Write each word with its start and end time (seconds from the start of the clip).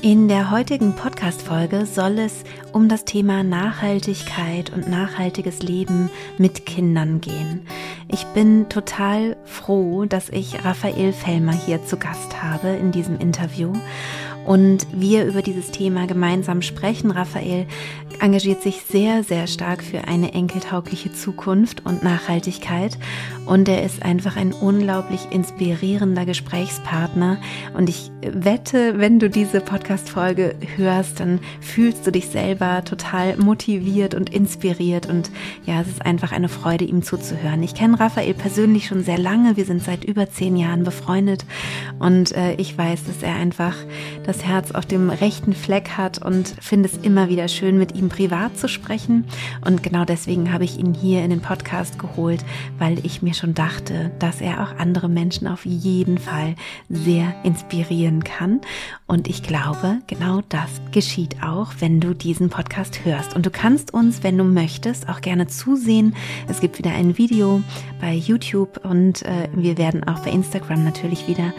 In 0.00 0.28
der 0.28 0.52
heutigen 0.52 0.94
Podcast-Folge 0.94 1.84
soll 1.84 2.20
es 2.20 2.44
um 2.72 2.88
das 2.88 3.04
Thema 3.04 3.42
Nachhaltigkeit 3.42 4.72
und 4.72 4.88
nachhaltiges 4.88 5.60
Leben 5.60 6.08
mit 6.38 6.66
Kindern 6.66 7.20
gehen. 7.20 7.66
Ich 8.06 8.24
bin 8.26 8.68
total 8.68 9.36
froh, 9.44 10.04
dass 10.04 10.28
ich 10.28 10.64
Raphael 10.64 11.12
Fellmer 11.12 11.52
hier 11.52 11.84
zu 11.84 11.96
Gast 11.96 12.40
habe 12.40 12.68
in 12.68 12.92
diesem 12.92 13.18
Interview 13.18 13.72
und 14.46 14.86
wir 14.92 15.26
über 15.26 15.42
dieses 15.42 15.72
Thema 15.72 16.06
gemeinsam 16.06 16.62
sprechen. 16.62 17.10
Raphael 17.10 17.66
engagiert 18.20 18.62
sich 18.62 18.82
sehr, 18.82 19.22
sehr 19.22 19.46
stark 19.46 19.82
für 19.82 20.04
eine 20.08 20.32
enkeltaugliche 20.32 21.12
Zukunft 21.12 21.84
und 21.84 22.02
Nachhaltigkeit. 22.02 22.98
Und 23.46 23.68
er 23.68 23.82
ist 23.82 24.02
einfach 24.02 24.36
ein 24.36 24.52
unglaublich 24.52 25.28
inspirierender 25.30 26.26
Gesprächspartner. 26.26 27.38
Und 27.74 27.88
ich 27.88 28.10
wette, 28.22 28.98
wenn 28.98 29.18
du 29.18 29.30
diese 29.30 29.60
Podcast-Folge 29.60 30.54
hörst, 30.76 31.20
dann 31.20 31.40
fühlst 31.60 32.06
du 32.06 32.12
dich 32.12 32.28
selber 32.28 32.84
total 32.84 33.36
motiviert 33.36 34.14
und 34.14 34.30
inspiriert. 34.30 35.06
Und 35.06 35.30
ja, 35.64 35.80
es 35.80 35.88
ist 35.88 36.04
einfach 36.04 36.32
eine 36.32 36.48
Freude, 36.48 36.84
ihm 36.84 37.02
zuzuhören. 37.02 37.62
Ich 37.62 37.74
kenne 37.74 37.98
Raphael 37.98 38.34
persönlich 38.34 38.86
schon 38.86 39.02
sehr 39.02 39.18
lange, 39.18 39.56
wir 39.56 39.64
sind 39.64 39.82
seit 39.82 40.04
über 40.04 40.28
zehn 40.28 40.56
Jahren 40.56 40.84
befreundet. 40.84 41.46
Und 41.98 42.32
äh, 42.32 42.54
ich 42.54 42.76
weiß, 42.76 43.04
dass 43.04 43.22
er 43.22 43.34
einfach 43.34 43.74
das 44.24 44.44
Herz 44.44 44.72
auf 44.72 44.86
dem 44.86 45.10
rechten 45.10 45.54
Fleck 45.54 45.90
hat 45.96 46.20
und 46.22 46.48
finde 46.60 46.88
es 46.88 46.98
immer 46.98 47.28
wieder 47.28 47.48
schön, 47.48 47.78
mit 47.78 47.94
ihm 47.94 48.07
privat 48.08 48.56
zu 48.58 48.68
sprechen 48.68 49.24
und 49.64 49.82
genau 49.82 50.04
deswegen 50.04 50.52
habe 50.52 50.64
ich 50.64 50.78
ihn 50.78 50.94
hier 50.94 51.22
in 51.24 51.30
den 51.30 51.40
Podcast 51.40 51.98
geholt, 51.98 52.44
weil 52.78 53.04
ich 53.04 53.22
mir 53.22 53.34
schon 53.34 53.54
dachte, 53.54 54.10
dass 54.18 54.40
er 54.40 54.62
auch 54.62 54.78
andere 54.78 55.08
Menschen 55.08 55.46
auf 55.46 55.64
jeden 55.64 56.18
Fall 56.18 56.54
sehr 56.88 57.34
inspirieren 57.44 58.24
kann. 58.24 58.60
Und 59.08 59.26
ich 59.26 59.42
glaube, 59.42 60.02
genau 60.06 60.42
das 60.50 60.82
geschieht 60.92 61.42
auch, 61.42 61.72
wenn 61.78 61.98
du 61.98 62.14
diesen 62.14 62.50
Podcast 62.50 63.06
hörst. 63.06 63.34
Und 63.34 63.46
du 63.46 63.50
kannst 63.50 63.94
uns, 63.94 64.22
wenn 64.22 64.36
du 64.36 64.44
möchtest, 64.44 65.08
auch 65.08 65.22
gerne 65.22 65.46
zusehen. 65.46 66.14
Es 66.46 66.60
gibt 66.60 66.76
wieder 66.76 66.90
ein 66.90 67.16
Video 67.16 67.62
bei 68.02 68.12
YouTube 68.12 68.84
und 68.84 69.22
äh, 69.22 69.48
wir 69.54 69.78
werden 69.78 70.06
auch 70.06 70.18
bei 70.20 70.30
Instagram 70.30 70.84
natürlich 70.84 71.26
wieder 71.26 71.54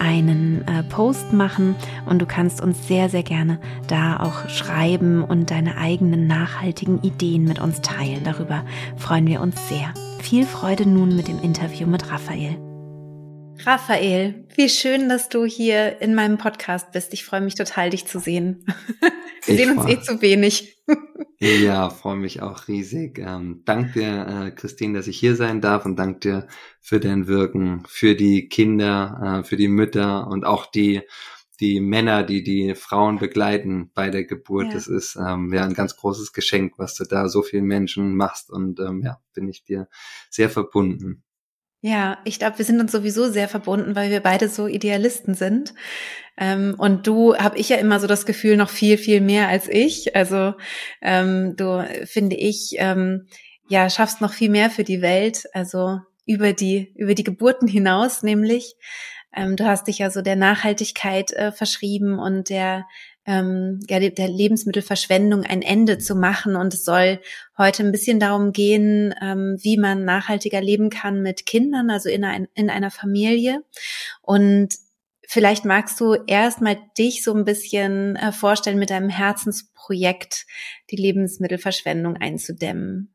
einen 0.00 0.66
äh, 0.66 0.82
Post 0.84 1.34
machen. 1.34 1.76
Und 2.06 2.22
du 2.22 2.26
kannst 2.26 2.62
uns 2.62 2.88
sehr, 2.88 3.10
sehr 3.10 3.22
gerne 3.22 3.60
da 3.86 4.18
auch 4.20 4.48
schreiben 4.48 5.22
und 5.22 5.50
deine 5.50 5.76
eigenen 5.76 6.26
nachhaltigen 6.26 7.02
Ideen 7.02 7.44
mit 7.44 7.60
uns 7.60 7.82
teilen. 7.82 8.24
Darüber 8.24 8.64
freuen 8.96 9.26
wir 9.26 9.42
uns 9.42 9.68
sehr. 9.68 9.92
Viel 10.20 10.46
Freude 10.46 10.88
nun 10.88 11.14
mit 11.14 11.28
dem 11.28 11.42
Interview 11.42 11.86
mit 11.86 12.10
Raphael. 12.10 12.73
Raphael, 13.60 14.46
wie 14.56 14.68
schön, 14.68 15.08
dass 15.08 15.28
du 15.28 15.44
hier 15.44 16.00
in 16.00 16.14
meinem 16.14 16.38
Podcast 16.38 16.92
bist. 16.92 17.12
Ich 17.12 17.24
freue 17.24 17.40
mich 17.40 17.54
total, 17.54 17.90
dich 17.90 18.06
zu 18.06 18.18
sehen. 18.18 18.66
Wir 19.46 19.56
sehen 19.56 19.78
uns 19.78 19.90
eh 19.90 20.00
zu 20.00 20.22
wenig. 20.22 20.82
ja, 21.38 21.90
freue 21.90 22.16
mich 22.16 22.40
auch 22.40 22.68
riesig. 22.68 23.18
Ähm, 23.18 23.62
dank 23.64 23.92
dir, 23.92 24.26
äh, 24.26 24.50
Christine, 24.50 24.96
dass 24.98 25.06
ich 25.06 25.18
hier 25.18 25.36
sein 25.36 25.60
darf 25.60 25.84
und 25.84 25.96
dank 25.96 26.22
dir 26.22 26.46
für 26.80 27.00
dein 27.00 27.26
Wirken, 27.26 27.82
für 27.86 28.14
die 28.14 28.48
Kinder, 28.48 29.40
äh, 29.40 29.44
für 29.44 29.56
die 29.56 29.68
Mütter 29.68 30.26
und 30.28 30.44
auch 30.44 30.66
die 30.66 31.02
die 31.60 31.80
Männer, 31.80 32.22
die 32.24 32.42
die 32.42 32.74
Frauen 32.74 33.18
begleiten 33.18 33.90
bei 33.94 34.10
der 34.10 34.24
Geburt. 34.24 34.66
Ja. 34.66 34.74
Das 34.74 34.86
ist 34.86 35.16
ähm, 35.16 35.52
ja 35.52 35.64
ein 35.64 35.74
ganz 35.74 35.96
großes 35.96 36.32
Geschenk, 36.32 36.74
was 36.78 36.94
du 36.94 37.04
da 37.04 37.28
so 37.28 37.42
vielen 37.42 37.66
Menschen 37.66 38.16
machst 38.16 38.50
und 38.50 38.80
ähm, 38.80 39.02
ja, 39.02 39.20
bin 39.34 39.48
ich 39.48 39.64
dir 39.64 39.88
sehr 40.30 40.50
verbunden. 40.50 41.23
Ja, 41.86 42.16
ich 42.24 42.38
glaube, 42.38 42.56
wir 42.56 42.64
sind 42.64 42.80
uns 42.80 42.92
sowieso 42.92 43.30
sehr 43.30 43.46
verbunden, 43.46 43.94
weil 43.94 44.10
wir 44.10 44.20
beide 44.20 44.48
so 44.48 44.66
Idealisten 44.66 45.34
sind. 45.34 45.74
Ähm, 46.38 46.76
und 46.78 47.06
du 47.06 47.36
habe 47.36 47.58
ich 47.58 47.68
ja 47.68 47.76
immer 47.76 48.00
so 48.00 48.06
das 48.06 48.24
Gefühl 48.24 48.56
noch 48.56 48.70
viel, 48.70 48.96
viel 48.96 49.20
mehr 49.20 49.48
als 49.48 49.68
ich. 49.68 50.16
Also 50.16 50.54
ähm, 51.02 51.56
du 51.56 51.86
finde 52.06 52.36
ich 52.36 52.76
ähm, 52.78 53.26
ja 53.68 53.90
schaffst 53.90 54.22
noch 54.22 54.32
viel 54.32 54.48
mehr 54.48 54.70
für 54.70 54.82
die 54.82 55.02
Welt. 55.02 55.44
Also 55.52 55.98
über 56.24 56.54
die 56.54 56.90
über 56.96 57.14
die 57.14 57.22
Geburten 57.22 57.68
hinaus, 57.68 58.22
nämlich 58.22 58.76
ähm, 59.36 59.56
du 59.56 59.66
hast 59.66 59.86
dich 59.86 59.98
ja 59.98 60.10
so 60.10 60.22
der 60.22 60.36
Nachhaltigkeit 60.36 61.32
äh, 61.32 61.52
verschrieben 61.52 62.18
und 62.18 62.48
der 62.48 62.86
ähm, 63.26 63.80
ja, 63.88 64.00
der 64.00 64.28
Lebensmittelverschwendung 64.28 65.44
ein 65.44 65.62
Ende 65.62 65.98
zu 65.98 66.14
machen. 66.14 66.56
Und 66.56 66.74
es 66.74 66.84
soll 66.84 67.20
heute 67.56 67.82
ein 67.82 67.92
bisschen 67.92 68.20
darum 68.20 68.52
gehen, 68.52 69.14
ähm, 69.20 69.56
wie 69.60 69.76
man 69.76 70.04
nachhaltiger 70.04 70.60
leben 70.60 70.90
kann 70.90 71.22
mit 71.22 71.46
Kindern, 71.46 71.90
also 71.90 72.08
in, 72.08 72.24
ein, 72.24 72.48
in 72.54 72.70
einer 72.70 72.90
Familie. 72.90 73.62
Und 74.20 74.74
vielleicht 75.26 75.64
magst 75.64 76.00
du 76.00 76.14
erstmal 76.26 76.78
dich 76.98 77.22
so 77.22 77.34
ein 77.34 77.44
bisschen 77.44 78.16
äh, 78.16 78.32
vorstellen 78.32 78.78
mit 78.78 78.90
deinem 78.90 79.08
Herzensprojekt, 79.08 80.46
die 80.90 80.96
Lebensmittelverschwendung 80.96 82.16
einzudämmen. 82.16 83.14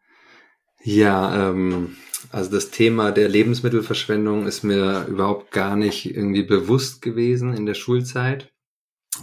Ja, 0.82 1.50
ähm, 1.50 1.98
also 2.32 2.52
das 2.52 2.72
Thema 2.72 3.12
der 3.12 3.30
Lebensmittelverschwendung 3.30 4.48
ist 4.48 4.64
mir 4.64 5.06
überhaupt 5.08 5.52
gar 5.52 5.76
nicht 5.76 6.16
irgendwie 6.16 6.44
bewusst 6.44 7.02
gewesen 7.02 7.54
in 7.54 7.66
der 7.66 7.74
Schulzeit. 7.74 8.52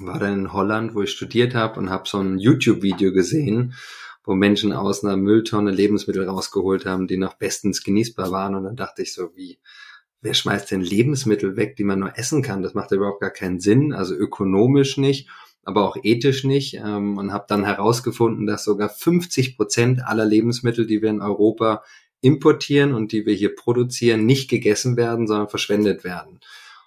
War 0.01 0.19
dann 0.19 0.41
in 0.41 0.53
Holland, 0.53 0.95
wo 0.95 1.03
ich 1.03 1.11
studiert 1.11 1.55
habe 1.55 1.79
und 1.79 1.91
habe 1.91 2.09
so 2.09 2.19
ein 2.19 2.39
YouTube-Video 2.39 3.13
gesehen, 3.13 3.75
wo 4.25 4.35
Menschen 4.35 4.73
aus 4.73 5.05
einer 5.05 5.17
Mülltonne 5.17 5.71
Lebensmittel 5.71 6.29
rausgeholt 6.29 6.85
haben, 6.87 7.07
die 7.07 7.17
noch 7.17 7.35
bestens 7.35 7.83
genießbar 7.85 8.31
waren. 8.31 8.55
Und 8.55 8.65
dann 8.65 8.77
dachte 8.77 9.03
ich 9.03 9.15
so, 9.15 9.31
wie, 9.37 9.59
wer 10.21 10.35
schmeißt 10.35 10.71
denn 10.71 10.81
Lebensmittel 10.81 11.57
weg, 11.57 11.77
die 11.77 11.85
man 11.85 12.01
nur 12.01 12.19
essen 12.19 12.43
kann? 12.43 12.63
Das 12.63 12.75
macht 12.75 12.91
überhaupt 12.91 13.21
gar 13.21 13.31
keinen 13.31 13.61
Sinn, 13.61 13.93
also 13.93 14.15
ökonomisch 14.15 14.97
nicht 14.97 15.29
aber 15.67 15.85
auch 15.85 15.97
ethisch 16.01 16.45
nicht 16.45 16.75
ähm, 16.75 17.19
und 17.19 17.33
habe 17.33 17.47
dann 17.49 17.65
herausgefunden, 17.65 18.47
dass 18.47 18.65
sogar 18.65 18.89
50 18.89 19.57
Prozent 19.57 20.01
aller 20.07 20.25
Lebensmittel, 20.25 20.87
die 20.87 21.03
wir 21.03 21.11
in 21.11 21.21
Europa 21.21 21.83
importieren 22.21 22.95
und 22.95 23.11
die 23.11 23.27
wir 23.27 23.35
hier 23.35 23.55
produzieren, 23.55 24.25
nicht 24.27 24.49
gegessen 24.49 24.97
werden, 24.97 25.27
sondern 25.27 25.49
verschwendet 25.49 26.05
werden. 26.05 26.39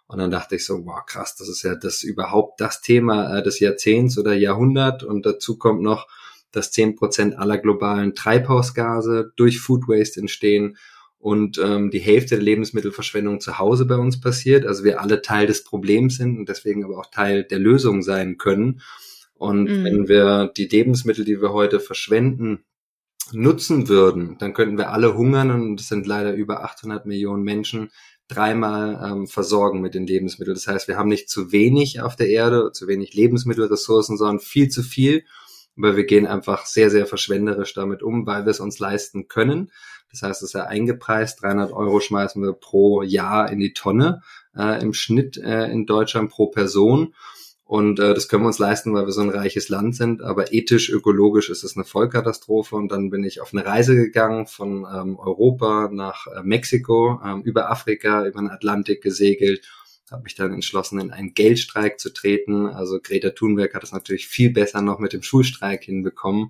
Und 0.09 0.17
dann 0.17 0.31
dachte 0.31 0.55
ich 0.55 0.65
so, 0.65 0.85
wow, 0.87 1.05
krass, 1.05 1.35
das 1.35 1.47
ist 1.47 1.61
ja 1.61 1.75
das 1.75 2.01
überhaupt 2.01 2.59
das 2.59 2.81
Thema 2.81 3.37
äh, 3.37 3.43
des 3.43 3.59
Jahrzehnts 3.59 4.17
oder 4.17 4.33
Jahrhundert. 4.33 5.03
Und 5.03 5.23
dazu 5.23 5.59
kommt 5.59 5.83
noch, 5.83 6.07
dass 6.51 6.71
zehn 6.71 6.95
Prozent 6.95 7.37
aller 7.37 7.59
globalen 7.59 8.15
Treibhausgase 8.15 9.31
durch 9.35 9.59
Food 9.59 9.87
Waste 9.87 10.19
entstehen 10.19 10.77
und 11.19 11.59
ähm, 11.59 11.91
die 11.91 11.99
Hälfte 11.99 12.35
der 12.35 12.43
Lebensmittelverschwendung 12.43 13.39
zu 13.39 13.59
Hause 13.59 13.85
bei 13.85 13.97
uns 13.97 14.19
passiert. 14.19 14.65
Also 14.65 14.83
wir 14.83 14.99
alle 14.99 15.21
Teil 15.21 15.45
des 15.45 15.63
Problems 15.63 16.17
sind 16.17 16.39
und 16.39 16.49
deswegen 16.49 16.83
aber 16.83 16.97
auch 16.97 17.11
Teil 17.11 17.43
der 17.43 17.59
Lösung 17.59 18.01
sein 18.01 18.39
können. 18.39 18.81
Und 19.35 19.65
mhm. 19.65 19.83
wenn 19.83 20.07
wir 20.07 20.51
die 20.57 20.67
Lebensmittel, 20.67 21.23
die 21.23 21.39
wir 21.39 21.53
heute 21.53 21.79
verschwenden, 21.79 22.63
nutzen 23.31 23.87
würden, 23.89 24.37
dann 24.39 24.55
könnten 24.55 24.79
wir 24.79 24.91
alle 24.91 25.15
hungern 25.15 25.51
und 25.51 25.79
es 25.79 25.87
sind 25.87 26.07
leider 26.07 26.33
über 26.33 26.63
800 26.63 27.05
Millionen 27.05 27.43
Menschen 27.43 27.91
dreimal 28.29 29.01
ähm, 29.03 29.27
versorgen 29.27 29.81
mit 29.81 29.95
den 29.95 30.07
Lebensmitteln. 30.07 30.55
Das 30.55 30.67
heißt, 30.67 30.87
wir 30.87 30.97
haben 30.97 31.09
nicht 31.09 31.29
zu 31.29 31.51
wenig 31.51 31.99
auf 31.99 32.15
der 32.15 32.29
Erde, 32.29 32.71
zu 32.71 32.87
wenig 32.87 33.13
Lebensmittelressourcen, 33.13 34.17
sondern 34.17 34.39
viel 34.39 34.69
zu 34.69 34.83
viel. 34.83 35.25
Aber 35.75 35.97
wir 35.97 36.05
gehen 36.05 36.27
einfach 36.27 36.65
sehr, 36.65 36.89
sehr 36.89 37.05
verschwenderisch 37.05 37.73
damit 37.73 38.03
um, 38.03 38.25
weil 38.25 38.45
wir 38.45 38.51
es 38.51 38.59
uns 38.59 38.79
leisten 38.79 39.27
können. 39.27 39.71
Das 40.11 40.21
heißt, 40.21 40.41
es 40.41 40.49
ist 40.49 40.53
ja 40.53 40.65
eingepreist. 40.65 41.41
300 41.41 41.71
Euro 41.71 41.99
schmeißen 41.99 42.41
wir 42.41 42.53
pro 42.53 43.01
Jahr 43.01 43.51
in 43.51 43.59
die 43.59 43.73
Tonne 43.73 44.21
äh, 44.55 44.81
im 44.81 44.93
Schnitt 44.93 45.37
äh, 45.37 45.65
in 45.65 45.85
Deutschland 45.85 46.29
pro 46.29 46.47
Person. 46.47 47.15
Und 47.69 47.99
äh, 47.99 48.15
das 48.15 48.27
können 48.27 48.41
wir 48.41 48.47
uns 48.47 48.57
leisten, 48.57 48.95
weil 48.95 49.05
wir 49.05 49.11
so 49.11 49.21
ein 49.21 49.29
reiches 49.29 49.69
Land 49.69 49.95
sind. 49.95 50.23
Aber 50.23 50.51
ethisch, 50.51 50.89
ökologisch 50.89 51.51
ist 51.51 51.63
es 51.63 51.77
eine 51.77 51.85
Vollkatastrophe. 51.85 52.75
Und 52.75 52.91
dann 52.91 53.11
bin 53.11 53.23
ich 53.23 53.41
auf 53.41 53.53
eine 53.53 53.63
Reise 53.63 53.95
gegangen 53.95 54.47
von 54.47 54.87
ähm, 54.91 55.19
Europa 55.19 55.87
nach 55.93 56.25
äh, 56.25 56.41
Mexiko, 56.41 57.21
ähm, 57.23 57.43
über 57.43 57.69
Afrika, 57.69 58.25
über 58.25 58.39
den 58.39 58.49
Atlantik 58.49 59.03
gesegelt 59.03 59.67
habe 60.09 60.23
mich 60.23 60.33
dann 60.33 60.51
entschlossen, 60.51 60.99
in 60.99 61.11
einen 61.11 61.35
Geldstreik 61.35 61.99
zu 61.99 62.11
treten. 62.11 62.65
Also 62.65 62.99
Greta 62.99 63.29
Thunberg 63.29 63.75
hat 63.75 63.83
es 63.83 63.91
natürlich 63.91 64.27
viel 64.27 64.49
besser 64.49 64.81
noch 64.81 64.97
mit 64.97 65.13
dem 65.13 65.21
Schulstreik 65.21 65.83
hinbekommen 65.83 66.49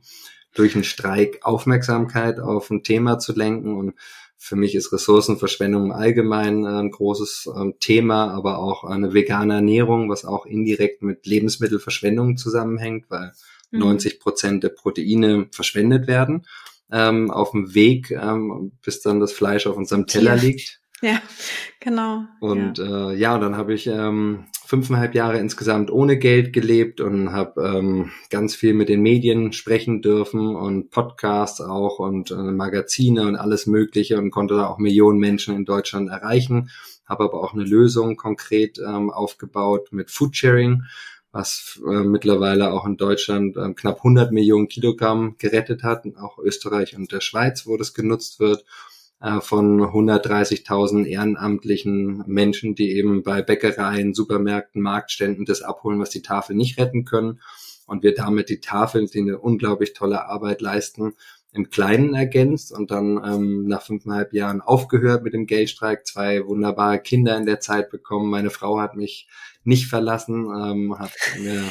durch 0.53 0.75
einen 0.75 0.85
Streik 0.85 1.39
Aufmerksamkeit 1.41 2.39
auf 2.39 2.69
ein 2.69 2.83
Thema 2.83 3.19
zu 3.19 3.33
lenken. 3.33 3.75
Und 3.75 3.95
für 4.41 4.55
mich 4.55 4.73
ist 4.73 4.93
Ressourcenverschwendung 4.93 5.87
im 5.87 5.91
Allgemeinen 5.91 6.65
äh, 6.65 6.79
ein 6.79 6.91
großes 6.91 7.49
ähm, 7.55 7.75
Thema, 7.79 8.31
aber 8.31 8.59
auch 8.59 8.85
eine 8.85 9.13
vegane 9.13 9.55
Ernährung, 9.55 10.09
was 10.09 10.23
auch 10.23 10.45
indirekt 10.45 11.03
mit 11.03 11.27
Lebensmittelverschwendung 11.27 12.37
zusammenhängt, 12.37 13.09
weil 13.09 13.33
mhm. 13.69 13.79
90 13.79 14.19
Prozent 14.19 14.63
der 14.63 14.69
Proteine 14.69 15.47
verschwendet 15.51 16.07
werden 16.07 16.47
ähm, 16.89 17.29
auf 17.29 17.51
dem 17.51 17.75
Weg, 17.75 18.11
ähm, 18.11 18.71
bis 18.81 19.01
dann 19.01 19.19
das 19.19 19.33
Fleisch 19.33 19.67
auf 19.67 19.75
unserem 19.75 20.07
Teller 20.07 20.37
liegt. 20.37 20.78
Ja, 21.01 21.21
genau. 21.79 22.23
Und 22.39 22.77
ja, 22.77 23.11
äh, 23.11 23.15
ja 23.15 23.37
dann 23.37 23.55
habe 23.55 23.73
ich 23.73 23.87
ähm, 23.87 24.45
fünfeinhalb 24.65 25.15
Jahre 25.15 25.39
insgesamt 25.39 25.91
ohne 25.91 26.17
Geld 26.17 26.51
gelebt 26.51 26.99
und 26.99 27.31
habe 27.31 27.61
ähm, 27.63 28.11
ganz 28.29 28.53
viel 28.53 28.73
mit 28.73 28.89
den 28.89 29.01
Medien 29.01 29.53
sprechen 29.53 30.01
dürfen 30.01 30.55
und 30.55 30.91
Podcasts 30.91 31.61
auch 31.61 31.99
und 31.99 32.31
äh, 32.31 32.35
Magazine 32.35 33.27
und 33.27 33.35
alles 33.35 33.65
Mögliche 33.65 34.17
und 34.17 34.31
konnte 34.31 34.55
da 34.55 34.67
auch 34.67 34.77
Millionen 34.77 35.19
Menschen 35.19 35.55
in 35.55 35.65
Deutschland 35.65 36.09
erreichen. 36.09 36.69
Habe 37.07 37.23
aber 37.23 37.41
auch 37.41 37.53
eine 37.53 37.63
Lösung 37.63 38.17
konkret 38.17 38.77
ähm, 38.77 39.09
aufgebaut 39.09 39.87
mit 39.91 40.11
Foodsharing, 40.11 40.83
was 41.31 41.81
äh, 41.87 42.03
mittlerweile 42.03 42.71
auch 42.71 42.85
in 42.85 42.97
Deutschland 42.97 43.55
äh, 43.55 43.73
knapp 43.73 43.97
100 43.97 44.31
Millionen 44.31 44.67
Kilogramm 44.67 45.35
gerettet 45.37 45.83
hat, 45.83 46.05
auch 46.19 46.37
Österreich 46.37 46.95
und 46.95 47.11
der 47.11 47.21
Schweiz, 47.21 47.65
wo 47.65 47.77
das 47.77 47.93
genutzt 47.93 48.39
wird 48.39 48.65
von 49.41 49.81
130.000 49.81 51.05
ehrenamtlichen 51.05 52.23
Menschen, 52.25 52.75
die 52.75 52.91
eben 52.93 53.21
bei 53.21 53.41
Bäckereien, 53.41 54.13
Supermärkten, 54.13 54.81
Marktständen 54.81 55.43
das 55.43 55.61
abholen, 55.61 55.99
was 55.99 56.09
die 56.09 56.21
Tafel 56.21 56.55
nicht 56.55 56.79
retten 56.79 57.03
können. 57.03 57.41
Und 57.85 58.03
wir 58.03 58.13
damit 58.13 58.49
die 58.49 58.61
Tafel, 58.61 59.07
die 59.07 59.19
eine 59.19 59.39
unglaublich 59.39 59.93
tolle 59.93 60.25
Arbeit 60.27 60.61
leisten, 60.61 61.15
im 61.51 61.69
Kleinen 61.69 62.13
ergänzt 62.13 62.71
und 62.71 62.91
dann 62.91 63.19
ähm, 63.25 63.67
nach 63.67 63.81
fünfeinhalb 63.81 64.33
Jahren 64.33 64.61
aufgehört 64.61 65.23
mit 65.23 65.33
dem 65.33 65.47
Geldstreik, 65.47 66.05
zwei 66.05 66.45
wunderbare 66.45 66.99
Kinder 66.99 67.35
in 67.37 67.45
der 67.45 67.59
Zeit 67.59 67.89
bekommen. 67.89 68.29
Meine 68.29 68.51
Frau 68.51 68.79
hat 68.79 68.95
mich 68.95 69.27
nicht 69.63 69.87
verlassen, 69.87 70.45
ähm, 70.45 70.99
hat 70.99 71.11
mir 71.41 71.63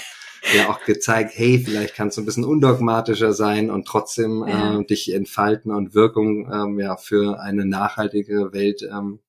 ja 0.55 0.69
auch 0.69 0.85
gezeigt, 0.85 1.33
hey, 1.35 1.59
vielleicht 1.59 1.95
kannst 1.95 2.17
du 2.17 2.23
ein 2.23 2.25
bisschen 2.25 2.45
undogmatischer 2.45 3.33
sein 3.33 3.71
und 3.71 3.87
trotzdem 3.87 4.45
ja. 4.47 4.79
äh, 4.79 4.85
dich 4.85 5.13
entfalten 5.13 5.73
und 5.73 5.95
Wirkung 5.95 6.51
ähm, 6.53 6.79
ja 6.79 6.97
für 6.97 7.41
eine 7.41 7.65
nachhaltige 7.65 8.53
Welt 8.53 8.83
ähm, 8.83 9.21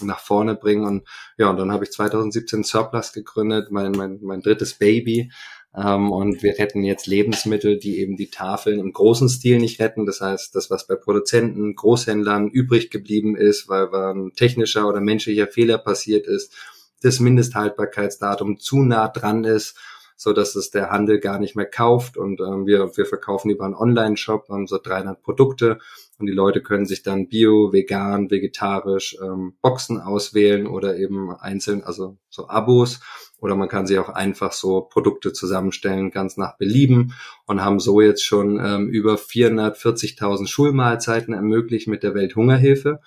nach 0.00 0.20
vorne 0.20 0.54
bringen. 0.54 0.84
Und 0.84 1.06
ja, 1.38 1.50
und 1.50 1.58
dann 1.58 1.72
habe 1.72 1.84
ich 1.84 1.90
2017 1.90 2.64
Surplus 2.64 3.12
gegründet, 3.12 3.70
mein, 3.70 3.92
mein, 3.92 4.18
mein 4.22 4.40
drittes 4.40 4.74
Baby. 4.74 5.30
Ähm, 5.74 6.12
und 6.12 6.42
wir 6.42 6.58
retten 6.58 6.82
jetzt 6.82 7.06
Lebensmittel, 7.06 7.78
die 7.78 7.98
eben 7.98 8.16
die 8.16 8.30
Tafeln 8.30 8.78
im 8.78 8.92
großen 8.92 9.28
Stil 9.28 9.58
nicht 9.58 9.80
retten. 9.80 10.06
Das 10.06 10.20
heißt, 10.20 10.54
das, 10.54 10.70
was 10.70 10.86
bei 10.86 10.96
Produzenten, 10.96 11.74
Großhändlern 11.74 12.48
übrig 12.48 12.90
geblieben 12.90 13.36
ist, 13.36 13.68
weil, 13.68 13.90
weil 13.92 14.14
ein 14.14 14.32
technischer 14.34 14.88
oder 14.88 15.00
menschlicher 15.00 15.46
Fehler 15.46 15.78
passiert 15.78 16.26
ist, 16.26 16.54
das 17.02 17.20
Mindesthaltbarkeitsdatum 17.20 18.58
zu 18.58 18.82
nah 18.82 19.08
dran 19.08 19.44
ist 19.44 19.76
so 20.22 20.32
dass 20.32 20.54
es 20.54 20.70
der 20.70 20.90
Handel 20.90 21.18
gar 21.18 21.40
nicht 21.40 21.56
mehr 21.56 21.66
kauft 21.66 22.16
und 22.16 22.40
ähm, 22.40 22.64
wir, 22.64 22.96
wir 22.96 23.06
verkaufen 23.06 23.50
über 23.50 23.64
einen 23.64 23.74
Online-Shop, 23.74 24.48
haben 24.48 24.68
so 24.68 24.78
300 24.80 25.20
Produkte 25.20 25.78
und 26.18 26.26
die 26.26 26.32
Leute 26.32 26.62
können 26.62 26.86
sich 26.86 27.02
dann 27.02 27.28
bio, 27.28 27.72
vegan, 27.72 28.30
vegetarisch 28.30 29.16
ähm, 29.20 29.54
Boxen 29.60 30.00
auswählen 30.00 30.68
oder 30.68 30.96
eben 30.96 31.34
einzeln, 31.34 31.82
also 31.82 32.18
so 32.28 32.48
Abos 32.48 33.00
oder 33.40 33.56
man 33.56 33.68
kann 33.68 33.88
sich 33.88 33.98
auch 33.98 34.10
einfach 34.10 34.52
so 34.52 34.82
Produkte 34.82 35.32
zusammenstellen, 35.32 36.12
ganz 36.12 36.36
nach 36.36 36.56
Belieben 36.56 37.14
und 37.46 37.64
haben 37.64 37.80
so 37.80 38.00
jetzt 38.00 38.24
schon 38.24 38.60
ähm, 38.64 38.88
über 38.88 39.16
440.000 39.16 40.46
Schulmahlzeiten 40.46 41.34
ermöglicht 41.34 41.88
mit 41.88 42.04
der 42.04 42.14
Welthungerhilfe 42.14 43.00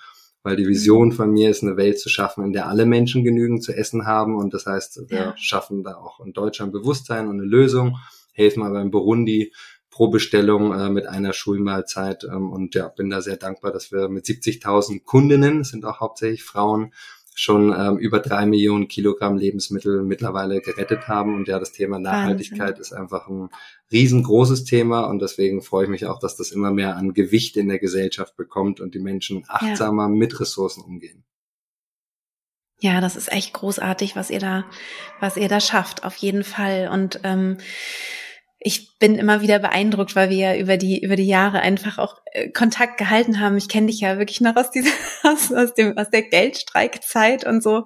weil 0.46 0.54
die 0.54 0.68
Vision 0.68 1.10
von 1.10 1.32
mir 1.32 1.50
ist, 1.50 1.64
eine 1.64 1.76
Welt 1.76 1.98
zu 1.98 2.08
schaffen, 2.08 2.44
in 2.44 2.52
der 2.52 2.68
alle 2.68 2.86
Menschen 2.86 3.24
genügend 3.24 3.64
zu 3.64 3.76
essen 3.76 4.06
haben. 4.06 4.36
Und 4.36 4.54
das 4.54 4.64
heißt, 4.64 5.10
wir 5.10 5.18
ja. 5.18 5.34
schaffen 5.36 5.82
da 5.82 5.96
auch 5.96 6.24
in 6.24 6.32
Deutschland 6.32 6.70
Bewusstsein 6.70 7.26
und 7.26 7.40
eine 7.40 7.48
Lösung, 7.48 7.96
helfen 8.32 8.62
aber 8.62 8.80
in 8.80 8.92
Burundi 8.92 9.52
pro 9.90 10.06
Bestellung 10.06 10.72
äh, 10.72 10.88
mit 10.88 11.08
einer 11.08 11.32
Schulmahlzeit. 11.32 12.22
Ähm, 12.22 12.52
und 12.52 12.76
ja, 12.76 12.86
bin 12.86 13.10
da 13.10 13.22
sehr 13.22 13.38
dankbar, 13.38 13.72
dass 13.72 13.90
wir 13.90 14.08
mit 14.08 14.24
70.000 14.24 15.02
Kundinnen, 15.02 15.64
sind 15.64 15.84
auch 15.84 15.98
hauptsächlich 15.98 16.44
Frauen, 16.44 16.94
schon 17.38 17.74
ähm, 17.78 17.98
über 17.98 18.20
drei 18.20 18.46
Millionen 18.46 18.88
Kilogramm 18.88 19.36
Lebensmittel 19.36 20.02
mittlerweile 20.02 20.62
gerettet 20.62 21.06
haben. 21.06 21.34
Und 21.34 21.48
ja, 21.48 21.58
das 21.58 21.70
Thema 21.70 21.98
Nachhaltigkeit 21.98 22.78
Wahnsinn. 22.78 22.80
ist 22.80 22.92
einfach 22.94 23.28
ein 23.28 23.50
riesengroßes 23.92 24.64
Thema 24.64 25.02
und 25.02 25.20
deswegen 25.20 25.60
freue 25.60 25.84
ich 25.84 25.90
mich 25.90 26.06
auch, 26.06 26.18
dass 26.18 26.36
das 26.36 26.50
immer 26.50 26.70
mehr 26.70 26.96
an 26.96 27.12
Gewicht 27.12 27.58
in 27.58 27.68
der 27.68 27.78
Gesellschaft 27.78 28.36
bekommt 28.38 28.80
und 28.80 28.94
die 28.94 29.00
Menschen 29.00 29.44
achtsamer 29.48 30.04
ja. 30.04 30.08
mit 30.08 30.40
Ressourcen 30.40 30.82
umgehen. 30.82 31.24
Ja, 32.80 33.02
das 33.02 33.16
ist 33.16 33.30
echt 33.30 33.52
großartig, 33.52 34.16
was 34.16 34.30
ihr 34.30 34.40
da, 34.40 34.64
was 35.20 35.36
ihr 35.36 35.48
da 35.48 35.60
schafft, 35.60 36.04
auf 36.04 36.16
jeden 36.16 36.42
Fall. 36.42 36.88
Und 36.90 37.20
ähm, 37.22 37.58
ich 38.58 38.95
bin 38.98 39.16
immer 39.16 39.42
wieder 39.42 39.58
beeindruckt, 39.58 40.16
weil 40.16 40.30
wir 40.30 40.36
ja 40.36 40.56
über 40.56 40.78
die 40.78 41.02
über 41.02 41.16
die 41.16 41.26
Jahre 41.26 41.60
einfach 41.60 41.98
auch 41.98 42.22
äh, 42.32 42.48
Kontakt 42.48 42.96
gehalten 42.96 43.40
haben. 43.40 43.56
Ich 43.58 43.68
kenne 43.68 43.88
dich 43.88 44.00
ja 44.00 44.18
wirklich 44.18 44.40
noch 44.40 44.56
aus 44.56 44.70
dieser 44.70 44.90
aus, 45.22 45.52
aus 45.52 45.74
dem 45.74 45.98
aus 45.98 46.08
der 46.10 46.22
Geldstreikzeit 46.22 47.46
und 47.46 47.62
so. 47.62 47.84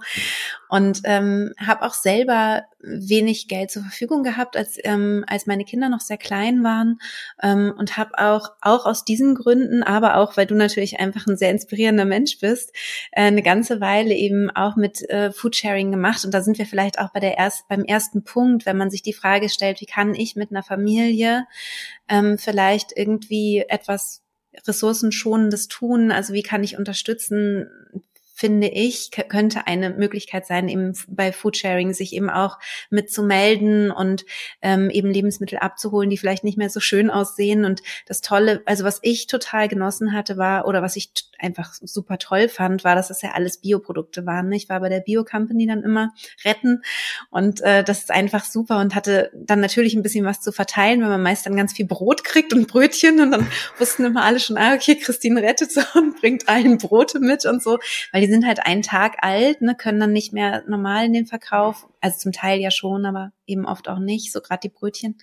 Und 0.69 1.01
ähm, 1.05 1.53
habe 1.59 1.83
auch 1.85 1.95
selber 1.95 2.63
wenig 2.81 3.49
Geld 3.49 3.73
zur 3.73 3.83
Verfügung 3.83 4.23
gehabt, 4.23 4.57
als 4.57 4.79
ähm, 4.85 5.25
als 5.27 5.47
meine 5.47 5.65
Kinder 5.65 5.89
noch 5.89 5.99
sehr 5.99 6.17
klein 6.17 6.63
waren. 6.63 7.01
Ähm, 7.43 7.75
und 7.77 7.97
habe 7.97 8.19
auch 8.19 8.51
auch 8.61 8.87
aus 8.87 9.05
diesen 9.05 9.35
Gründen, 9.35 9.83
aber 9.83 10.17
auch 10.17 10.37
weil 10.37 10.47
du 10.47 10.55
natürlich 10.55 11.01
einfach 11.01 11.27
ein 11.27 11.37
sehr 11.37 11.51
inspirierender 11.51 12.05
Mensch 12.05 12.39
bist, 12.39 12.73
äh, 13.11 13.23
eine 13.23 13.43
ganze 13.43 13.81
Weile 13.81 14.15
eben 14.15 14.49
auch 14.51 14.77
mit 14.77 15.03
äh, 15.11 15.33
Foodsharing 15.33 15.91
gemacht. 15.91 16.25
Und 16.25 16.33
da 16.33 16.41
sind 16.41 16.57
wir 16.59 16.67
vielleicht 16.67 17.01
auch 17.01 17.11
bei 17.13 17.19
der 17.19 17.37
erst 17.37 17.67
beim 17.67 17.85
ersten 17.85 18.23
Punkt, 18.23 18.65
wenn 18.65 18.77
man 18.77 18.91
sich 18.91 19.03
die 19.03 19.13
Frage 19.13 19.49
stellt, 19.49 19.81
wie 19.81 19.87
kann 19.87 20.15
ich 20.15 20.37
mit 20.37 20.53
einer 20.53 20.63
Familie 20.63 21.00
ähm, 22.09 22.39
vielleicht 22.39 22.93
irgendwie 22.97 23.65
etwas 23.69 24.23
ressourcenschonendes 24.67 25.69
tun? 25.69 26.11
Also 26.11 26.33
wie 26.35 26.43
kann 26.43 26.65
ich 26.65 26.77
unterstützen? 26.77 27.69
Finde 28.41 28.69
ich, 28.69 29.11
könnte 29.11 29.67
eine 29.67 29.91
Möglichkeit 29.91 30.47
sein, 30.47 30.71
eben 30.71 30.95
bei 31.09 31.31
Foodsharing 31.31 31.93
sich 31.93 32.15
eben 32.15 32.31
auch 32.31 32.59
mitzumelden 32.89 33.91
und 33.91 34.25
ähm, 34.63 34.89
eben 34.89 35.11
Lebensmittel 35.11 35.59
abzuholen, 35.59 36.09
die 36.09 36.17
vielleicht 36.17 36.43
nicht 36.43 36.57
mehr 36.57 36.71
so 36.71 36.81
schön 36.81 37.11
aussehen. 37.11 37.67
Und 37.67 37.83
das 38.07 38.23
Tolle, 38.23 38.63
also 38.65 38.83
was 38.85 38.99
ich 39.03 39.27
total 39.27 39.69
genossen 39.69 40.15
hatte, 40.15 40.39
war, 40.39 40.67
oder 40.67 40.81
was 40.81 40.97
ich 40.97 41.13
einfach 41.39 41.75
super 41.83 42.17
toll 42.17 42.49
fand, 42.49 42.83
war, 42.83 42.95
dass 42.95 43.09
das 43.09 43.21
ja 43.21 43.33
alles 43.33 43.59
Bioprodukte 43.59 44.25
waren. 44.25 44.51
Ich 44.53 44.71
war 44.71 44.81
bei 44.81 44.89
der 44.89 45.01
Bio-Company 45.01 45.67
dann 45.67 45.83
immer 45.83 46.13
retten 46.43 46.83
und 47.29 47.61
äh, 47.61 47.85
das 47.85 47.99
ist 47.99 48.11
einfach 48.11 48.45
super 48.45 48.79
und 48.81 48.95
hatte 48.95 49.31
dann 49.35 49.61
natürlich 49.61 49.95
ein 49.95 50.03
bisschen 50.03 50.25
was 50.25 50.41
zu 50.41 50.51
verteilen, 50.51 51.03
weil 51.03 51.11
man 51.11 51.23
meist 51.23 51.45
dann 51.45 51.57
ganz 51.57 51.75
viel 51.75 51.87
Brot 51.87 52.25
kriegt 52.31 52.53
und 52.53 52.69
Brötchen 52.69 53.21
und 53.21 53.31
dann 53.33 53.47
wussten 53.79 54.05
immer 54.05 54.25
alle 54.25 54.41
schon, 54.41 54.57
ah, 54.57 54.75
okay, 54.75 54.97
Christine 54.97 55.43
rettet 55.43 55.73
so 55.73 55.81
und 55.95 56.21
bringt 56.21 56.49
allen 56.49 56.79
Brote 56.79 57.21
mit 57.21 57.45
und 57.45 57.63
so, 57.63 57.79
weil 58.13 58.23
die 58.23 58.31
sind 58.31 58.47
halt 58.47 58.65
einen 58.65 58.83
Tag 58.83 59.19
alt, 59.21 59.61
ne, 59.61 59.75
können 59.75 60.01
dann 60.01 60.13
nicht 60.13 60.33
mehr 60.33 60.63
normal 60.67 61.07
in 61.07 61.13
den 61.13 61.27
Verkauf, 61.27 61.87
also 62.01 62.19
zum 62.19 62.33
Teil 62.33 62.61
ja 62.61 62.71
schon, 62.71 63.05
aber 63.05 63.33
eben 63.47 63.67
oft 63.67 63.89
auch 63.89 63.99
nicht, 63.99 64.33
so 64.33 64.41
gerade 64.41 64.61
die 64.63 64.69
Brötchen. 64.69 65.19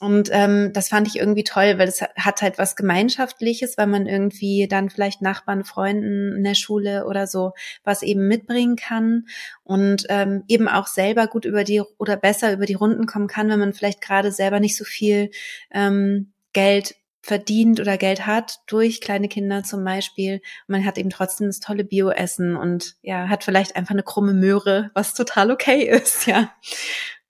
Und 0.00 0.28
ähm, 0.32 0.72
das 0.72 0.88
fand 0.88 1.06
ich 1.08 1.16
irgendwie 1.16 1.44
toll, 1.44 1.78
weil 1.78 1.88
es 1.88 2.02
hat 2.02 2.42
halt 2.42 2.58
was 2.58 2.76
Gemeinschaftliches, 2.76 3.78
weil 3.78 3.86
man 3.86 4.06
irgendwie 4.06 4.66
dann 4.68 4.90
vielleicht 4.90 5.22
Nachbarn, 5.22 5.64
Freunden 5.64 6.36
in 6.36 6.44
der 6.44 6.54
Schule 6.54 7.06
oder 7.06 7.26
so 7.26 7.52
was 7.84 8.02
eben 8.02 8.28
mitbringen 8.28 8.76
kann 8.76 9.26
und 9.62 10.06
ähm, 10.08 10.44
eben 10.48 10.68
auch 10.68 10.86
selber 10.86 11.26
gut 11.26 11.44
über 11.44 11.64
die 11.64 11.82
oder 11.98 12.16
besser 12.16 12.52
über 12.52 12.66
die 12.66 12.74
Runden 12.74 13.06
kommen 13.06 13.28
kann, 13.28 13.48
wenn 13.48 13.58
man 13.58 13.72
vielleicht 13.72 14.00
gerade 14.00 14.32
selber 14.32 14.60
nicht 14.60 14.76
so 14.76 14.84
viel 14.84 15.30
ähm, 15.70 16.32
Geld 16.52 16.94
verdient 17.24 17.80
oder 17.80 17.96
Geld 17.96 18.26
hat 18.26 18.60
durch 18.66 19.00
kleine 19.00 19.28
Kinder 19.28 19.62
zum 19.64 19.82
Beispiel. 19.82 20.42
Man 20.66 20.84
hat 20.84 20.98
eben 20.98 21.08
trotzdem 21.08 21.46
das 21.46 21.58
tolle 21.58 21.82
Bioessen 21.82 22.54
und 22.54 22.96
ja, 23.00 23.28
hat 23.28 23.44
vielleicht 23.44 23.76
einfach 23.76 23.92
eine 23.92 24.02
krumme 24.02 24.34
Möhre, 24.34 24.90
was 24.92 25.14
total 25.14 25.50
okay 25.50 25.82
ist, 25.88 26.26
ja. 26.26 26.52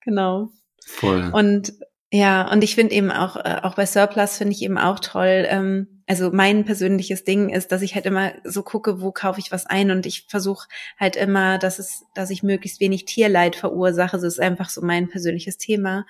Genau. 0.00 0.50
Voll. 0.84 1.30
Und 1.32 1.74
ja, 2.16 2.48
und 2.48 2.62
ich 2.62 2.76
finde 2.76 2.94
eben 2.94 3.10
auch, 3.10 3.34
äh, 3.34 3.56
auch 3.62 3.74
bei 3.74 3.86
Surplus 3.86 4.38
finde 4.38 4.52
ich 4.52 4.62
eben 4.62 4.78
auch 4.78 5.00
toll, 5.00 5.46
ähm, 5.48 5.88
also 6.06 6.30
mein 6.30 6.64
persönliches 6.64 7.24
Ding 7.24 7.48
ist, 7.48 7.72
dass 7.72 7.82
ich 7.82 7.96
halt 7.96 8.06
immer 8.06 8.30
so 8.44 8.62
gucke, 8.62 9.00
wo 9.00 9.10
kaufe 9.10 9.40
ich 9.40 9.50
was 9.50 9.66
ein 9.66 9.90
und 9.90 10.06
ich 10.06 10.26
versuche 10.28 10.68
halt 10.96 11.16
immer, 11.16 11.58
dass 11.58 11.80
es, 11.80 12.04
dass 12.14 12.30
ich 12.30 12.44
möglichst 12.44 12.78
wenig 12.78 13.04
Tierleid 13.06 13.56
verursache. 13.56 14.16
Das 14.16 14.22
ist 14.22 14.38
einfach 14.40 14.70
so 14.70 14.80
mein 14.80 15.08
persönliches 15.08 15.58
Thema. 15.58 16.06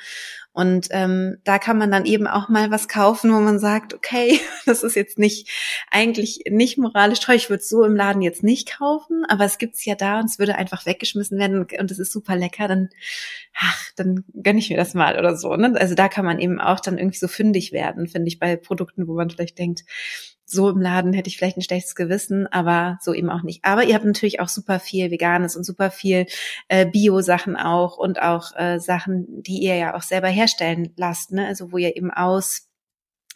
Und 0.54 0.86
ähm, 0.92 1.38
da 1.42 1.58
kann 1.58 1.78
man 1.78 1.90
dann 1.90 2.04
eben 2.04 2.28
auch 2.28 2.48
mal 2.48 2.70
was 2.70 2.86
kaufen, 2.86 3.32
wo 3.32 3.40
man 3.40 3.58
sagt, 3.58 3.92
okay, 3.92 4.38
das 4.66 4.84
ist 4.84 4.94
jetzt 4.94 5.18
nicht 5.18 5.50
eigentlich 5.90 6.44
nicht 6.48 6.78
moralisch 6.78 7.18
treu. 7.18 7.34
Ich 7.34 7.50
würde 7.50 7.60
es 7.60 7.68
so 7.68 7.82
im 7.82 7.96
Laden 7.96 8.22
jetzt 8.22 8.44
nicht 8.44 8.78
kaufen, 8.78 9.24
aber 9.28 9.44
es 9.44 9.58
gibt's 9.58 9.84
ja 9.84 9.96
da 9.96 10.20
und 10.20 10.26
es 10.26 10.38
würde 10.38 10.54
einfach 10.54 10.86
weggeschmissen 10.86 11.40
werden 11.40 11.58
und 11.58 11.90
es 11.90 11.98
ist 11.98 12.12
super 12.12 12.36
lecker. 12.36 12.68
Dann, 12.68 12.88
ach, 13.58 13.90
dann 13.96 14.24
gönne 14.32 14.60
ich 14.60 14.70
mir 14.70 14.76
das 14.76 14.94
mal 14.94 15.18
oder 15.18 15.36
so. 15.36 15.56
Ne? 15.56 15.74
Also 15.76 15.96
da 15.96 16.08
kann 16.08 16.24
man 16.24 16.38
eben 16.38 16.60
auch 16.60 16.78
dann 16.78 16.98
irgendwie 16.98 17.18
so 17.18 17.26
fündig 17.26 17.72
werden, 17.72 18.06
finde 18.06 18.28
ich, 18.28 18.38
bei 18.38 18.54
Produkten, 18.54 19.08
wo 19.08 19.14
man 19.14 19.30
vielleicht 19.30 19.58
denkt, 19.58 19.82
so 20.46 20.68
im 20.68 20.80
Laden 20.80 21.12
hätte 21.12 21.28
ich 21.28 21.36
vielleicht 21.36 21.56
ein 21.56 21.62
schlechtes 21.62 21.94
Gewissen, 21.94 22.46
aber 22.46 22.98
so 23.00 23.14
eben 23.14 23.30
auch 23.30 23.42
nicht. 23.42 23.64
Aber 23.64 23.84
ihr 23.84 23.94
habt 23.94 24.04
natürlich 24.04 24.40
auch 24.40 24.48
super 24.48 24.78
viel 24.78 25.10
Veganes 25.10 25.56
und 25.56 25.64
super 25.64 25.90
viel 25.90 26.26
äh, 26.68 26.86
Bio-Sachen 26.86 27.56
auch 27.56 27.96
und 27.96 28.20
auch 28.20 28.54
äh, 28.56 28.78
Sachen, 28.78 29.42
die 29.42 29.58
ihr 29.58 29.76
ja 29.76 29.94
auch 29.94 30.02
selber 30.02 30.28
herstellen 30.28 30.92
lasst, 30.96 31.32
ne? 31.32 31.46
Also 31.46 31.72
wo 31.72 31.78
ihr 31.78 31.96
eben 31.96 32.10
aus 32.10 32.68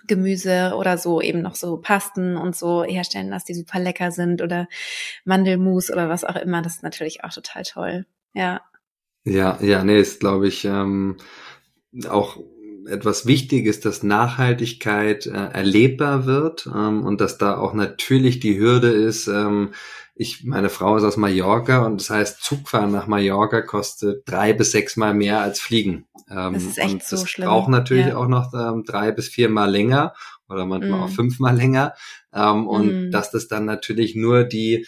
Gemüse 0.06 0.74
oder 0.76 0.98
so 0.98 1.20
eben 1.20 1.42
noch 1.42 1.54
so 1.54 1.78
Pasten 1.78 2.36
und 2.36 2.56
so 2.56 2.84
herstellen, 2.84 3.30
dass 3.30 3.44
die 3.44 3.54
super 3.54 3.78
lecker 3.78 4.10
sind 4.10 4.42
oder 4.42 4.68
Mandelmus 5.24 5.90
oder 5.90 6.08
was 6.08 6.24
auch 6.24 6.36
immer. 6.36 6.62
Das 6.62 6.76
ist 6.76 6.82
natürlich 6.82 7.24
auch 7.24 7.32
total 7.32 7.62
toll. 7.62 8.06
Ja. 8.34 8.62
Ja, 9.24 9.58
ja, 9.60 9.84
nee, 9.84 9.98
ist 9.98 10.20
glaube 10.20 10.48
ich 10.48 10.64
ähm, 10.64 11.16
auch 12.08 12.38
etwas 12.88 13.26
Wichtiges, 13.26 13.80
dass 13.80 14.02
Nachhaltigkeit 14.02 15.26
äh, 15.26 15.30
erlebbar 15.30 16.26
wird 16.26 16.68
ähm, 16.75 17.04
und 17.04 17.21
dass 17.21 17.38
da 17.38 17.57
auch 17.57 17.75
natürlich 17.75 18.40
die 18.40 18.59
Hürde 18.59 18.90
ist, 18.90 19.28
ähm, 19.28 19.71
ich, 20.21 20.42
meine 20.42 20.68
Frau 20.68 20.97
ist 20.97 21.04
aus 21.04 21.16
Mallorca 21.16 21.87
und 21.87 22.00
das 22.00 22.11
heißt, 22.11 22.42
Zugfahren 22.42 22.90
nach 22.90 23.07
Mallorca 23.07 23.61
kostet 23.61 24.28
drei 24.28 24.52
bis 24.52 24.73
sechs 24.73 24.97
Mal 24.97 25.14
mehr 25.14 25.40
als 25.40 25.61
Fliegen. 25.61 26.07
Ähm, 26.28 26.54
das 26.54 26.64
ist 26.64 26.78
echt 26.78 26.92
und 26.92 27.02
das 27.02 27.09
so 27.09 27.25
schlimm. 27.25 27.49
braucht 27.49 27.68
natürlich 27.68 28.09
ja. 28.09 28.16
auch 28.16 28.26
noch 28.26 28.52
ähm, 28.52 28.83
drei 28.85 29.12
bis 29.12 29.28
vier 29.28 29.49
Mal 29.49 29.71
länger 29.71 30.14
oder 30.49 30.66
manchmal 30.66 30.99
mm. 30.99 31.02
auch 31.04 31.11
fünfmal 31.11 31.57
länger. 31.57 31.95
Ähm, 32.35 32.66
und 32.66 33.09
mm. 33.09 33.11
dass 33.12 33.30
das 33.30 33.47
dann 33.47 33.64
natürlich 33.64 34.16
nur 34.16 34.42
die 34.42 34.87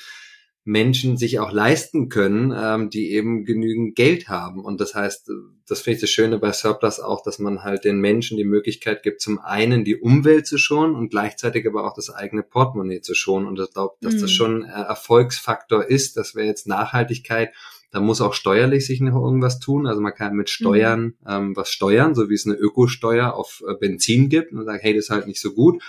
Menschen 0.64 1.17
sich 1.17 1.38
auch 1.38 1.52
leisten 1.52 2.09
können, 2.09 2.52
ähm, 2.57 2.90
die 2.90 3.12
eben 3.12 3.45
genügend 3.45 3.97
Geld 3.97 4.29
haben. 4.29 4.62
Und 4.62 4.81
das 4.81 4.95
heißt, 4.95 5.31
das 5.67 5.81
finde 5.81 5.97
ich 5.97 6.00
das 6.02 6.11
Schöne 6.11 6.38
bei 6.38 6.52
Surplus 6.52 7.00
auch, 7.00 7.23
dass 7.23 7.38
man 7.38 7.62
halt 7.62 7.85
den 7.85 7.99
Menschen 7.99 8.37
die 8.37 8.45
Möglichkeit 8.45 9.02
gibt, 9.02 9.21
zum 9.21 9.38
einen 9.38 9.85
die 9.85 9.97
Umwelt 9.97 10.47
zu 10.47 10.59
schonen 10.59 10.95
und 10.95 11.11
gleichzeitig 11.11 11.67
aber 11.67 11.87
auch 11.87 11.95
das 11.95 12.11
eigene 12.11 12.43
Portemonnaie 12.43 13.00
zu 13.00 13.14
schonen. 13.14 13.47
Und 13.47 13.59
ich 13.59 13.73
glaube, 13.73 13.95
dass 14.00 14.14
mhm. 14.14 14.21
das 14.21 14.31
schon 14.31 14.64
äh, 14.64 14.69
Erfolgsfaktor 14.69 15.87
ist, 15.87 16.17
dass 16.17 16.35
wir 16.35 16.45
jetzt 16.45 16.67
Nachhaltigkeit 16.67 17.50
da 17.90 18.00
muss 18.00 18.21
auch 18.21 18.35
steuerlich 18.35 18.87
sich 18.87 19.00
noch 19.00 19.21
irgendwas 19.21 19.59
tun. 19.59 19.87
Also 19.87 20.00
man 20.00 20.14
kann 20.14 20.35
mit 20.35 20.49
Steuern 20.49 21.02
mhm. 21.02 21.14
ähm, 21.26 21.57
was 21.57 21.71
steuern, 21.71 22.14
so 22.14 22.31
wie 22.31 22.35
es 22.35 22.47
eine 22.47 22.55
Ökosteuer 22.55 23.35
auf 23.35 23.62
äh, 23.67 23.75
Benzin 23.75 24.29
gibt 24.29 24.52
und 24.52 24.64
sagt, 24.64 24.85
hey, 24.85 24.95
das 24.95 25.07
ist 25.07 25.11
halt 25.11 25.26
nicht 25.26 25.40
so 25.40 25.52
gut. 25.52 25.83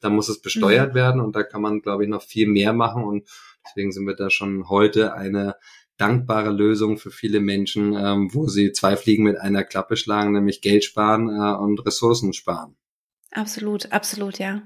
Da 0.00 0.10
muss 0.10 0.28
es 0.28 0.40
besteuert 0.40 0.90
mhm. 0.90 0.96
werden 0.96 1.20
und 1.22 1.34
da 1.34 1.42
kann 1.42 1.62
man, 1.62 1.80
glaube 1.80 2.04
ich, 2.04 2.10
noch 2.10 2.22
viel 2.22 2.46
mehr 2.46 2.74
machen. 2.74 3.04
Und 3.04 3.26
Deswegen 3.68 3.92
sind 3.92 4.06
wir 4.06 4.16
da 4.16 4.30
schon 4.30 4.68
heute 4.68 5.14
eine 5.14 5.56
dankbare 5.96 6.50
Lösung 6.50 6.98
für 6.98 7.10
viele 7.10 7.40
Menschen, 7.40 7.94
ähm, 7.94 8.30
wo 8.32 8.48
sie 8.48 8.72
zwei 8.72 8.96
Fliegen 8.96 9.24
mit 9.24 9.38
einer 9.38 9.64
Klappe 9.64 9.96
schlagen, 9.96 10.32
nämlich 10.32 10.60
Geld 10.60 10.84
sparen 10.84 11.28
äh, 11.28 11.56
und 11.56 11.84
Ressourcen 11.86 12.32
sparen. 12.32 12.76
Absolut, 13.32 13.92
absolut, 13.92 14.38
ja. 14.38 14.62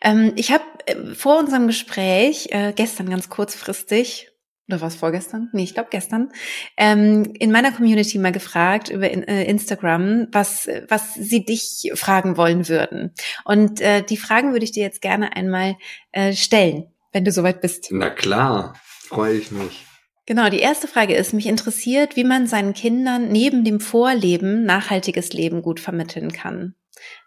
Ähm, 0.00 0.32
ich 0.36 0.52
habe 0.52 0.64
äh, 0.86 1.14
vor 1.14 1.38
unserem 1.38 1.66
Gespräch 1.66 2.48
äh, 2.50 2.72
gestern 2.74 3.10
ganz 3.10 3.28
kurzfristig 3.28 4.30
oder 4.68 4.80
was 4.80 4.96
vorgestern? 4.96 5.48
Nee, 5.52 5.62
ich 5.62 5.74
glaube 5.74 5.90
gestern, 5.92 6.32
ähm, 6.76 7.32
in 7.38 7.52
meiner 7.52 7.70
Community 7.70 8.18
mal 8.18 8.32
gefragt 8.32 8.88
über 8.88 9.08
in, 9.08 9.22
äh, 9.22 9.44
Instagram, 9.44 10.26
was, 10.32 10.68
was 10.88 11.14
sie 11.14 11.44
dich 11.44 11.92
fragen 11.94 12.36
wollen 12.36 12.68
würden. 12.68 13.12
Und 13.44 13.80
äh, 13.80 14.02
die 14.02 14.16
Fragen 14.16 14.52
würde 14.52 14.64
ich 14.64 14.72
dir 14.72 14.82
jetzt 14.82 15.02
gerne 15.02 15.36
einmal 15.36 15.76
äh, 16.10 16.32
stellen 16.32 16.88
wenn 17.12 17.24
du 17.24 17.32
soweit 17.32 17.60
bist. 17.60 17.88
Na 17.90 18.10
klar, 18.10 18.74
freue 18.86 19.34
ich 19.34 19.50
mich. 19.50 19.86
Genau, 20.26 20.48
die 20.48 20.58
erste 20.58 20.88
Frage 20.88 21.14
ist, 21.14 21.32
mich 21.32 21.46
interessiert, 21.46 22.16
wie 22.16 22.24
man 22.24 22.48
seinen 22.48 22.74
Kindern 22.74 23.28
neben 23.28 23.64
dem 23.64 23.78
Vorleben 23.78 24.64
nachhaltiges 24.64 25.32
Leben 25.32 25.62
gut 25.62 25.78
vermitteln 25.78 26.32
kann. 26.32 26.74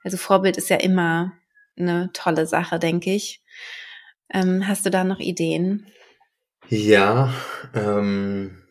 Also 0.03 0.17
Vorbild 0.17 0.57
ist 0.57 0.69
ja 0.69 0.77
immer 0.77 1.31
eine 1.77 2.09
tolle 2.13 2.45
Sache, 2.45 2.77
denke 2.77 3.13
ich. 3.13 3.41
Ähm, 4.31 4.67
hast 4.67 4.85
du 4.85 4.89
da 4.89 5.05
noch 5.05 5.19
Ideen? 5.19 5.87
Ja, 6.67 7.33
ähm, 7.73 8.63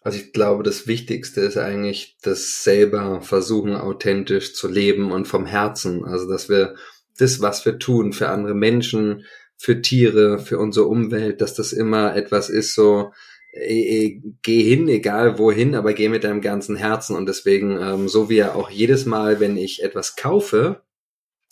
also 0.00 0.18
ich 0.18 0.32
glaube, 0.32 0.62
das 0.62 0.86
Wichtigste 0.86 1.40
ist 1.40 1.56
eigentlich, 1.56 2.16
das 2.22 2.62
selber 2.62 3.20
versuchen, 3.20 3.74
authentisch 3.74 4.54
zu 4.54 4.68
leben 4.68 5.10
und 5.10 5.26
vom 5.26 5.44
Herzen. 5.44 6.04
Also, 6.04 6.28
dass 6.28 6.48
wir 6.48 6.76
das, 7.18 7.40
was 7.40 7.64
wir 7.66 7.80
tun 7.80 8.12
für 8.12 8.28
andere 8.28 8.54
Menschen, 8.54 9.24
für 9.56 9.80
Tiere, 9.80 10.38
für 10.38 10.58
unsere 10.58 10.86
Umwelt, 10.86 11.40
dass 11.40 11.54
das 11.54 11.72
immer 11.72 12.14
etwas 12.14 12.50
ist, 12.50 12.74
so 12.74 13.12
äh, 13.56 14.20
geh 14.42 14.62
hin, 14.62 14.88
egal 14.88 15.38
wohin, 15.38 15.74
aber 15.74 15.94
geh 15.94 16.08
mit 16.08 16.24
deinem 16.24 16.40
ganzen 16.40 16.76
Herzen. 16.76 17.16
Und 17.16 17.26
deswegen, 17.26 17.78
ähm, 17.80 18.08
so 18.08 18.28
wie 18.28 18.38
er 18.38 18.54
auch 18.54 18.70
jedes 18.70 19.06
Mal, 19.06 19.40
wenn 19.40 19.56
ich 19.56 19.82
etwas 19.82 20.16
kaufe, 20.16 20.82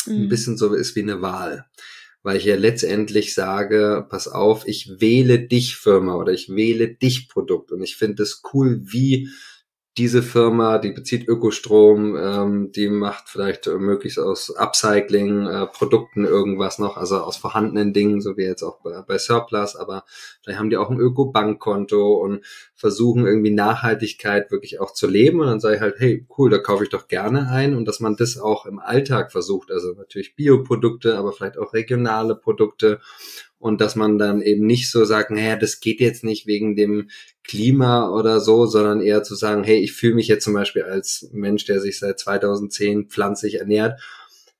mhm. 0.07 0.25
ein 0.25 0.29
bisschen 0.29 0.57
so 0.57 0.75
ist 0.75 0.97
wie 0.97 1.03
eine 1.03 1.23
Wahl. 1.23 1.67
Weil 2.23 2.37
ich 2.39 2.45
ja 2.45 2.57
letztendlich 2.57 3.35
sage, 3.35 4.07
pass 4.09 4.29
auf, 4.29 4.67
ich 4.67 5.01
wähle 5.01 5.41
dich 5.41 5.77
Firma 5.77 6.17
oder 6.17 6.33
ich 6.33 6.49
wähle 6.49 6.89
dich 6.89 7.29
Produkt. 7.29 7.73
Und 7.73 7.83
ich 7.83 7.97
finde 7.97 8.23
es 8.23 8.43
cool, 8.53 8.81
wie 8.83 9.29
diese 9.97 10.23
Firma, 10.23 10.79
die 10.79 10.91
bezieht 10.91 11.29
Ökostrom, 11.29 12.17
ähm, 12.17 12.73
die 12.73 12.89
macht 12.89 13.29
vielleicht 13.29 13.69
äh, 13.69 13.79
möglichst 13.79 14.19
aus 14.19 14.51
Upcycling, 14.51 15.47
äh, 15.47 15.67
Produkten 15.69 16.25
irgendwas 16.25 16.81
noch, 16.81 16.97
also 16.97 17.19
aus 17.19 17.37
vorhandenen 17.37 17.93
Dingen, 17.93 18.21
so 18.21 18.37
wie 18.37 18.43
jetzt 18.43 18.65
auch 18.65 18.81
bei, 18.81 19.03
bei 19.03 19.19
Surplus, 19.19 19.77
aber 19.77 20.05
vielleicht 20.43 20.59
haben 20.59 20.71
die 20.71 20.79
auch 20.79 20.91
ein 20.91 20.99
Öko-Bankkonto 20.99 22.15
und 22.15 22.45
versuchen 22.75 23.25
irgendwie 23.25 23.53
Nachhaltigkeit 23.53 24.51
wirklich 24.51 24.81
auch 24.81 24.93
zu 24.93 25.07
leben 25.07 25.41
und 25.41 25.47
dann 25.47 25.61
sage 25.61 25.77
ich 25.77 25.81
halt, 25.81 25.95
hey, 25.99 26.27
cool, 26.37 26.51
da 26.51 26.59
kaufe 26.59 26.83
ich 26.83 26.91
doch 26.91 27.07
gerne 27.07 27.49
ein 27.49 27.77
und 27.77 27.85
dass 27.87 28.01
man 28.01 28.17
das 28.17 28.37
auch 28.37 28.67
im 28.67 28.81
Alltag 28.81 29.31
versucht, 29.31 29.71
also 29.71 29.93
natürlich 29.93 30.35
Bioprodukte, 30.35 31.17
aber 31.17 31.33
vielleicht 31.33 31.57
auch 31.57 31.73
regionale 31.73 32.35
Produkte 32.35 33.01
und 33.65 33.81
dass 33.81 33.97
man 33.97 34.19
dann 34.19 34.43
eben 34.43 34.67
nicht 34.67 34.91
so 34.91 35.07
sagt, 35.07 35.31
naja, 35.31 35.57
das 35.57 35.81
geht 35.81 35.99
jetzt 35.99 36.23
nicht 36.23 36.47
wegen 36.47 36.77
dem 36.77 37.09
Klima 37.45 38.11
oder 38.11 38.41
so, 38.41 38.67
sondern 38.67 39.01
eher 39.01 39.23
zu 39.23 39.35
sagen, 39.35 39.65
hey, 39.65 39.79
ich 39.79 39.95
fühle 39.95 40.17
mich 40.17 40.29
jetzt 40.29 40.45
zum 40.45 40.53
Beispiel 40.53 40.83
als 40.83 41.31
Mensch, 41.33 41.65
der 41.65 41.81
sich 41.81 41.99
seit 41.99 42.19
2010 42.19 43.07
pflanzlich 43.09 43.61
ernährt. 43.61 43.99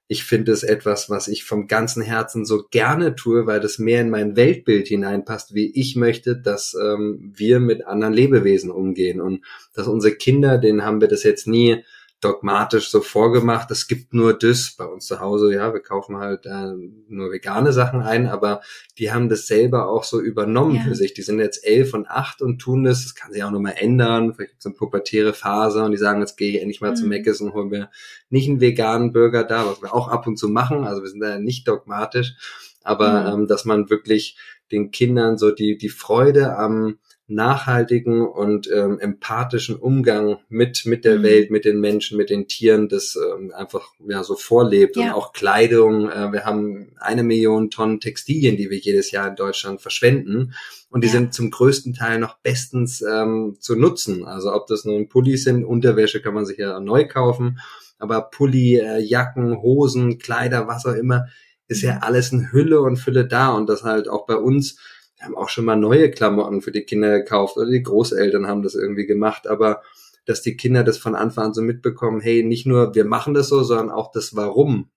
Ich 0.09 0.25
finde 0.25 0.53
es 0.53 0.63
etwas, 0.63 1.11
was 1.11 1.29
ich 1.29 1.45
vom 1.45 1.67
ganzen 1.67 2.03
Herzen 2.03 2.47
so 2.47 2.65
gerne 2.71 3.15
tue, 3.15 3.47
weil 3.47 3.61
das 3.61 3.79
mehr 3.79 4.01
in 4.01 4.09
mein 4.09 4.37
Weltbild 4.37 4.89
hineinpasst, 4.89 5.55
wie 5.55 5.71
ich 5.79 5.97
möchte, 5.97 6.35
dass 6.35 6.75
ähm, 6.75 7.31
wir 7.37 7.61
mit 7.61 7.87
anderen 7.87 8.15
Lebewesen 8.15 8.71
umgehen 8.71 9.21
und 9.21 9.45
dass 9.75 9.87
unsere 9.87 10.15
Kinder, 10.15 10.57
denen 10.57 10.83
haben 10.83 11.03
wir 11.03 11.09
das 11.09 11.25
jetzt 11.25 11.47
nie 11.47 11.85
dogmatisch 12.25 12.91
so 12.91 13.03
vorgemacht, 13.03 13.71
es 13.71 13.87
gibt 13.87 14.15
nur 14.15 14.33
das 14.33 14.75
bei 14.79 14.87
uns 14.87 15.07
zu 15.07 15.21
Hause, 15.21 15.53
ja, 15.53 15.75
wir 15.75 15.81
kaufen 15.81 16.17
halt 16.17 16.47
äh, 16.47 16.73
nur 17.09 17.31
vegane 17.31 17.73
Sachen 17.73 18.01
ein, 18.01 18.27
aber 18.27 18.63
die 18.99 19.13
haben 19.13 19.29
das 19.29 19.47
selber 19.47 19.89
auch 19.89 20.05
so 20.05 20.21
übernommen 20.21 20.77
ja. 20.77 20.83
für 20.83 20.95
sich. 20.95 21.13
Die 21.13 21.23
sind 21.23 21.39
jetzt 21.39 21.67
elf 21.67 21.93
und 21.93 22.09
acht 22.09 22.41
und 22.41 22.59
tun 22.59 22.85
das, 22.85 23.03
das 23.03 23.15
kann 23.15 23.33
sich 23.33 23.45
auch 23.45 23.51
nochmal 23.51 23.75
ändern, 23.77 24.35
vielleicht 24.35 24.53
gibt 24.53 24.61
es 24.61 24.67
eine 24.67 24.75
pubertäre 24.75 25.35
Phase 25.35 25.85
und 25.85 25.93
die 25.93 25.99
sagen, 25.99 26.21
jetzt 26.21 26.37
gehe 26.37 26.57
ich 26.57 26.61
endlich 26.61 26.81
mal 26.81 26.93
mhm. 26.93 26.97
zu 26.97 27.07
Meckes 27.07 27.41
und 27.41 27.53
holen 27.53 27.71
wir 27.71 27.91
nicht 28.31 28.49
einen 28.49 28.61
veganen 28.61 29.13
Burger 29.13 29.45
da, 29.45 29.67
was 29.67 29.83
wir 29.83 29.95
auch 29.95 30.09
ab 30.09 30.27
und 30.27 30.39
zu 30.39 30.49
machen, 30.49 30.85
also 30.85 31.03
wir 31.03 31.11
sind 31.11 31.21
da 31.21 31.39
nicht 31.39 31.69
dogmatisch, 31.69 32.35
aber 32.83 33.35
mhm. 33.35 33.43
ähm, 33.43 33.47
dass 33.47 33.65
man 33.65 33.91
wirklich 33.91 34.39
den 34.73 34.91
Kindern 34.91 35.37
so 35.37 35.51
die, 35.51 35.77
die 35.77 35.91
Freude 35.91 36.57
am 36.57 36.99
nachhaltigen 37.27 38.27
und 38.27 38.71
ähm, 38.71 38.99
empathischen 38.99 39.77
Umgang 39.77 40.39
mit 40.49 40.85
mit 40.85 41.07
der 41.07 41.19
mhm. 41.19 41.23
Welt, 41.23 41.51
mit 41.51 41.65
den 41.65 41.81
Menschen, 41.81 42.19
mit 42.19 42.29
den 42.29 42.49
Tieren, 42.49 42.89
das 42.89 43.17
ähm, 43.17 43.51
einfach 43.55 43.93
ja 44.07 44.23
so 44.23 44.37
vorlebt 44.37 44.97
ja. 44.97 45.05
und 45.05 45.13
auch 45.13 45.33
Kleidung. 45.33 46.11
Äh, 46.11 46.33
wir 46.33 46.45
haben 46.45 46.93
eine 46.99 47.23
Million 47.23 47.71
Tonnen 47.71 48.01
Textilien, 48.01 48.59
die 48.59 48.69
wir 48.69 48.79
jedes 48.79 49.11
Jahr 49.11 49.29
in 49.29 49.37
Deutschland 49.37 49.81
verschwenden 49.81 50.53
und 50.91 51.03
die 51.03 51.09
ja. 51.09 51.13
sind 51.13 51.33
zum 51.33 51.51
größten 51.51 51.95
Teil 51.95 52.19
noch 52.19 52.39
bestens 52.39 53.01
ähm, 53.01 53.57
zu 53.59 53.75
nutzen. 53.75 54.25
Also 54.25 54.53
ob 54.53 54.67
das 54.67 54.85
nun 54.85 55.09
Pullis 55.09 55.45
sind, 55.45 55.65
Unterwäsche 55.65 56.21
kann 56.21 56.35
man 56.35 56.45
sich 56.45 56.59
ja 56.59 56.79
neu 56.79 57.09
kaufen, 57.09 57.59
aber 57.99 58.21
Pulli, 58.21 58.77
äh, 58.77 58.99
Jacken, 58.99 59.63
Hosen, 59.63 60.19
Kleider, 60.19 60.69
was 60.69 60.85
auch 60.85 60.95
immer, 60.95 61.27
ist 61.69 61.83
ja 61.83 61.95
mhm. 61.95 62.03
alles 62.03 62.33
in 62.33 62.53
Hülle 62.53 62.83
und 62.83 62.97
Fülle 62.97 63.27
da 63.27 63.53
und 63.53 63.67
das 63.67 63.83
halt 63.83 64.09
auch 64.09 64.27
bei 64.27 64.37
uns 64.37 64.79
wir 65.25 65.29
haben 65.29 65.43
auch 65.43 65.49
schon 65.49 65.65
mal 65.65 65.77
neue 65.77 66.11
Klamotten 66.11 66.61
für 66.61 66.71
die 66.71 66.83
Kinder 66.83 67.19
gekauft 67.19 67.57
oder 67.57 67.71
die 67.71 67.83
Großeltern 67.83 68.47
haben 68.47 68.63
das 68.63 68.75
irgendwie 68.75 69.07
gemacht, 69.07 69.47
aber 69.47 69.81
dass 70.27 70.43
die 70.43 70.57
Kinder 70.57 70.85
das 70.85 70.99
von 70.99 71.15
Anfang 71.15 71.47
an 71.47 71.55
so 71.55 71.63
mitbekommen, 71.63 72.21
hey, 72.21 72.43
nicht 72.43 72.67
nur 72.67 72.95
wir 72.95 73.05
machen 73.05 73.33
das 73.33 73.49
so, 73.49 73.63
sondern 73.63 73.91
auch 73.91 74.11
das 74.13 74.37
Warum 74.37 74.91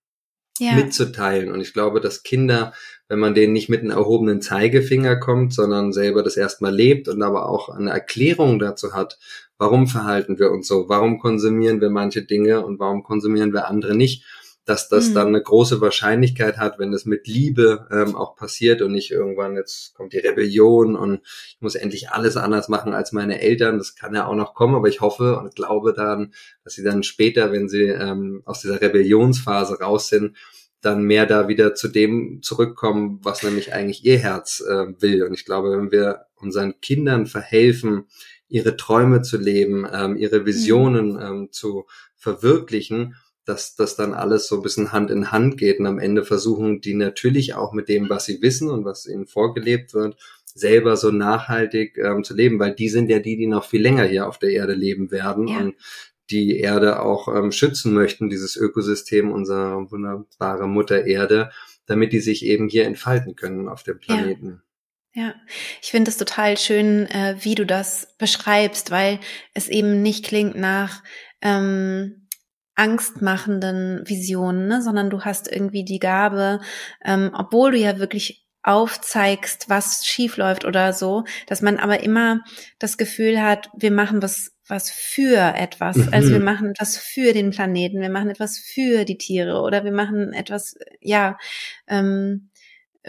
ja. 0.60 0.74
mitzuteilen. 0.74 1.52
Und 1.52 1.62
ich 1.62 1.74
glaube, 1.74 2.02
dass 2.02 2.24
Kinder, 2.24 2.74
wenn 3.08 3.20
man 3.20 3.36
denen 3.36 3.54
nicht 3.54 3.70
mit 3.70 3.82
einem 3.82 3.92
erhobenen 3.92 4.42
Zeigefinger 4.42 5.16
kommt, 5.16 5.54
sondern 5.54 5.94
selber 5.94 6.24
das 6.24 6.36
erstmal 6.36 6.76
lebt 6.76 7.08
und 7.08 7.22
aber 7.22 7.48
auch 7.48 7.70
eine 7.70 7.92
Erklärung 7.92 8.60
dazu 8.60 8.94
hat, 8.94 9.20
warum 9.58 9.88
verhalten 9.88 10.40
wir 10.40 10.52
uns 10.52 10.68
so, 10.68 10.90
warum 10.90 11.20
konsumieren 11.20 11.80
wir 11.80 11.90
manche 11.90 12.24
Dinge 12.24 12.66
und 12.66 12.80
warum 12.80 13.04
konsumieren 13.04 13.54
wir 13.54 13.68
andere 13.68 13.96
nicht, 13.96 14.26
dass 14.68 14.90
das 14.90 15.10
mhm. 15.10 15.14
dann 15.14 15.28
eine 15.28 15.42
große 15.42 15.80
Wahrscheinlichkeit 15.80 16.58
hat, 16.58 16.78
wenn 16.78 16.92
es 16.92 17.06
mit 17.06 17.26
Liebe 17.26 17.88
ähm, 17.90 18.16
auch 18.18 18.36
passiert 18.36 18.82
und 18.82 18.92
nicht 18.92 19.12
irgendwann 19.12 19.56
jetzt 19.56 19.96
kommt 19.96 20.12
die 20.12 20.18
Rebellion 20.18 20.98
und 20.98 21.22
ich 21.24 21.58
muss 21.62 21.76
endlich 21.76 22.10
alles 22.10 22.36
anders 22.36 22.68
machen 22.68 22.94
als 22.94 23.14
meine 23.14 23.40
Eltern. 23.40 23.78
Das 23.78 23.96
kann 23.96 24.14
ja 24.14 24.28
auch 24.28 24.36
noch 24.36 24.54
kommen, 24.54 24.76
aber 24.76 24.90
ich 24.90 25.00
hoffe 25.00 25.40
und 25.40 25.56
glaube 25.56 25.94
dann, 25.94 26.34
dass 26.66 26.74
sie 26.74 26.84
dann 26.84 27.04
später, 27.04 27.54
wenn 27.54 27.70
sie 27.70 27.86
ähm, 27.86 28.42
aus 28.44 28.60
dieser 28.60 28.82
Rebellionsphase 28.82 29.80
raus 29.80 30.10
sind, 30.10 30.36
dann 30.82 31.02
mehr 31.02 31.26
da 31.26 31.48
wieder 31.48 31.74
zu 31.74 31.88
dem 31.88 32.42
zurückkommen, 32.42 33.20
was 33.24 33.44
nämlich 33.44 33.74
eigentlich 33.74 34.04
ihr 34.04 34.18
Herz 34.18 34.62
äh, 34.68 34.88
will. 35.00 35.24
Und 35.24 35.34
ich 35.34 35.46
glaube, 35.46 35.72
wenn 35.72 35.92
wir 35.92 36.26
unseren 36.36 36.80
Kindern 36.82 37.26
verhelfen, 37.26 38.08
ihre 38.50 38.76
Träume 38.76 39.22
zu 39.22 39.38
leben, 39.38 39.88
ähm, 39.92 40.18
ihre 40.18 40.46
Visionen 40.46 41.14
mhm. 41.14 41.22
ähm, 41.22 41.48
zu 41.52 41.86
verwirklichen, 42.16 43.16
dass 43.48 43.76
das 43.76 43.96
dann 43.96 44.14
alles 44.14 44.48
so 44.48 44.58
ein 44.58 44.62
bisschen 44.62 44.92
Hand 44.92 45.10
in 45.10 45.32
Hand 45.32 45.58
geht 45.58 45.80
und 45.80 45.86
am 45.86 46.00
Ende 46.00 46.26
versuchen 46.26 46.82
die 46.82 46.94
natürlich 46.94 47.56
auch 47.56 47.72
mit 47.72 47.88
dem, 47.88 48.10
was 48.10 48.26
sie 48.26 48.42
wissen 48.42 48.70
und 48.70 48.84
was 48.84 49.08
ihnen 49.08 49.26
vorgelebt 49.26 49.94
wird, 49.94 50.18
selber 50.54 50.98
so 50.98 51.12
nachhaltig 51.12 51.98
ähm, 51.98 52.24
zu 52.26 52.36
leben, 52.36 52.60
weil 52.60 52.76
die 52.76 52.90
sind 52.90 53.10
ja 53.10 53.20
die, 53.20 53.38
die 53.38 53.48
noch 53.48 53.64
viel 53.64 53.82
länger 53.82 54.04
hier 54.04 54.28
auf 54.28 54.38
der 54.38 54.50
Erde 54.50 54.74
leben 54.74 55.12
werden 55.12 55.48
ja. 55.48 55.60
und 55.60 55.76
die 56.30 56.60
Erde 56.60 57.02
auch 57.02 57.34
ähm, 57.34 57.54
schützen 57.54 57.94
möchten, 57.94 58.30
dieses 58.30 58.58
Ökosystem 58.58 59.32
unserer 59.32 59.90
wunderbare 59.90 60.68
Mutter 60.68 61.06
Erde, 61.06 61.52
damit 61.86 62.12
die 62.12 62.20
sich 62.20 62.44
eben 62.44 62.68
hier 62.68 62.86
entfalten 62.86 63.36
können 63.36 63.70
auf 63.70 63.84
dem 63.84 64.00
Planeten. 64.00 64.62
Ja. 65.14 65.24
ja. 65.28 65.36
ich 65.82 65.92
finde 65.92 66.12
es 66.12 66.18
total 66.18 66.58
schön, 66.58 67.06
äh, 67.06 67.38
wie 67.40 67.56
du 67.56 67.66
das 67.66 68.16
beschreibst, 68.18 68.92
weil 68.92 69.20
es 69.54 69.70
eben 69.70 70.02
nicht 70.02 70.26
klingt 70.26 70.56
nach 70.56 71.02
ähm, 71.42 72.27
angstmachenden 72.78 74.02
Visionen, 74.06 74.68
ne? 74.68 74.82
sondern 74.82 75.10
du 75.10 75.22
hast 75.22 75.52
irgendwie 75.52 75.84
die 75.84 76.00
Gabe, 76.00 76.62
ähm, 77.04 77.32
obwohl 77.34 77.72
du 77.72 77.78
ja 77.78 78.00
wirklich 78.00 78.46
aufzeigst, 78.64 79.70
was 79.70 80.06
schief 80.06 80.38
läuft 80.38 80.66
oder 80.66 80.94
so, 80.94 81.24
dass 81.48 81.62
man 81.62 81.78
aber 81.78 82.04
immer 82.04 82.42
das 82.80 82.98
Gefühl 82.98 83.42
hat, 83.42 83.70
wir 83.76 83.92
machen 83.92 84.22
was 84.22 84.52
was 84.70 84.92
für 84.92 85.56
etwas. 85.56 85.96
Mhm. 85.96 86.10
Also 86.12 86.32
wir 86.32 86.40
machen 86.40 86.72
etwas 86.72 86.98
für 86.98 87.34
den 87.34 87.52
Planeten, 87.52 88.02
wir 88.02 88.10
machen 88.10 88.30
etwas 88.30 88.58
für 88.58 89.06
die 89.06 89.18
Tiere 89.18 89.62
oder 89.62 89.84
wir 89.84 89.94
machen 89.94 90.34
etwas, 90.34 90.76
ja, 91.00 91.38
ähm, 91.88 92.50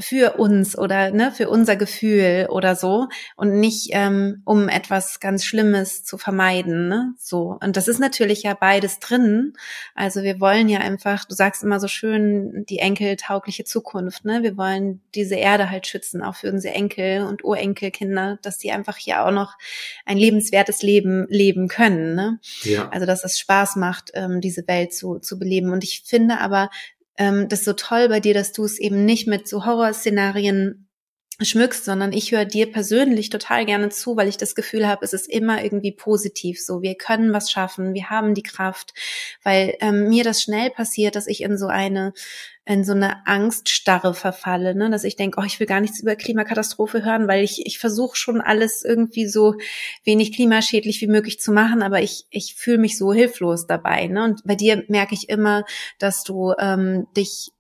für 0.00 0.35
uns 0.38 0.76
oder 0.76 1.11
ne, 1.11 1.33
für 1.33 1.49
unser 1.49 1.76
Gefühl 1.76 2.49
oder 2.50 2.76
so 2.76 3.09
und 3.37 3.59
nicht 3.59 3.90
ähm, 3.93 4.43
um 4.45 4.69
etwas 4.69 5.21
ganz 5.21 5.45
Schlimmes 5.45 6.05
zu 6.05 6.19
vermeiden. 6.19 6.88
Ne? 6.88 7.14
So 7.19 7.59
und 7.61 7.76
das 7.76 7.88
ist 7.88 7.99
natürlich 7.99 8.43
ja 8.43 8.55
beides 8.55 9.00
drin. 9.00 9.55
Also 9.95 10.23
wir 10.23 10.40
wollen 10.40 10.69
ja 10.69 10.81
einfach, 10.81 11.25
du 11.25 11.35
sagst 11.35 11.62
immer 11.62 11.81
so 11.81 11.88
schön, 11.88 12.64
die 12.69 12.78
enkeltaugliche 12.78 13.64
Zukunft. 13.64 14.25
Ne, 14.25 14.43
wir 14.43 14.57
wollen 14.57 15.00
diese 15.14 15.37
Erde 15.37 15.71
halt 15.71 15.87
schützen, 15.87 16.23
auch 16.23 16.37
für 16.37 16.50
unsere 16.50 16.75
Enkel 16.75 17.25
und 17.25 17.45
Urenkelkinder, 17.45 18.38
dass 18.43 18.59
die 18.59 18.73
einfach 18.73 18.97
hier 18.97 19.25
auch 19.25 19.33
noch 19.33 19.57
ein 20.05 20.19
lebenswertes 20.19 20.83
Leben 20.83 21.26
leben 21.28 21.69
können. 21.69 22.14
Ne? 22.14 22.40
Ja. 22.62 22.88
Also 22.90 23.07
dass 23.07 23.25
es 23.25 23.38
Spaß 23.38 23.76
macht, 23.76 24.11
ähm, 24.14 24.40
diese 24.40 24.67
Welt 24.69 24.93
zu 24.95 25.19
zu 25.19 25.38
beleben. 25.38 25.73
Und 25.73 25.85
ich 25.85 26.02
finde 26.07 26.38
aber 26.38 26.71
ähm, 27.19 27.49
das 27.49 27.65
so 27.65 27.75
toll 27.75 28.09
bei 28.09 28.21
dir, 28.21 28.35
dass 28.35 28.53
du 28.53 28.65
es 28.65 28.79
eben 28.79 29.05
nicht 29.05 29.27
mit 29.27 29.47
so 29.49 29.67
Horrorszenarien 29.67 30.89
schmückst, 31.41 31.85
sondern 31.85 32.13
ich 32.13 32.33
höre 32.33 32.45
dir 32.45 32.71
persönlich 32.71 33.31
total 33.31 33.65
gerne 33.65 33.91
zu, 33.91 34.17
weil 34.17 34.29
ich 34.29 34.39
das 34.39 34.57
Gefühl 34.57 34.89
habe, 34.89 35.05
es 35.05 35.13
ist 35.13 35.29
immer 35.29 35.63
irgendwie 35.63 35.93
positiv 35.93 36.61
so. 36.61 36.83
Wir 36.83 36.97
können 36.97 37.33
was 37.33 37.51
schaffen, 37.51 37.95
wir 37.95 38.11
haben 38.11 38.35
die 38.35 38.43
Kraft, 38.43 38.93
weil 39.45 39.77
ähm, 39.81 40.09
mir 40.09 40.25
das 40.25 40.43
schnell 40.43 40.71
passiert, 40.71 41.15
dass 41.15 41.29
ich 41.29 41.43
in 41.43 41.57
so 41.57 41.69
eine 41.69 42.13
in 42.69 42.85
so 42.85 42.93
eine 42.93 43.27
Angststarre 43.27 44.13
verfalle, 44.13 44.75
ne? 44.75 44.91
dass 44.91 45.05
ich 45.05 45.17
denke, 45.17 45.41
oh, 45.41 45.45
ich 45.45 45.59
will 45.59 45.67
gar 45.67 45.81
nichts 45.81 46.01
über 46.01 46.17
Klimakatastrophe 46.17 47.03
hören, 47.03 47.27
weil 47.27 47.43
ich, 47.43 47.65
ich 47.65 47.79
versuche 47.79 48.15
schon 48.15 48.43
alles 48.43 48.85
irgendwie 48.85 49.27
so 49.27 49.55
wenig 50.05 50.35
klimaschädlich 50.35 51.01
wie 51.01 51.07
möglich 51.07 51.41
zu 51.41 51.51
machen, 51.51 51.83
aber 51.83 52.03
ich, 52.03 52.27
ich 52.29 52.57
fühle 52.57 52.77
mich 52.77 52.99
so 52.99 53.15
hilflos 53.15 53.67
dabei. 53.67 54.07
Ne? 54.09 54.23
Und 54.23 54.43
bei 54.45 54.55
dir 54.55 54.85
merke 54.89 55.15
ich 55.15 55.31
immer, 55.31 55.65
dass 55.99 56.25
du 56.25 56.53
ähm, 56.59 57.07
dich 57.17 57.53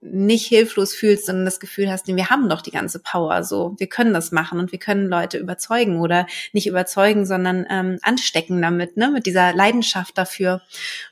nicht 0.00 0.46
hilflos 0.46 0.94
fühlst, 0.94 1.26
sondern 1.26 1.44
das 1.44 1.60
Gefühl 1.60 1.90
hast, 1.90 2.08
wir 2.08 2.28
haben 2.28 2.48
doch 2.48 2.60
die 2.60 2.70
ganze 2.72 2.98
Power, 2.98 3.44
so 3.44 3.76
wir 3.78 3.88
können 3.88 4.12
das 4.12 4.32
machen 4.32 4.58
und 4.58 4.72
wir 4.72 4.78
können 4.80 5.06
Leute 5.06 5.38
überzeugen 5.38 6.00
oder 6.00 6.26
nicht 6.52 6.66
überzeugen, 6.66 7.24
sondern 7.24 7.66
ähm, 7.70 7.98
anstecken 8.02 8.60
damit, 8.60 8.96
ne, 8.96 9.10
mit 9.10 9.26
dieser 9.26 9.54
Leidenschaft 9.54 10.18
dafür. 10.18 10.60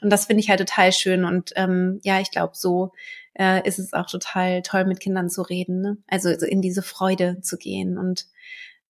Und 0.01 0.11
das 0.11 0.27
finde 0.27 0.43
ich 0.43 0.51
halt 0.51 0.61
total 0.61 0.93
schön 0.93 1.25
und 1.25 1.53
ähm, 1.55 2.01
ja, 2.03 2.21
ich 2.21 2.31
glaube, 2.31 2.53
so 2.57 2.93
äh, 3.35 3.67
ist 3.67 3.79
es 3.79 3.93
auch 3.93 4.07
total 4.07 4.63
toll, 4.63 4.85
mit 4.85 5.01
Kindern 5.01 5.29
zu 5.29 5.43
reden, 5.43 5.81
ne? 5.81 5.99
also 6.09 6.31
in 6.31 6.63
diese 6.63 6.83
Freude 6.83 7.41
zu 7.43 7.57
gehen 7.57 7.99
und 7.99 8.27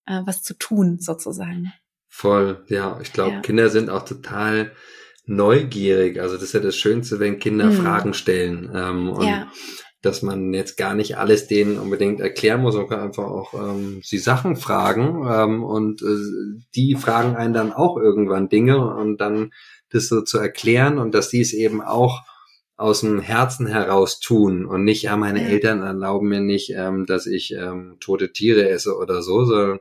äh, 0.07 0.21
was 0.25 0.43
zu 0.43 0.55
tun 0.55 0.99
sozusagen. 1.01 1.73
Voll, 2.09 2.65
ja, 2.69 2.99
ich 3.03 3.13
glaube, 3.13 3.37
ja. 3.37 3.41
Kinder 3.41 3.71
sind 3.71 3.91
auch 3.91 4.05
total 4.05 4.73
neugierig. 5.27 6.21
Also 6.21 6.35
das 6.35 6.45
ist 6.45 6.53
ja 6.53 6.61
das 6.61 6.77
Schönste, 6.77 7.19
wenn 7.19 7.39
Kinder 7.39 7.67
mhm. 7.67 7.77
Fragen 7.77 8.15
stellen. 8.15 8.71
Ähm, 8.75 9.11
und 9.11 9.27
ja 9.27 9.51
dass 10.05 10.23
man 10.23 10.53
jetzt 10.53 10.77
gar 10.77 10.95
nicht 10.95 11.17
alles 11.17 11.47
denen 11.47 11.79
unbedingt 11.79 12.21
erklären 12.21 12.61
muss, 12.61 12.75
man 12.75 12.89
kann 12.89 13.01
einfach 13.01 13.25
auch 13.25 13.55
ähm, 13.55 14.01
sie 14.03 14.19
Sachen 14.19 14.57
fragen 14.57 15.27
ähm, 15.29 15.65
und 15.65 16.03
äh, 16.03 16.61
die 16.75 16.95
fragen 16.95 17.37
einen 17.37 17.55
dann 17.55 17.73
auch 17.73 17.97
irgendwann 17.97 18.49
Dinge 18.49 18.95
und 18.95 19.19
dann 19.21 19.53
das 19.91 20.09
so 20.09 20.23
zu 20.23 20.39
erklären 20.39 20.99
und 20.99 21.15
dass 21.15 21.31
die 21.31 21.41
es 21.41 21.53
eben 21.53 21.81
auch 21.83 22.21
aus 22.77 23.01
dem 23.01 23.21
Herzen 23.21 23.67
heraus 23.67 24.19
tun 24.19 24.67
und 24.67 24.85
nicht, 24.85 25.03
ja, 25.03 25.17
meine. 25.17 25.47
Eltern 25.47 25.83
erlauben 25.83 26.29
mir 26.29 26.41
nicht, 26.41 26.71
ähm, 26.71 27.07
dass 27.07 27.27
ich 27.27 27.53
ähm, 27.55 27.97
tote 28.01 28.33
Tiere 28.33 28.69
esse 28.69 28.97
oder 28.97 29.23
so, 29.23 29.45
sondern 29.45 29.79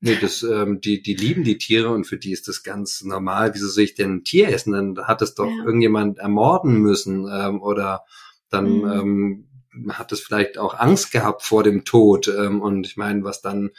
nee, 0.00 0.16
das, 0.20 0.42
ähm, 0.42 0.80
die, 0.80 1.02
die 1.02 1.14
lieben 1.14 1.42
die 1.42 1.58
Tiere 1.58 1.90
und 1.90 2.04
für 2.04 2.18
die 2.18 2.32
ist 2.32 2.46
das 2.48 2.62
ganz 2.62 3.02
normal. 3.02 3.54
Wieso 3.54 3.68
soll 3.68 3.84
ich 3.84 3.94
denn 3.94 4.16
ein 4.16 4.24
Tier 4.24 4.48
essen? 4.48 4.72
Dann 4.72 5.06
hat 5.06 5.22
es 5.22 5.34
doch 5.34 5.46
ja. 5.46 5.64
irgendjemand 5.64 6.18
ermorden 6.18 6.74
müssen 6.74 7.28
ähm, 7.32 7.60
oder 7.60 8.04
dann 8.48 8.78
mhm. 8.78 9.46
ähm, 9.76 9.92
hat 9.92 10.12
es 10.12 10.20
vielleicht 10.20 10.58
auch 10.58 10.78
Angst 10.78 11.10
gehabt 11.12 11.42
vor 11.42 11.62
dem 11.62 11.84
Tod. 11.84 12.28
Ähm, 12.28 12.62
und 12.62 12.86
ich 12.86 12.96
meine, 12.96 13.24
was 13.24 13.42
dann 13.42 13.70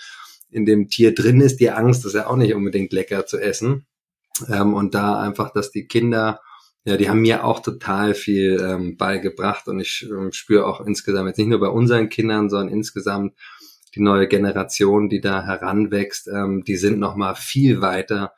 in 0.49 0.65
dem 0.65 0.89
Tier 0.89 1.13
drin 1.13 1.41
ist, 1.41 1.59
die 1.59 1.71
Angst, 1.71 2.05
ist 2.05 2.15
ja 2.15 2.27
auch 2.27 2.35
nicht 2.35 2.53
unbedingt 2.53 2.91
lecker 2.93 3.25
zu 3.25 3.37
essen. 3.39 3.85
Ähm, 4.49 4.73
und 4.73 4.93
da 4.93 5.19
einfach, 5.19 5.51
dass 5.51 5.71
die 5.71 5.87
Kinder, 5.87 6.41
ja, 6.87 6.95
die 6.95 7.09
haben 7.09 7.19
mir 7.19 7.43
auch 7.43 7.59
total 7.59 8.13
viel 8.13 8.65
ähm, 8.65 8.95
beigebracht 8.95 9.67
und 9.67 9.81
ich 9.81 10.07
ähm, 10.09 10.31
spüre 10.31 10.65
auch 10.65 10.79
insgesamt, 10.79 11.27
jetzt 11.27 11.37
nicht 11.37 11.49
nur 11.49 11.59
bei 11.59 11.67
unseren 11.67 12.07
Kindern, 12.07 12.49
sondern 12.49 12.73
insgesamt 12.73 13.33
die 13.93 13.99
neue 13.99 14.29
Generation, 14.29 15.09
die 15.09 15.19
da 15.19 15.43
heranwächst, 15.43 16.29
ähm, 16.29 16.63
die 16.63 16.77
sind 16.77 16.97
noch 16.97 17.17
mal 17.17 17.35
viel 17.35 17.81
weiter 17.81 18.31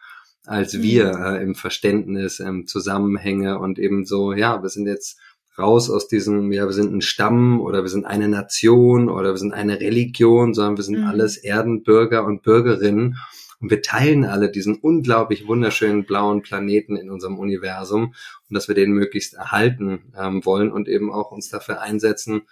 als 0.47 0.73
mhm. 0.73 0.81
wir 0.81 1.11
äh, 1.11 1.43
im 1.43 1.53
Verständnis, 1.53 2.39
im 2.39 2.65
Zusammenhänge 2.65 3.59
und 3.59 3.77
eben 3.77 4.03
so, 4.07 4.33
ja, 4.33 4.63
wir 4.63 4.69
sind 4.69 4.87
jetzt 4.87 5.19
raus 5.59 5.91
aus 5.91 6.07
diesem, 6.07 6.51
ja, 6.51 6.65
wir 6.65 6.73
sind 6.73 6.91
ein 6.91 7.01
Stamm 7.01 7.61
oder 7.61 7.83
wir 7.83 7.89
sind 7.89 8.05
eine 8.05 8.29
Nation 8.29 9.09
oder 9.09 9.33
wir 9.33 9.37
sind 9.37 9.53
eine 9.53 9.79
Religion, 9.79 10.55
sondern 10.55 10.77
wir 10.77 10.83
sind 10.83 11.01
mhm. 11.01 11.05
alles 11.05 11.37
Erdenbürger 11.37 12.25
und 12.25 12.41
Bürgerinnen. 12.41 13.17
Und 13.59 13.71
wir 13.71 13.81
teilen 13.81 14.25
alle 14.25 14.49
diesen 14.49 14.75
unglaublich 14.75 15.47
wunderschönen 15.47 16.05
blauen 16.05 16.41
Planeten 16.41 16.95
in 16.95 17.09
unserem 17.09 17.37
Universum 17.37 18.13
und 18.49 18.53
dass 18.53 18.67
wir 18.67 18.75
den 18.75 18.91
möglichst 18.91 19.33
erhalten 19.33 20.13
ähm, 20.17 20.45
wollen 20.45 20.71
und 20.71 20.87
eben 20.87 21.11
auch 21.11 21.31
uns 21.31 21.49
dafür 21.49 21.81
einsetzen, 21.81 22.43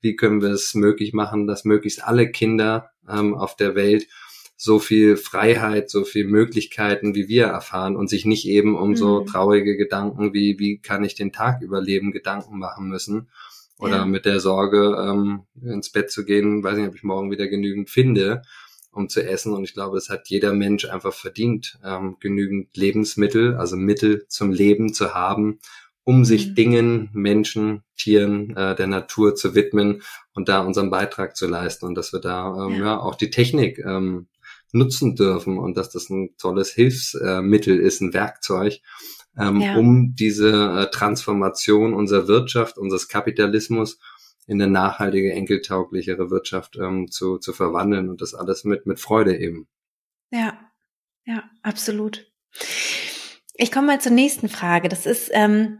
wie 0.00 0.16
können 0.16 0.42
wir 0.42 0.50
es 0.50 0.74
möglich 0.74 1.12
machen, 1.12 1.46
dass 1.46 1.64
möglichst 1.64 2.04
alle 2.04 2.30
Kinder 2.30 2.90
ähm, 3.08 3.34
auf 3.34 3.56
der 3.56 3.74
Welt 3.74 4.06
so 4.56 4.78
viel 4.78 5.16
Freiheit, 5.16 5.90
so 5.90 6.04
viel 6.04 6.26
Möglichkeiten, 6.26 7.14
wie 7.14 7.28
wir 7.28 7.46
erfahren 7.46 7.94
und 7.94 8.08
sich 8.08 8.24
nicht 8.24 8.46
eben 8.46 8.76
um 8.76 8.90
mhm. 8.90 8.96
so 8.96 9.20
traurige 9.20 9.76
Gedanken 9.76 10.32
wie, 10.32 10.58
wie 10.58 10.78
kann 10.78 11.04
ich 11.04 11.14
den 11.14 11.32
Tag 11.32 11.60
überleben, 11.62 12.10
Gedanken 12.10 12.58
machen 12.58 12.88
müssen. 12.88 13.28
Oder 13.78 13.96
ja. 13.96 14.06
mit 14.06 14.24
der 14.24 14.40
Sorge, 14.40 14.96
ähm, 14.98 15.42
ins 15.60 15.90
Bett 15.90 16.10
zu 16.10 16.24
gehen, 16.24 16.64
weiß 16.64 16.78
nicht, 16.78 16.88
ob 16.88 16.94
ich 16.94 17.02
morgen 17.02 17.30
wieder 17.30 17.46
genügend 17.46 17.90
finde, 17.90 18.42
um 18.96 19.08
zu 19.08 19.22
essen. 19.22 19.52
Und 19.52 19.64
ich 19.64 19.74
glaube, 19.74 19.98
es 19.98 20.08
hat 20.08 20.28
jeder 20.28 20.52
Mensch 20.52 20.86
einfach 20.86 21.12
verdient, 21.12 21.78
ähm, 21.84 22.16
genügend 22.20 22.76
Lebensmittel, 22.76 23.56
also 23.56 23.76
Mittel 23.76 24.26
zum 24.28 24.50
Leben 24.50 24.92
zu 24.92 25.14
haben, 25.14 25.58
um 26.04 26.24
sich 26.24 26.48
mhm. 26.48 26.54
Dingen, 26.54 27.10
Menschen, 27.12 27.82
Tieren, 27.96 28.56
äh, 28.56 28.74
der 28.74 28.86
Natur 28.86 29.34
zu 29.34 29.54
widmen 29.54 30.02
und 30.34 30.48
da 30.48 30.60
unseren 30.60 30.90
Beitrag 30.90 31.36
zu 31.36 31.46
leisten 31.46 31.86
und 31.86 31.94
dass 31.94 32.12
wir 32.12 32.20
da 32.20 32.66
ähm, 32.66 32.74
ja. 32.74 32.84
ja 32.84 33.00
auch 33.00 33.16
die 33.16 33.30
Technik 33.30 33.78
ähm, 33.78 34.28
nutzen 34.72 35.16
dürfen 35.16 35.58
und 35.58 35.76
dass 35.76 35.90
das 35.90 36.10
ein 36.10 36.36
tolles 36.38 36.70
Hilfsmittel 36.70 37.78
ist, 37.78 38.00
ein 38.00 38.12
Werkzeug, 38.12 38.80
ähm, 39.38 39.60
ja. 39.60 39.76
um 39.76 40.14
diese 40.14 40.50
äh, 40.52 40.90
Transformation 40.90 41.94
unserer 41.94 42.28
Wirtschaft, 42.28 42.78
unseres 42.78 43.08
Kapitalismus 43.08 43.98
in 44.46 44.60
eine 44.60 44.70
nachhaltige, 44.70 45.32
enkeltauglichere 45.32 46.30
Wirtschaft 46.30 46.76
ähm, 46.76 47.10
zu, 47.10 47.38
zu 47.38 47.52
verwandeln 47.52 48.08
und 48.08 48.20
das 48.20 48.34
alles 48.34 48.64
mit, 48.64 48.86
mit 48.86 49.00
Freude 49.00 49.36
eben. 49.36 49.66
Ja, 50.30 50.58
ja, 51.24 51.44
absolut. 51.62 52.30
Ich 53.54 53.72
komme 53.72 53.88
mal 53.88 54.00
zur 54.00 54.12
nächsten 54.12 54.48
Frage. 54.48 54.88
Das 54.88 55.06
ist, 55.06 55.30
ähm, 55.32 55.78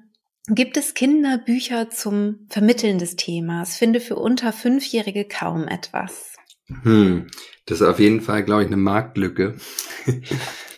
gibt 0.49 0.77
es 0.77 0.95
Kinderbücher 0.95 1.91
zum 1.91 2.47
Vermitteln 2.49 2.99
des 2.99 3.17
Themas? 3.17 3.77
Finde 3.77 4.01
für 4.01 4.17
unter 4.17 4.53
Fünfjährige 4.53 5.27
kaum 5.27 5.69
etwas. 5.69 6.35
Hm, 6.83 7.29
das 7.67 7.81
ist 7.81 7.87
auf 7.87 8.01
jeden 8.01 8.21
Fall, 8.21 8.43
glaube 8.43 8.63
ich, 8.63 8.69
eine 8.69 8.77
Marktlücke. 8.77 9.57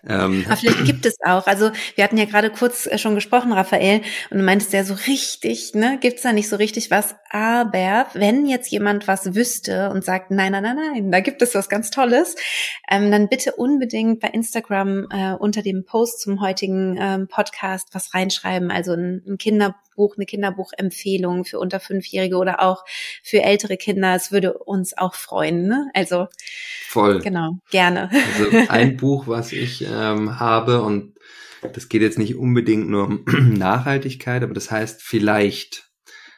Ähm, 0.09 0.45
Aber 0.47 0.57
vielleicht 0.57 0.85
gibt 0.85 1.07
es 1.07 1.17
auch. 1.25 1.47
Also 1.47 1.71
wir 1.95 2.05
hatten 2.05 2.17
ja 2.17 2.25
gerade 2.25 2.51
kurz 2.51 2.87
äh, 2.87 2.99
schon 2.99 3.15
gesprochen, 3.15 3.53
Raphael, 3.53 4.01
und 4.31 4.39
du 4.39 4.45
meintest 4.45 4.73
ja 4.73 4.83
so 4.85 4.95
richtig, 5.07 5.75
ne, 5.75 5.99
gibt's 6.01 6.23
da 6.23 6.33
nicht 6.33 6.49
so 6.49 6.57
richtig 6.57 6.91
was. 6.91 7.15
Aber 7.31 8.07
wenn 8.15 8.47
jetzt 8.47 8.71
jemand 8.71 9.07
was 9.07 9.35
wüsste 9.35 9.91
und 9.91 10.05
sagt, 10.05 10.31
nein, 10.31 10.53
nein, 10.53 10.63
nein, 10.63 10.77
nein, 10.77 11.13
da 11.13 11.21
gibt 11.21 11.43
es 11.43 11.55
was 11.55 11.69
ganz 11.69 11.91
Tolles, 11.91 12.37
ähm, 12.91 13.11
dann 13.11 13.29
bitte 13.29 13.53
unbedingt 13.53 14.21
bei 14.21 14.29
Instagram 14.29 15.07
äh, 15.11 15.35
unter 15.35 15.63
dem 15.63 15.85
Post 15.85 16.21
zum 16.21 16.41
heutigen 16.41 16.97
ähm, 16.99 17.29
Podcast 17.29 17.89
was 17.93 18.15
reinschreiben. 18.15 18.71
Also 18.71 18.93
ein, 18.95 19.23
ein 19.27 19.39
Kinder 19.39 19.75
Buch, 19.99 20.17
eine 20.17 20.25
Kinderbuchempfehlung 20.25 21.45
für 21.45 21.59
unter 21.59 21.81
Fünfjährige 21.81 22.37
oder 22.37 22.63
auch 22.63 22.85
für 23.23 23.43
ältere 23.43 23.77
Kinder. 23.77 24.15
Es 24.15 24.31
würde 24.31 24.55
uns 24.55 24.97
auch 24.97 25.15
freuen. 25.15 25.67
Ne? 25.67 25.91
Also 25.93 26.29
voll. 26.87 27.19
Genau, 27.21 27.59
gerne. 27.71 28.11
Also 28.11 28.71
ein 28.71 28.97
Buch, 28.97 29.27
was 29.27 29.53
ich 29.53 29.85
ähm, 29.85 30.39
habe 30.39 30.83
und 30.83 31.19
das 31.75 31.89
geht 31.89 32.03
jetzt 32.03 32.19
nicht 32.19 32.37
unbedingt 32.37 32.89
nur 32.89 33.07
um 33.07 33.25
Nachhaltigkeit, 33.59 34.45
aber 34.45 34.55
das 34.55 34.71
heißt 34.71 35.03
vielleicht 35.03 35.88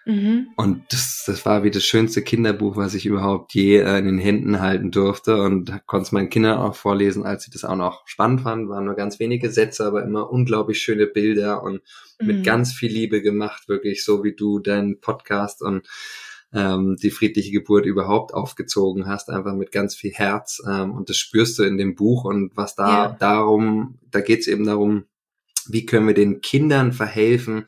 Mhm. 0.07 0.49
Und 0.57 0.85
das, 0.91 1.25
das 1.27 1.45
war 1.45 1.63
wie 1.63 1.71
das 1.71 1.85
schönste 1.85 2.23
Kinderbuch, 2.23 2.77
was 2.77 2.95
ich 2.95 3.07
überhaupt 3.07 3.55
je 3.55 3.79
äh, 3.79 3.99
in 3.99 4.07
den 4.07 4.19
Händen 4.19 4.61
halten 4.61 4.91
durfte 4.91 5.43
und 5.43 5.87
konnte 5.87 6.07
es 6.07 6.13
meinen 6.13 6.31
Kindern 6.31 6.59
auch 6.59 6.75
vorlesen, 6.75 7.25
als 7.25 7.45
sie 7.45 7.51
das 7.51 7.65
auch 7.65 7.77
noch 7.77 8.07
spannend 8.07 8.41
fanden. 8.41 8.69
Waren 8.69 8.87
nur 8.87 8.95
ganz 8.95 9.19
wenige 9.21 9.51
Sätze, 9.51 9.85
aber 9.85 10.03
immer 10.03 10.31
unglaublich 10.31 10.81
schöne 10.81 11.07
Bilder 11.07 11.63
und 11.63 11.83
mhm. 12.19 12.27
mit 12.27 12.45
ganz 12.45 12.73
viel 12.73 12.91
Liebe 12.91 13.23
gemacht, 13.23 13.69
wirklich 13.69 14.05
so 14.05 14.25
wie 14.25 14.35
du 14.35 14.59
deinen 14.59 15.01
Podcast 15.01 15.63
und 15.63 15.87
ähm, 16.53 16.97
die 17.01 17.11
friedliche 17.11 17.53
Geburt 17.53 17.87
überhaupt 17.87 18.35
aufgezogen 18.35 19.07
hast, 19.07 19.31
einfach 19.31 19.55
mit 19.55 19.71
ganz 19.71 19.95
viel 19.95 20.13
Herz. 20.13 20.63
Ähm, 20.67 20.93
und 20.93 21.09
das 21.09 21.17
spürst 21.17 21.59
du 21.59 21.63
in 21.63 21.79
dem 21.79 21.95
Buch 21.95 22.25
und 22.25 22.57
was 22.57 22.75
da 22.75 22.89
ja. 22.89 23.17
darum, 23.19 23.99
da 24.11 24.21
geht 24.21 24.41
es 24.41 24.49
eben 24.49 24.65
darum, 24.65 25.05
wie 25.69 25.87
können 25.87 26.07
wir 26.07 26.15
den 26.15 26.41
Kindern 26.41 26.93
verhelfen, 26.93 27.67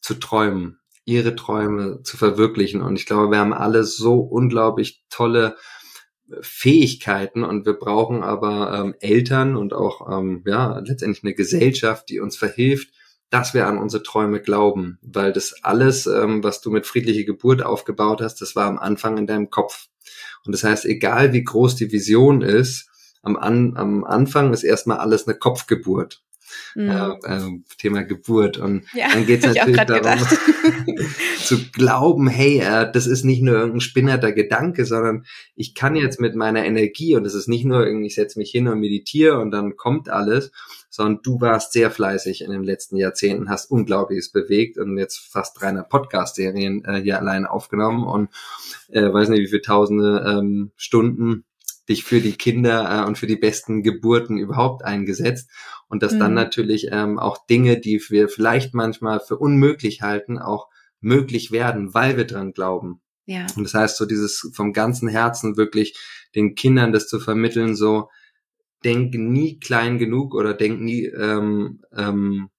zu 0.00 0.14
träumen, 0.14 0.78
ihre 1.08 1.34
Träume 1.34 2.02
zu 2.02 2.18
verwirklichen. 2.18 2.82
Und 2.82 2.96
ich 2.96 3.06
glaube, 3.06 3.30
wir 3.30 3.38
haben 3.38 3.54
alle 3.54 3.82
so 3.84 4.18
unglaublich 4.18 5.02
tolle 5.08 5.56
Fähigkeiten 6.42 7.42
und 7.42 7.64
wir 7.64 7.72
brauchen 7.72 8.22
aber 8.22 8.74
ähm, 8.74 8.94
Eltern 9.00 9.56
und 9.56 9.72
auch 9.72 10.06
ähm, 10.12 10.42
ja 10.46 10.78
letztendlich 10.80 11.24
eine 11.24 11.32
Gesellschaft, 11.32 12.10
die 12.10 12.20
uns 12.20 12.36
verhilft, 12.36 12.92
dass 13.30 13.54
wir 13.54 13.66
an 13.66 13.78
unsere 13.78 14.02
Träume 14.02 14.42
glauben, 14.42 14.98
weil 15.00 15.32
das 15.32 15.54
alles, 15.62 16.06
ähm, 16.06 16.44
was 16.44 16.60
du 16.60 16.70
mit 16.70 16.86
friedlicher 16.86 17.24
Geburt 17.24 17.62
aufgebaut 17.62 18.20
hast, 18.20 18.42
das 18.42 18.54
war 18.54 18.66
am 18.66 18.78
Anfang 18.78 19.16
in 19.16 19.26
deinem 19.26 19.48
Kopf. 19.48 19.86
Und 20.44 20.52
das 20.52 20.62
heißt, 20.62 20.84
egal 20.84 21.32
wie 21.32 21.44
groß 21.44 21.76
die 21.76 21.90
Vision 21.90 22.42
ist, 22.42 22.90
am, 23.22 23.36
an, 23.36 23.78
am 23.78 24.04
Anfang 24.04 24.52
ist 24.52 24.62
erstmal 24.62 24.98
alles 24.98 25.26
eine 25.26 25.38
Kopfgeburt 25.38 26.22
mhm. 26.74 26.90
äh, 26.90 27.40
Thema 27.78 28.02
Geburt. 28.02 28.58
Und 28.58 28.84
ja, 28.94 29.08
dann 29.12 29.26
geht 29.26 29.44
es 29.44 29.54
natürlich 29.54 29.80
darum, 29.80 30.26
zu 31.44 31.70
glauben, 31.72 32.28
hey, 32.28 32.58
äh, 32.60 32.90
das 32.90 33.06
ist 33.06 33.24
nicht 33.24 33.42
nur 33.42 33.54
irgendein 33.54 33.80
spinnerter 33.80 34.32
Gedanke, 34.32 34.84
sondern 34.84 35.24
ich 35.54 35.74
kann 35.74 35.96
jetzt 35.96 36.20
mit 36.20 36.34
meiner 36.34 36.64
Energie, 36.64 37.16
und 37.16 37.24
das 37.24 37.34
ist 37.34 37.48
nicht 37.48 37.64
nur 37.64 37.86
irgendwie, 37.86 38.06
ich 38.06 38.14
setze 38.14 38.38
mich 38.38 38.50
hin 38.50 38.68
und 38.68 38.80
meditiere 38.80 39.38
und 39.38 39.50
dann 39.50 39.76
kommt 39.76 40.08
alles, 40.08 40.52
sondern 40.90 41.20
du 41.22 41.40
warst 41.40 41.72
sehr 41.72 41.90
fleißig 41.90 42.42
in 42.42 42.50
den 42.50 42.64
letzten 42.64 42.96
Jahrzehnten, 42.96 43.50
hast 43.50 43.70
Unglaubliches 43.70 44.30
bewegt 44.32 44.78
und 44.78 44.98
jetzt 44.98 45.18
fast 45.18 45.60
300 45.60 45.88
Podcast-Serien 45.88 46.84
äh, 46.84 47.00
hier 47.02 47.18
allein 47.18 47.46
aufgenommen 47.46 48.04
und 48.04 48.30
äh, 48.88 49.12
weiß 49.12 49.28
nicht, 49.28 49.40
wie 49.40 49.48
viele 49.48 49.62
tausende 49.62 50.24
ähm, 50.26 50.72
Stunden 50.76 51.44
dich 51.88 52.04
für 52.04 52.20
die 52.20 52.36
Kinder 52.36 53.02
äh, 53.02 53.06
und 53.06 53.18
für 53.18 53.26
die 53.26 53.36
besten 53.36 53.82
Geburten 53.82 54.38
überhaupt 54.38 54.84
eingesetzt 54.84 55.50
und 55.88 56.02
dass 56.02 56.14
mhm. 56.14 56.18
dann 56.20 56.34
natürlich 56.34 56.88
ähm, 56.90 57.18
auch 57.18 57.46
Dinge, 57.46 57.78
die 57.80 58.02
wir 58.08 58.28
vielleicht 58.28 58.74
manchmal 58.74 59.20
für 59.20 59.38
unmöglich 59.38 60.02
halten, 60.02 60.38
auch 60.38 60.68
möglich 61.00 61.50
werden, 61.50 61.94
weil 61.94 62.16
wir 62.16 62.24
dran 62.24 62.52
glauben. 62.52 63.00
Ja. 63.26 63.46
Und 63.56 63.64
das 63.64 63.74
heißt, 63.74 63.96
so 63.96 64.06
dieses 64.06 64.50
vom 64.54 64.72
ganzen 64.72 65.08
Herzen 65.08 65.56
wirklich 65.56 65.98
den 66.34 66.54
Kindern 66.54 66.92
das 66.92 67.08
zu 67.08 67.20
vermitteln, 67.20 67.76
so 67.76 68.08
denk 68.84 69.14
nie 69.14 69.58
klein 69.58 69.98
genug 69.98 70.34
oder 70.34 70.54
denk 70.54 70.80
nie, 70.80 71.04
ähm, 71.06 71.82
ähm, 71.94 72.50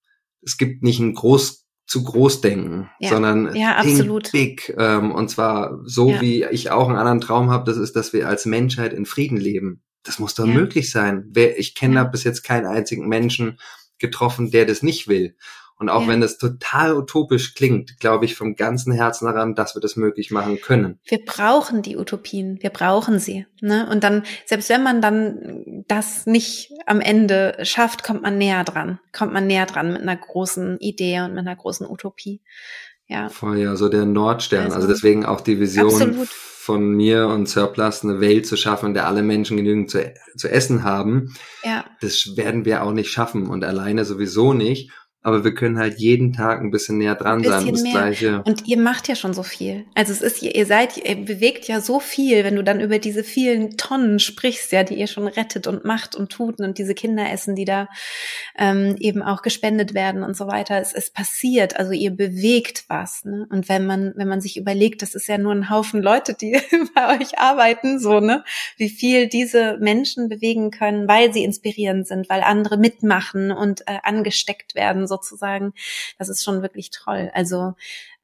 es 0.42 0.58
gibt 0.58 0.84
nicht 0.84 1.00
ein 1.00 1.14
groß 1.14 1.66
zu 1.90 2.04
groß 2.04 2.42
denken, 2.42 2.88
ja. 3.00 3.10
sondern 3.10 3.56
ja, 3.56 3.78
absolut. 3.78 4.32
big. 4.32 4.76
Ähm, 4.78 5.12
und 5.12 5.30
zwar 5.30 5.80
so, 5.86 6.12
ja. 6.12 6.22
wie 6.22 6.44
ich 6.44 6.70
auch 6.70 6.88
einen 6.88 7.00
anderen 7.00 7.20
Traum 7.20 7.50
habe, 7.50 7.66
das 7.66 7.78
ist, 7.78 7.96
dass 7.96 8.14
wir 8.14 8.28
als 8.28 8.46
Menschheit 8.46 8.94
in 8.94 9.08
Frieden 9.08 9.38
leben. 9.38 9.82
Das 10.04 10.20
muss 10.20 10.36
doch 10.36 10.46
möglich 10.46 10.92
sein. 10.92 11.26
Wer, 11.32 11.58
ich 11.58 11.74
kenne 11.74 11.96
da 11.96 12.04
bis 12.04 12.24
jetzt 12.24 12.44
keinen 12.44 12.68
einzigen 12.68 13.08
Menschen 13.08 13.60
getroffen, 13.98 14.52
der 14.52 14.66
das 14.66 14.84
nicht 14.84 15.08
will. 15.08 15.36
Und 15.80 15.88
auch 15.88 16.02
ja. 16.02 16.08
wenn 16.10 16.20
das 16.20 16.38
total 16.38 16.94
utopisch 16.94 17.56
klingt, 17.56 18.02
glaube 18.02 18.26
ich 18.26 18.36
vom 18.36 18.58
ganzen 18.58 18.92
Herzen 18.92 19.26
daran, 19.26 19.56
dass 19.56 19.76
wir 19.76 19.82
das 19.82 19.96
möglich 19.96 20.30
machen 20.30 20.60
können. 20.60 21.00
Wir 21.06 21.24
brauchen 21.26 21.82
die 21.82 21.96
Utopien, 21.96 22.62
wir 22.62 22.70
brauchen 22.70 23.18
sie. 23.18 23.46
Ne? 23.62 23.88
Und 23.90 24.04
dann, 24.04 24.24
selbst 24.46 24.70
wenn 24.70 24.84
man 24.84 25.02
dann 25.02 25.86
das 25.88 26.26
nicht 26.26 26.74
am 26.86 27.00
Ende 27.00 27.58
schafft, 27.64 28.04
kommt 28.04 28.24
man 28.24 28.38
näher 28.38 28.66
dran, 28.66 29.00
kommt 29.14 29.32
man 29.32 29.48
näher 29.48 29.66
dran 29.66 29.94
mit 29.94 30.02
einer 30.02 30.18
großen 30.18 30.80
Idee 30.80 31.22
und 31.22 31.34
mit 31.34 31.48
einer 31.48 31.56
großen 31.56 31.88
Utopie. 31.90 32.42
Ja. 33.08 33.30
Voll, 33.30 33.60
ja, 33.60 33.78
so 33.78 33.88
der 33.88 34.06
Nordstern. 34.06 34.66
Also, 34.66 34.76
also 34.76 34.88
deswegen 34.90 35.26
auch 35.26 35.40
die 35.40 35.62
Vision 35.62 35.88
absolut. 35.88 36.28
von 36.28 36.92
mir 36.92 37.30
und 37.30 37.48
Surplus, 37.48 38.04
eine 38.04 38.20
Welt 38.20 38.46
zu 38.46 38.58
schaffen, 38.58 38.88
in 38.88 38.94
der 38.96 39.08
alle 39.08 39.24
Menschen 39.24 39.56
genügend 39.56 39.90
zu, 39.90 40.14
zu 40.36 40.52
essen 40.52 40.84
haben. 40.84 41.34
Ja. 41.64 41.86
Das 42.02 42.36
werden 42.36 42.66
wir 42.66 42.84
auch 42.84 42.92
nicht 42.92 43.12
schaffen 43.12 43.48
und 43.48 43.64
alleine 43.64 44.04
sowieso 44.04 44.52
nicht 44.52 44.92
aber 45.30 45.44
wir 45.44 45.54
können 45.54 45.78
halt 45.78 46.00
jeden 46.00 46.34
Tag 46.34 46.62
ein 46.62 46.72
bisschen 46.72 46.98
näher 46.98 47.16
dran 47.16 47.42
bisschen 47.42 47.62
sein. 47.62 47.72
Das 47.72 47.82
mehr. 47.82 47.92
Gleiche. 47.92 48.44
Und 48.44 48.68
ihr 48.68 48.78
macht 48.78 49.08
ja 49.08 49.16
schon 49.16 49.34
so 49.34 49.44
viel. 49.44 49.86
Also 49.96 50.12
es 50.12 50.22
ist, 50.22 50.42
ihr 50.42 50.66
seid, 50.66 50.98
ihr 50.98 51.16
bewegt 51.16 51.68
ja 51.68 51.82
so 51.82 52.00
viel, 52.00 52.44
wenn 52.44 52.56
du 52.56 52.64
dann 52.64 52.82
über 52.82 53.00
diese 53.00 53.24
vielen 53.24 53.78
Tonnen 53.78 54.20
sprichst, 54.20 54.72
ja, 54.72 54.84
die 54.84 54.96
ihr 54.96 55.08
schon 55.08 55.28
rettet 55.28 55.68
und 55.68 55.86
macht 55.86 56.16
und 56.16 56.32
tut 56.32 56.60
und 56.60 56.78
diese 56.78 56.94
Kinder 56.94 57.32
essen, 57.32 57.56
die 57.56 57.66
da 57.66 57.88
ähm, 58.58 58.96
eben 59.00 59.22
auch 59.22 59.42
gespendet 59.42 59.94
werden 59.94 60.24
und 60.24 60.36
so 60.36 60.48
weiter. 60.48 60.80
Es, 60.80 60.94
es 60.94 61.12
passiert, 61.12 61.78
also 61.78 61.92
ihr 61.92 62.12
bewegt 62.12 62.86
was. 62.88 63.24
Ne? 63.26 63.48
Und 63.50 63.70
wenn 63.70 63.86
man, 63.86 64.14
wenn 64.16 64.28
man 64.28 64.42
sich 64.42 64.58
überlegt, 64.58 65.02
das 65.02 65.16
ist 65.16 65.28
ja 65.28 65.38
nur 65.38 65.54
ein 65.54 65.70
Haufen 65.70 66.02
Leute, 66.02 66.34
die 66.34 66.60
bei 66.96 67.20
euch 67.20 67.38
arbeiten, 67.40 68.00
so, 68.00 68.20
ne, 68.20 68.44
wie 68.78 68.90
viel 68.90 69.28
diese 69.28 69.78
Menschen 69.80 70.30
bewegen 70.30 70.72
können, 70.72 71.08
weil 71.08 71.34
sie 71.34 71.44
inspirierend 71.44 72.08
sind, 72.08 72.30
weil 72.30 72.42
andere 72.42 72.78
mitmachen 72.78 73.52
und 73.52 73.82
äh, 73.82 74.00
angesteckt 74.04 74.76
werden 74.76 75.08
sozusagen. 75.24 75.74
Das 76.18 76.30
ist 76.30 76.44
schon 76.44 76.62
wirklich 76.62 76.92
toll. 76.92 77.32
Also 77.34 77.74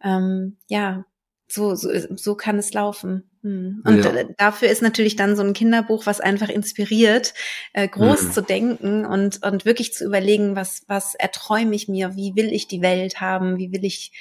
ähm, 0.03 0.57
ja, 0.67 1.05
so, 1.47 1.75
so, 1.75 1.89
so 2.15 2.35
kann 2.35 2.57
es 2.57 2.73
laufen. 2.73 3.29
Hm. 3.41 3.83
Und 3.85 4.03
ja. 4.03 4.23
dafür 4.37 4.69
ist 4.69 4.81
natürlich 4.81 5.15
dann 5.15 5.35
so 5.35 5.43
ein 5.43 5.53
Kinderbuch, 5.53 6.05
was 6.05 6.19
einfach 6.19 6.49
inspiriert, 6.49 7.33
äh, 7.73 7.87
groß 7.87 8.23
mhm. 8.23 8.31
zu 8.31 8.41
denken 8.41 9.05
und, 9.05 9.45
und 9.45 9.65
wirklich 9.65 9.93
zu 9.93 10.05
überlegen, 10.05 10.55
was, 10.55 10.83
was 10.87 11.15
erträume 11.15 11.75
ich 11.75 11.87
mir, 11.87 12.15
wie 12.15 12.35
will 12.35 12.51
ich 12.51 12.67
die 12.67 12.81
Welt 12.81 13.21
haben, 13.21 13.57
wie 13.57 13.71
will 13.71 13.85
ich, 13.85 14.11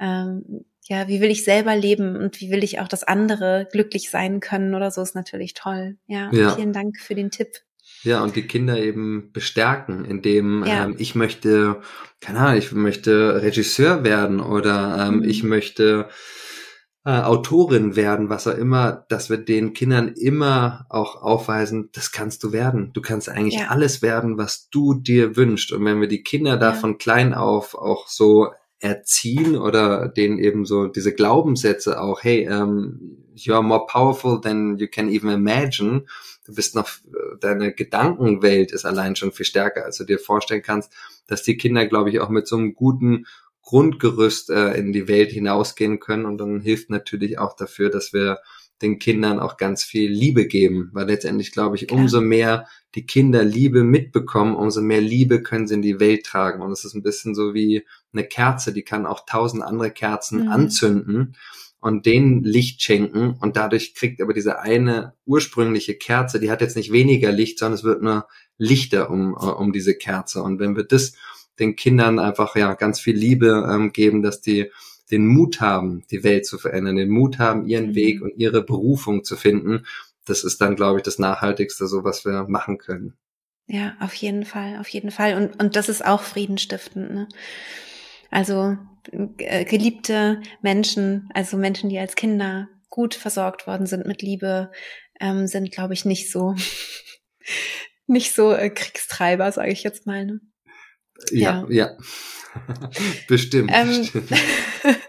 ähm, 0.00 0.64
ja, 0.84 1.06
wie 1.08 1.20
will 1.20 1.30
ich 1.30 1.44
selber 1.44 1.76
leben 1.76 2.16
und 2.16 2.40
wie 2.40 2.50
will 2.50 2.64
ich 2.64 2.80
auch, 2.80 2.88
dass 2.88 3.04
andere 3.04 3.68
glücklich 3.70 4.10
sein 4.10 4.40
können 4.40 4.74
oder 4.74 4.90
so, 4.90 5.02
ist 5.02 5.14
natürlich 5.14 5.54
toll. 5.54 5.96
Ja, 6.06 6.30
ja. 6.32 6.54
vielen 6.54 6.72
Dank 6.72 6.98
für 6.98 7.14
den 7.14 7.30
Tipp. 7.30 7.60
Ja, 8.02 8.22
und 8.22 8.34
die 8.34 8.46
Kinder 8.46 8.78
eben 8.78 9.30
bestärken, 9.32 10.04
indem 10.04 10.64
ja. 10.64 10.84
ähm, 10.84 10.96
ich 10.98 11.14
möchte, 11.14 11.80
keine 12.20 12.40
Ahnung, 12.40 12.58
ich 12.58 12.72
möchte 12.72 13.42
Regisseur 13.42 14.02
werden 14.04 14.40
oder 14.40 15.06
ähm, 15.06 15.18
mhm. 15.18 15.24
ich 15.24 15.44
möchte 15.44 16.08
äh, 17.04 17.10
Autorin 17.10 17.96
werden, 17.96 18.28
was 18.28 18.46
auch 18.46 18.56
immer, 18.56 19.04
dass 19.08 19.28
wir 19.28 19.38
den 19.38 19.72
Kindern 19.72 20.08
immer 20.08 20.86
auch 20.88 21.20
aufweisen, 21.20 21.90
das 21.92 22.12
kannst 22.12 22.44
du 22.44 22.52
werden. 22.52 22.92
Du 22.92 23.00
kannst 23.00 23.28
eigentlich 23.28 23.60
ja. 23.60 23.68
alles 23.68 24.02
werden, 24.02 24.38
was 24.38 24.68
du 24.70 24.94
dir 24.94 25.36
wünschst. 25.36 25.72
Und 25.72 25.84
wenn 25.84 26.00
wir 26.00 26.08
die 26.08 26.22
Kinder 26.22 26.56
da 26.56 26.70
ja. 26.70 26.74
von 26.74 26.98
klein 26.98 27.34
auf 27.34 27.74
auch 27.74 28.08
so 28.08 28.50
erziehen 28.78 29.56
oder 29.56 30.08
denen 30.08 30.38
eben 30.38 30.64
so 30.64 30.86
diese 30.86 31.14
Glaubenssätze 31.14 32.00
auch, 32.00 32.22
hey, 32.22 32.48
um, 32.48 32.52
ähm, 32.52 33.18
you're 33.34 33.62
more 33.62 33.86
powerful 33.86 34.40
than 34.40 34.76
you 34.76 34.86
can 34.88 35.08
even 35.08 35.30
imagine 35.30 36.04
du 36.44 36.54
bist 36.54 36.74
noch, 36.74 36.88
deine 37.40 37.72
Gedankenwelt 37.72 38.72
ist 38.72 38.84
allein 38.84 39.16
schon 39.16 39.32
viel 39.32 39.46
stärker, 39.46 39.84
als 39.84 39.98
du 39.98 40.04
dir 40.04 40.18
vorstellen 40.18 40.62
kannst, 40.62 40.92
dass 41.26 41.42
die 41.42 41.56
Kinder, 41.56 41.86
glaube 41.86 42.10
ich, 42.10 42.20
auch 42.20 42.28
mit 42.28 42.46
so 42.46 42.56
einem 42.56 42.74
guten 42.74 43.26
Grundgerüst 43.62 44.50
äh, 44.50 44.72
in 44.74 44.92
die 44.92 45.06
Welt 45.06 45.30
hinausgehen 45.30 46.00
können 46.00 46.26
und 46.26 46.38
dann 46.38 46.60
hilft 46.60 46.90
natürlich 46.90 47.38
auch 47.38 47.54
dafür, 47.54 47.90
dass 47.90 48.12
wir 48.12 48.38
den 48.82 48.98
Kindern 48.98 49.38
auch 49.38 49.56
ganz 49.56 49.84
viel 49.84 50.10
Liebe 50.10 50.48
geben, 50.48 50.90
weil 50.92 51.06
letztendlich 51.06 51.52
glaube 51.52 51.76
ich, 51.76 51.92
umso 51.92 52.20
mehr 52.20 52.66
die 52.96 53.06
Kinder 53.06 53.44
Liebe 53.44 53.84
mitbekommen, 53.84 54.56
umso 54.56 54.82
mehr 54.82 55.00
Liebe 55.00 55.42
können 55.42 55.68
sie 55.68 55.74
in 55.74 55.82
die 55.82 56.00
Welt 56.00 56.26
tragen. 56.26 56.60
Und 56.60 56.72
es 56.72 56.84
ist 56.84 56.94
ein 56.94 57.04
bisschen 57.04 57.36
so 57.36 57.54
wie 57.54 57.86
eine 58.12 58.24
Kerze, 58.24 58.72
die 58.72 58.82
kann 58.82 59.06
auch 59.06 59.24
tausend 59.24 59.62
andere 59.62 59.92
Kerzen 59.92 60.42
mhm. 60.42 60.48
anzünden 60.48 61.36
und 61.82 62.06
denen 62.06 62.44
Licht 62.44 62.80
schenken 62.80 63.36
und 63.40 63.56
dadurch 63.56 63.94
kriegt 63.96 64.22
aber 64.22 64.32
diese 64.32 64.60
eine 64.60 65.14
ursprüngliche 65.26 65.96
Kerze, 65.96 66.38
die 66.38 66.50
hat 66.50 66.60
jetzt 66.60 66.76
nicht 66.76 66.92
weniger 66.92 67.32
Licht, 67.32 67.58
sondern 67.58 67.74
es 67.74 67.82
wird 67.82 68.02
nur 68.02 68.28
lichter 68.56 69.10
um, 69.10 69.32
äh, 69.32 69.46
um 69.46 69.72
diese 69.72 69.96
Kerze. 69.96 70.44
Und 70.44 70.60
wenn 70.60 70.76
wir 70.76 70.84
das 70.84 71.14
den 71.58 71.74
Kindern 71.74 72.20
einfach 72.20 72.54
ja 72.54 72.74
ganz 72.74 73.00
viel 73.00 73.16
Liebe 73.16 73.68
ähm, 73.68 73.92
geben, 73.92 74.22
dass 74.22 74.40
die 74.40 74.70
den 75.10 75.26
Mut 75.26 75.60
haben, 75.60 76.04
die 76.12 76.22
Welt 76.22 76.46
zu 76.46 76.56
verändern, 76.56 76.96
den 76.96 77.10
Mut 77.10 77.40
haben, 77.40 77.66
ihren 77.66 77.88
mhm. 77.88 77.94
Weg 77.96 78.22
und 78.22 78.36
ihre 78.36 78.62
Berufung 78.62 79.24
zu 79.24 79.36
finden, 79.36 79.84
das 80.24 80.44
ist 80.44 80.60
dann, 80.60 80.76
glaube 80.76 81.00
ich, 81.00 81.02
das 81.02 81.18
Nachhaltigste, 81.18 81.88
so 81.88 82.04
was 82.04 82.24
wir 82.24 82.44
machen 82.48 82.78
können. 82.78 83.14
Ja, 83.66 83.96
auf 83.98 84.14
jeden 84.14 84.44
Fall, 84.44 84.78
auf 84.78 84.88
jeden 84.88 85.10
Fall. 85.10 85.34
Und, 85.34 85.60
und 85.60 85.74
das 85.74 85.88
ist 85.88 86.06
auch 86.06 86.22
friedenstiftend. 86.22 87.12
Ne? 87.12 87.28
Also 88.30 88.78
geliebte 89.36 90.40
Menschen, 90.62 91.28
also 91.34 91.56
Menschen, 91.56 91.90
die 91.90 91.98
als 91.98 92.14
Kinder 92.14 92.68
gut 92.88 93.14
versorgt 93.14 93.66
worden 93.66 93.86
sind 93.86 94.06
mit 94.06 94.22
Liebe, 94.22 94.70
ähm, 95.20 95.46
sind, 95.46 95.72
glaube 95.72 95.94
ich, 95.94 96.04
nicht 96.04 96.30
so 96.30 96.54
nicht 98.06 98.34
so 98.34 98.52
äh, 98.52 98.70
Kriegstreiber, 98.70 99.50
sage 99.50 99.72
ich 99.72 99.82
jetzt 99.82 100.06
mal. 100.06 100.26
Ne? 100.26 100.40
Ja, 101.30 101.66
ja. 101.68 101.86
ja. 101.88 101.96
bestimmt. 103.28 103.70
Ähm, 103.72 103.88
bestimmt. 103.88 104.30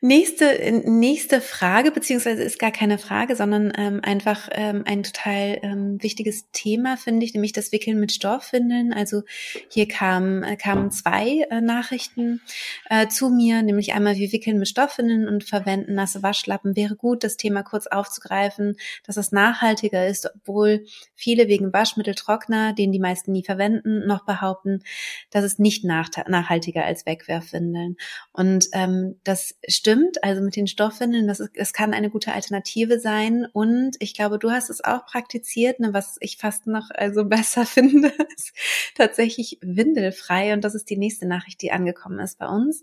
Nächste, 0.00 0.80
nächste 0.84 1.40
Frage, 1.40 1.90
beziehungsweise 1.90 2.44
ist 2.44 2.60
gar 2.60 2.70
keine 2.70 2.98
Frage, 2.98 3.34
sondern 3.34 3.72
ähm, 3.76 3.98
einfach 4.00 4.48
ähm, 4.52 4.84
ein 4.86 5.02
total 5.02 5.58
ähm, 5.62 6.00
wichtiges 6.00 6.48
Thema, 6.52 6.96
finde 6.96 7.26
ich, 7.26 7.34
nämlich 7.34 7.50
das 7.50 7.72
Wickeln 7.72 7.98
mit 7.98 8.12
Stoffwindeln. 8.12 8.92
Also 8.92 9.22
hier 9.68 9.88
kam, 9.88 10.44
äh, 10.44 10.54
kamen 10.54 10.92
zwei 10.92 11.48
äh, 11.50 11.60
Nachrichten 11.60 12.40
äh, 12.88 13.08
zu 13.08 13.28
mir, 13.28 13.62
nämlich 13.62 13.92
einmal, 13.92 14.14
wir 14.14 14.30
wickeln 14.30 14.60
mit 14.60 14.68
Stoffwindeln 14.68 15.26
und 15.26 15.42
verwenden 15.42 15.94
nasse 15.94 16.22
Waschlappen. 16.22 16.76
Wäre 16.76 16.94
gut, 16.94 17.24
das 17.24 17.36
Thema 17.36 17.64
kurz 17.64 17.88
aufzugreifen, 17.88 18.76
dass 19.04 19.16
es 19.16 19.32
nachhaltiger 19.32 20.06
ist, 20.06 20.30
obwohl 20.32 20.84
viele 21.16 21.48
wegen 21.48 21.72
Waschmitteltrockner, 21.72 22.72
den 22.72 22.92
die 22.92 23.00
meisten 23.00 23.32
nie 23.32 23.42
verwenden, 23.42 24.06
noch 24.06 24.24
behaupten, 24.24 24.84
dass 25.30 25.42
es 25.42 25.58
nicht 25.58 25.82
nach, 25.82 26.08
nachhaltiger 26.28 26.84
als 26.84 27.04
Wegwerfwindeln. 27.04 27.96
Und 28.32 28.68
ähm, 28.74 29.16
das 29.24 29.56
stimmt 29.66 29.87
stimmt, 29.88 30.22
also 30.22 30.42
mit 30.42 30.54
den 30.54 30.66
Stoffwindeln, 30.66 31.26
das, 31.26 31.40
ist, 31.40 31.52
das 31.56 31.72
kann 31.72 31.94
eine 31.94 32.10
gute 32.10 32.34
Alternative 32.34 33.00
sein. 33.00 33.46
Und 33.50 33.96
ich 34.00 34.12
glaube, 34.12 34.38
du 34.38 34.50
hast 34.50 34.68
es 34.68 34.84
auch 34.84 35.06
praktiziert, 35.06 35.80
ne, 35.80 35.94
was 35.94 36.18
ich 36.20 36.36
fast 36.36 36.66
noch 36.66 36.90
also 36.90 37.24
besser 37.28 37.64
finde, 37.64 38.12
ist 38.36 38.52
tatsächlich 38.94 39.58
windelfrei. 39.62 40.52
Und 40.52 40.62
das 40.64 40.74
ist 40.74 40.90
die 40.90 40.98
nächste 40.98 41.26
Nachricht, 41.26 41.62
die 41.62 41.72
angekommen 41.72 42.18
ist 42.18 42.38
bei 42.38 42.46
uns. 42.46 42.82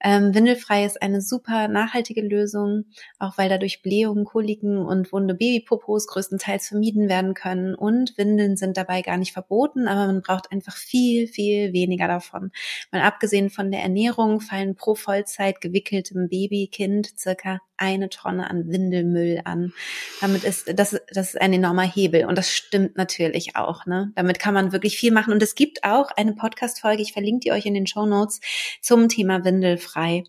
Ähm, 0.00 0.34
windelfrei 0.36 0.84
ist 0.84 1.02
eine 1.02 1.20
super 1.20 1.66
nachhaltige 1.66 2.22
Lösung, 2.22 2.84
auch 3.18 3.36
weil 3.38 3.48
dadurch 3.48 3.82
Blähungen, 3.82 4.24
Koliken 4.24 4.78
und 4.78 5.12
wunde 5.12 5.34
Babypopos 5.34 6.06
größtenteils 6.06 6.68
vermieden 6.68 7.08
werden 7.08 7.34
können. 7.34 7.74
Und 7.74 8.16
Windeln 8.16 8.56
sind 8.56 8.76
dabei 8.76 9.02
gar 9.02 9.16
nicht 9.16 9.32
verboten, 9.32 9.88
aber 9.88 10.06
man 10.06 10.22
braucht 10.22 10.52
einfach 10.52 10.76
viel, 10.76 11.26
viel 11.26 11.72
weniger 11.72 12.06
davon. 12.06 12.52
Mal 12.92 13.02
abgesehen 13.02 13.50
von 13.50 13.72
der 13.72 13.80
Ernährung 13.82 14.40
fallen 14.40 14.76
pro 14.76 14.94
Vollzeit 14.94 15.60
gewickeltem 15.60 16.30
Babykind 16.36 17.18
circa 17.18 17.60
eine 17.78 18.08
Tonne 18.08 18.50
an 18.50 18.70
Windelmüll 18.70 19.40
an. 19.44 19.72
Damit 20.20 20.44
ist 20.44 20.78
das, 20.78 21.00
das 21.12 21.28
ist 21.28 21.40
ein 21.40 21.52
enormer 21.52 21.82
Hebel 21.82 22.26
und 22.26 22.36
das 22.36 22.50
stimmt 22.52 22.96
natürlich 22.96 23.56
auch. 23.56 23.86
Ne? 23.86 24.12
Damit 24.14 24.38
kann 24.38 24.54
man 24.54 24.72
wirklich 24.72 24.98
viel 24.98 25.12
machen 25.12 25.32
und 25.32 25.42
es 25.42 25.54
gibt 25.54 25.84
auch 25.84 26.10
eine 26.10 26.34
Podcast-Folge, 26.34 27.02
ich 27.02 27.12
verlinke 27.12 27.40
die 27.40 27.52
euch 27.52 27.66
in 27.66 27.74
den 27.74 27.86
Show 27.86 28.06
Notes 28.06 28.40
zum 28.82 29.08
Thema 29.08 29.44
Windelfrei. 29.44 30.24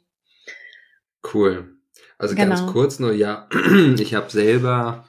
Cool. 1.34 1.74
Also 2.18 2.36
genau. 2.36 2.56
ganz 2.56 2.72
kurz 2.72 3.00
nur, 3.00 3.14
ja, 3.14 3.48
ich 4.00 4.16
habe 4.16 4.30
selber 4.32 5.07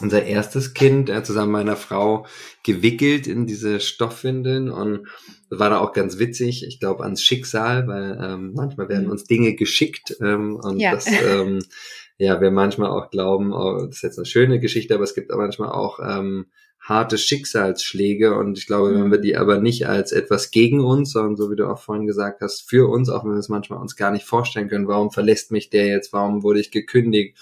unser 0.00 0.24
erstes 0.24 0.74
Kind 0.74 1.10
äh, 1.10 1.22
zusammen 1.22 1.52
mit 1.52 1.64
meiner 1.64 1.76
Frau 1.76 2.26
gewickelt 2.62 3.26
in 3.26 3.46
diese 3.46 3.80
Stoffwindeln 3.80 4.70
und 4.70 5.06
war 5.50 5.70
da 5.70 5.78
auch 5.78 5.92
ganz 5.92 6.18
witzig. 6.18 6.66
Ich 6.66 6.80
glaube 6.80 7.02
ans 7.04 7.22
Schicksal, 7.22 7.86
weil 7.86 8.18
ähm, 8.22 8.52
manchmal 8.54 8.88
werden 8.88 9.06
mhm. 9.06 9.12
uns 9.12 9.24
Dinge 9.24 9.54
geschickt 9.54 10.16
ähm, 10.20 10.56
und 10.56 10.78
ja. 10.78 10.92
das 10.92 11.06
ähm, 11.06 11.60
ja 12.18 12.40
wir 12.40 12.50
manchmal 12.50 12.90
auch 12.90 13.10
glauben, 13.10 13.52
oh, 13.52 13.86
das 13.86 13.96
ist 13.96 14.02
jetzt 14.02 14.18
eine 14.18 14.26
schöne 14.26 14.60
Geschichte, 14.60 14.94
aber 14.94 15.04
es 15.04 15.14
gibt 15.14 15.32
auch 15.32 15.38
manchmal 15.38 15.70
auch 15.70 15.98
ähm, 16.00 16.46
harte 16.80 17.18
Schicksalsschläge 17.18 18.34
und 18.34 18.58
ich 18.58 18.66
glaube, 18.66 18.94
wenn 18.94 19.10
wir 19.10 19.18
mhm. 19.18 19.22
die 19.22 19.36
aber 19.36 19.58
nicht 19.58 19.86
als 19.86 20.12
etwas 20.12 20.50
gegen 20.50 20.80
uns, 20.80 21.12
sondern 21.12 21.36
so 21.36 21.50
wie 21.50 21.56
du 21.56 21.70
auch 21.70 21.78
vorhin 21.78 22.06
gesagt 22.06 22.40
hast, 22.40 22.68
für 22.68 22.88
uns, 22.88 23.10
auch 23.10 23.24
wenn 23.24 23.32
wir 23.32 23.38
es 23.38 23.50
manchmal 23.50 23.80
uns 23.80 23.96
gar 23.96 24.10
nicht 24.10 24.24
vorstellen 24.24 24.68
können, 24.68 24.88
warum 24.88 25.10
verlässt 25.10 25.52
mich 25.52 25.68
der 25.68 25.86
jetzt, 25.86 26.12
warum 26.12 26.42
wurde 26.42 26.60
ich 26.60 26.70
gekündigt, 26.70 27.36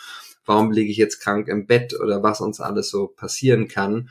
warum 0.49 0.73
liege 0.73 0.91
ich 0.91 0.97
jetzt 0.97 1.21
krank 1.21 1.49
im 1.49 1.67
Bett 1.67 1.99
oder 1.99 2.23
was 2.23 2.41
uns 2.41 2.61
alles 2.61 2.91
so 2.91 3.07
passieren 3.07 3.69
kann, 3.69 4.11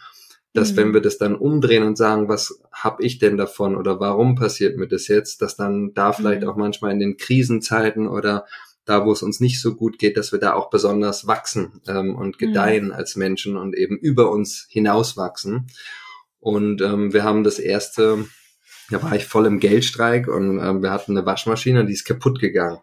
dass 0.54 0.72
mhm. 0.72 0.78
wenn 0.78 0.94
wir 0.94 1.02
das 1.02 1.18
dann 1.18 1.36
umdrehen 1.36 1.84
und 1.84 1.98
sagen, 1.98 2.30
was 2.30 2.60
habe 2.72 3.04
ich 3.04 3.20
denn 3.20 3.38
davon 3.38 3.76
oder 3.76 4.00
warum 4.00 4.36
passiert 4.36 4.78
mir 4.78 4.88
das 4.88 5.08
jetzt, 5.08 5.42
dass 5.42 5.56
dann 5.56 5.94
da 5.94 6.14
vielleicht 6.14 6.44
mhm. 6.44 6.50
auch 6.50 6.56
manchmal 6.56 6.92
in 6.92 7.00
den 7.00 7.18
Krisenzeiten 7.18 8.08
oder 8.08 8.46
da, 8.86 9.06
wo 9.06 9.12
es 9.12 9.22
uns 9.22 9.40
nicht 9.40 9.62
so 9.62 9.76
gut 9.76 10.00
geht, 10.00 10.16
dass 10.16 10.32
wir 10.32 10.40
da 10.40 10.54
auch 10.54 10.70
besonders 10.70 11.28
wachsen 11.28 11.82
ähm, 11.88 12.16
und 12.16 12.40
mhm. 12.40 12.46
gedeihen 12.48 12.86
mhm. 12.86 12.94
als 12.94 13.16
Menschen 13.16 13.58
und 13.58 13.76
eben 13.76 13.98
über 13.98 14.32
uns 14.32 14.66
hinauswachsen. 14.70 15.68
Und 16.40 16.82
ähm, 16.82 17.14
wir 17.14 17.24
haben 17.24 17.44
das 17.44 17.60
erste, 17.60 18.26
da 18.90 19.04
war 19.04 19.16
ich 19.16 19.26
voll 19.26 19.46
im 19.46 19.60
Geldstreik 19.60 20.28
und 20.28 20.60
ähm, 20.60 20.82
wir 20.82 20.92
hatten 20.92 21.18
eine 21.18 21.26
Waschmaschine 21.26 21.82
und 21.82 21.88
die 21.88 21.94
ist 21.94 22.06
kaputt 22.06 22.40
gegangen. 22.40 22.80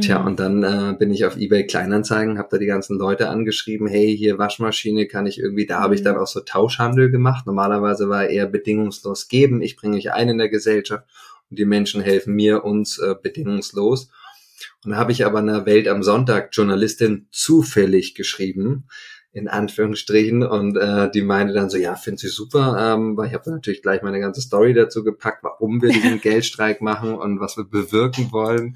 Tja, 0.00 0.20
mhm. 0.20 0.26
und 0.26 0.40
dann 0.40 0.62
äh, 0.62 0.96
bin 0.98 1.12
ich 1.12 1.26
auf 1.26 1.36
eBay 1.36 1.66
Kleinanzeigen, 1.66 2.38
habe 2.38 2.48
da 2.52 2.56
die 2.56 2.66
ganzen 2.66 2.98
Leute 2.98 3.28
angeschrieben, 3.28 3.86
hey, 3.86 4.16
hier 4.16 4.38
Waschmaschine 4.38 5.06
kann 5.06 5.26
ich 5.26 5.38
irgendwie, 5.38 5.66
da 5.66 5.80
habe 5.80 5.94
ich 5.94 6.02
dann 6.02 6.14
mhm. 6.14 6.22
auch 6.22 6.26
so 6.26 6.40
Tauschhandel 6.40 7.10
gemacht. 7.10 7.46
Normalerweise 7.46 8.08
war 8.08 8.26
eher 8.26 8.46
bedingungslos 8.46 9.28
geben, 9.28 9.60
ich 9.60 9.76
bringe 9.76 9.96
mich 9.96 10.10
ein 10.10 10.30
in 10.30 10.38
der 10.38 10.48
Gesellschaft 10.48 11.04
und 11.50 11.58
die 11.58 11.66
Menschen 11.66 12.00
helfen 12.00 12.34
mir 12.34 12.64
uns 12.64 12.98
äh, 12.98 13.14
bedingungslos. 13.22 14.08
Und 14.82 14.92
da 14.92 14.96
habe 14.96 15.12
ich 15.12 15.26
aber 15.26 15.40
einer 15.40 15.66
Welt 15.66 15.86
am 15.88 16.02
Sonntag 16.02 16.48
Journalistin 16.52 17.26
zufällig 17.30 18.14
geschrieben, 18.14 18.84
in 19.34 19.46
Anführungsstrichen, 19.46 20.42
und 20.42 20.78
äh, 20.78 21.10
die 21.10 21.22
meinte 21.22 21.52
dann 21.52 21.68
so, 21.68 21.76
ja, 21.76 21.96
finde 21.96 22.20
sie 22.20 22.28
super, 22.28 22.94
ähm, 22.94 23.16
weil 23.18 23.28
ich 23.28 23.34
habe 23.34 23.50
natürlich 23.50 23.82
gleich 23.82 24.00
meine 24.00 24.20
ganze 24.20 24.40
Story 24.40 24.72
dazu 24.72 25.04
gepackt, 25.04 25.44
warum 25.44 25.82
wir 25.82 25.90
diesen 25.90 26.20
Geldstreik 26.22 26.80
machen 26.80 27.14
und 27.14 27.40
was 27.40 27.58
wir 27.58 27.64
bewirken 27.64 28.32
wollen. 28.32 28.74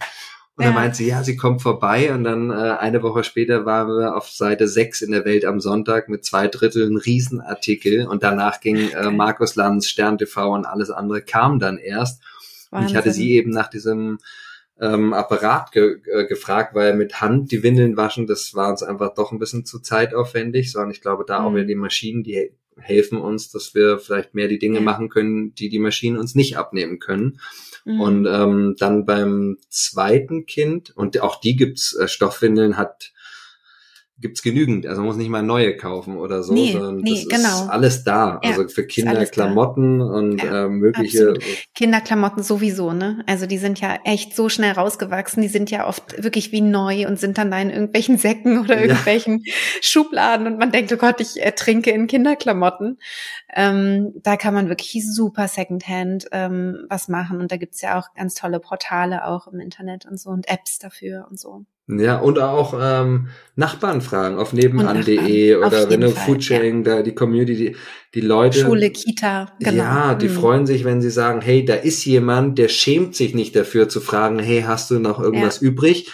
Und 0.56 0.64
ja. 0.64 0.70
dann 0.70 0.74
meint 0.74 0.96
sie, 0.96 1.06
ja, 1.06 1.22
sie 1.22 1.36
kommt 1.36 1.60
vorbei 1.60 2.14
und 2.14 2.24
dann 2.24 2.50
äh, 2.50 2.54
eine 2.54 3.02
Woche 3.02 3.24
später 3.24 3.66
waren 3.66 3.88
wir 3.88 4.16
auf 4.16 4.30
Seite 4.30 4.66
6 4.66 5.02
in 5.02 5.12
der 5.12 5.26
Welt 5.26 5.44
am 5.44 5.60
Sonntag 5.60 6.08
mit 6.08 6.24
zwei 6.24 6.48
Dritteln 6.48 6.96
Riesenartikel 6.96 8.06
und 8.06 8.22
danach 8.22 8.60
ging 8.60 8.88
äh, 8.90 9.10
Markus 9.10 9.54
Lanz, 9.54 9.86
Stern 9.86 10.16
TV 10.16 10.54
und 10.54 10.64
alles 10.64 10.90
andere 10.90 11.20
kam 11.20 11.58
dann 11.58 11.76
erst. 11.76 12.22
Wahnsinn. 12.70 12.86
Und 12.86 12.90
ich 12.90 12.96
hatte 12.96 13.12
sie 13.12 13.32
eben 13.32 13.50
nach 13.50 13.68
diesem 13.68 14.18
ähm, 14.80 15.12
Apparat 15.12 15.72
ge 15.72 16.00
äh, 16.10 16.26
gefragt, 16.26 16.74
weil 16.74 16.94
mit 16.94 17.20
Hand 17.20 17.52
die 17.52 17.62
Windeln 17.62 17.98
waschen, 17.98 18.26
das 18.26 18.54
war 18.54 18.70
uns 18.70 18.82
einfach 18.82 19.14
doch 19.14 19.32
ein 19.32 19.38
bisschen 19.38 19.66
zu 19.66 19.78
zeitaufwendig, 19.78 20.72
sondern 20.72 20.90
ich 20.90 21.02
glaube, 21.02 21.24
da 21.26 21.40
mhm. 21.40 21.46
auch 21.46 21.54
wieder 21.54 21.64
die 21.64 21.74
Maschinen, 21.74 22.22
die 22.22 22.52
helfen 22.78 23.18
uns, 23.18 23.50
dass 23.50 23.74
wir 23.74 23.98
vielleicht 23.98 24.34
mehr 24.34 24.48
die 24.48 24.58
Dinge 24.58 24.80
machen 24.80 25.08
können, 25.08 25.54
die 25.54 25.68
die 25.68 25.78
Maschinen 25.78 26.18
uns 26.18 26.34
nicht 26.34 26.56
abnehmen 26.56 26.98
können. 26.98 27.40
Mhm. 27.84 28.00
Und 28.00 28.26
ähm, 28.26 28.76
dann 28.78 29.06
beim 29.06 29.58
zweiten 29.68 30.46
Kind, 30.46 30.94
und 30.96 31.20
auch 31.20 31.40
die 31.40 31.56
gibt's, 31.56 31.94
äh, 31.94 32.08
Stoffwindeln 32.08 32.76
hat 32.76 33.12
gibt's 34.18 34.42
genügend. 34.42 34.86
Also 34.86 35.02
man 35.02 35.08
muss 35.08 35.16
nicht 35.16 35.28
mal 35.28 35.42
neue 35.42 35.76
kaufen 35.76 36.16
oder 36.16 36.42
so, 36.42 36.54
nee, 36.54 36.72
sondern 36.72 36.96
nee, 36.96 37.24
das 37.28 37.28
genau. 37.28 37.64
ist 37.64 37.68
alles 37.68 38.04
da. 38.04 38.40
Ja, 38.42 38.50
also 38.50 38.68
für 38.68 38.86
Kinder 38.86 39.26
Klamotten 39.26 39.98
da. 39.98 40.04
und 40.06 40.42
ja, 40.42 40.64
äh, 40.64 40.68
mögliche. 40.68 41.30
Absolut. 41.30 41.44
Kinderklamotten 41.74 42.42
sowieso, 42.42 42.92
ne? 42.92 43.22
Also 43.26 43.46
die 43.46 43.58
sind 43.58 43.78
ja 43.80 43.98
echt 44.04 44.34
so 44.34 44.48
schnell 44.48 44.72
rausgewachsen. 44.72 45.42
Die 45.42 45.48
sind 45.48 45.70
ja 45.70 45.86
oft 45.86 46.22
wirklich 46.22 46.50
wie 46.50 46.62
neu 46.62 47.06
und 47.06 47.20
sind 47.20 47.36
dann 47.36 47.50
da 47.50 47.60
in 47.60 47.70
irgendwelchen 47.70 48.16
Säcken 48.26 48.58
oder 48.58 48.80
irgendwelchen 48.80 49.42
ja. 49.44 49.52
Schubladen 49.82 50.46
und 50.46 50.58
man 50.58 50.72
denkt, 50.72 50.92
oh 50.92 50.96
Gott, 50.96 51.20
ich 51.20 51.42
ertrinke 51.42 51.90
in 51.90 52.06
Kinderklamotten. 52.06 52.98
Ähm, 53.54 54.12
da 54.22 54.36
kann 54.36 54.54
man 54.54 54.70
wirklich 54.70 55.04
super 55.06 55.46
Secondhand 55.46 56.26
ähm, 56.32 56.86
was 56.88 57.08
machen 57.08 57.40
und 57.40 57.52
da 57.52 57.58
gibt's 57.58 57.82
ja 57.82 57.98
auch 57.98 58.14
ganz 58.14 58.34
tolle 58.34 58.60
Portale 58.60 59.26
auch 59.26 59.46
im 59.46 59.60
Internet 59.60 60.06
und 60.06 60.18
so 60.18 60.30
und 60.30 60.48
Apps 60.48 60.78
dafür 60.78 61.26
und 61.28 61.38
so. 61.38 61.66
Ja, 61.88 62.18
und 62.18 62.40
auch 62.40 62.74
ähm, 62.80 63.28
Nachbarn 63.54 64.00
fragen 64.00 64.38
auf 64.38 64.52
nebenan.de 64.52 65.54
oder 65.54 65.88
wenn 65.88 66.00
du 66.00 66.10
Foodsharing, 66.10 66.84
ja. 66.84 66.96
da 66.96 67.02
die 67.02 67.14
Community, 67.14 67.54
die, 67.54 67.76
die 68.14 68.20
Leute. 68.22 68.58
Schule, 68.58 68.90
Kita, 68.90 69.52
genau. 69.60 69.84
Ja, 69.84 70.14
die 70.16 70.28
mhm. 70.28 70.32
freuen 70.32 70.66
sich, 70.66 70.84
wenn 70.84 71.00
sie 71.00 71.10
sagen, 71.10 71.40
hey, 71.40 71.64
da 71.64 71.74
ist 71.74 72.04
jemand, 72.04 72.58
der 72.58 72.68
schämt 72.68 73.14
sich 73.14 73.34
nicht 73.34 73.54
dafür 73.54 73.88
zu 73.88 74.00
fragen, 74.00 74.40
hey, 74.40 74.62
hast 74.62 74.90
du 74.90 74.98
noch 74.98 75.20
irgendwas 75.20 75.60
ja. 75.60 75.68
übrig? 75.68 76.10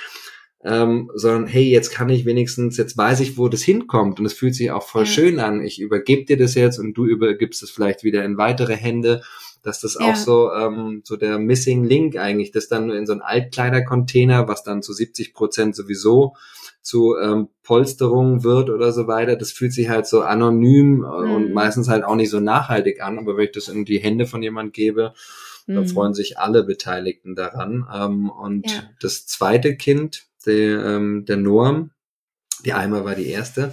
Ähm, 0.63 1.11
sondern 1.15 1.47
hey, 1.47 1.65
jetzt 1.65 1.91
kann 1.91 2.11
ich 2.11 2.27
wenigstens, 2.27 2.77
jetzt 2.77 2.97
weiß 2.97 3.21
ich, 3.21 3.39
wo 3.39 3.49
das 3.49 3.63
hinkommt 3.63 4.21
und 4.21 4.27
es 4.27 4.35
fühlt 4.35 4.55
sich 4.55 4.71
auch 4.71 4.87
voll 4.87 5.05
ja. 5.05 5.11
schön 5.11 5.41
an. 5.41 5.65
Ich 5.65 5.81
übergebe 5.81 6.25
dir 6.27 6.37
das 6.37 6.55
jetzt 6.55 6.79
und 6.79 6.93
du 6.95 7.07
übergibst 7.07 7.63
es 7.63 7.71
vielleicht 7.71 8.05
wieder 8.05 8.25
in 8.25 8.37
weitere 8.37 8.77
Hände 8.77 9.23
dass 9.62 9.81
das 9.81 9.96
ja. 9.98 10.11
auch 10.11 10.16
so, 10.16 10.53
ähm, 10.53 11.03
so 11.05 11.16
der 11.16 11.38
Missing 11.38 11.85
Link 11.85 12.16
eigentlich, 12.16 12.51
das 12.51 12.68
dann 12.68 12.90
in 12.90 13.07
so 13.07 13.12
ein 13.12 13.22
Altkleidercontainer, 13.22 14.48
was 14.48 14.62
dann 14.64 14.83
zu 14.83 14.92
70 14.92 15.35
Prozent 15.35 15.77
sowieso 15.77 16.35
zu 16.83 17.16
ähm, 17.16 17.48
Polsterung 17.62 18.42
wird 18.42 18.68
oder 18.68 18.92
so 18.92 19.07
weiter, 19.07 19.37
das 19.37 19.53
fühlt 19.53 19.72
sich 19.72 19.88
halt 19.88 20.07
so 20.07 20.22
anonym 20.22 20.98
mhm. 20.98 21.05
und 21.05 21.53
meistens 21.53 21.88
halt 21.88 22.05
auch 22.05 22.16
nicht 22.16 22.31
so 22.31 22.40
nachhaltig 22.40 23.01
an, 23.01 23.18
aber 23.18 23.37
wenn 23.37 23.44
ich 23.44 23.53
das 23.53 23.68
in 23.68 23.85
die 23.85 24.01
Hände 24.01 24.27
von 24.27 24.42
jemand 24.42 24.72
gebe, 24.75 25.14
mhm. 25.66 25.75
dann 25.75 25.87
freuen 25.87 26.14
sich 26.14 26.38
alle 26.38 26.64
Beteiligten 26.64 27.37
daran. 27.37 27.87
Ähm, 27.94 28.31
und 28.31 28.70
ja. 28.70 28.83
das 29.01 29.27
zweite 29.27 29.77
Kind, 29.77 30.25
der, 30.44 30.85
ähm, 30.85 31.25
der 31.25 31.37
Norm, 31.37 31.92
die 32.64 32.72
Eimer 32.72 33.05
war 33.05 33.14
die 33.14 33.29
erste. 33.29 33.72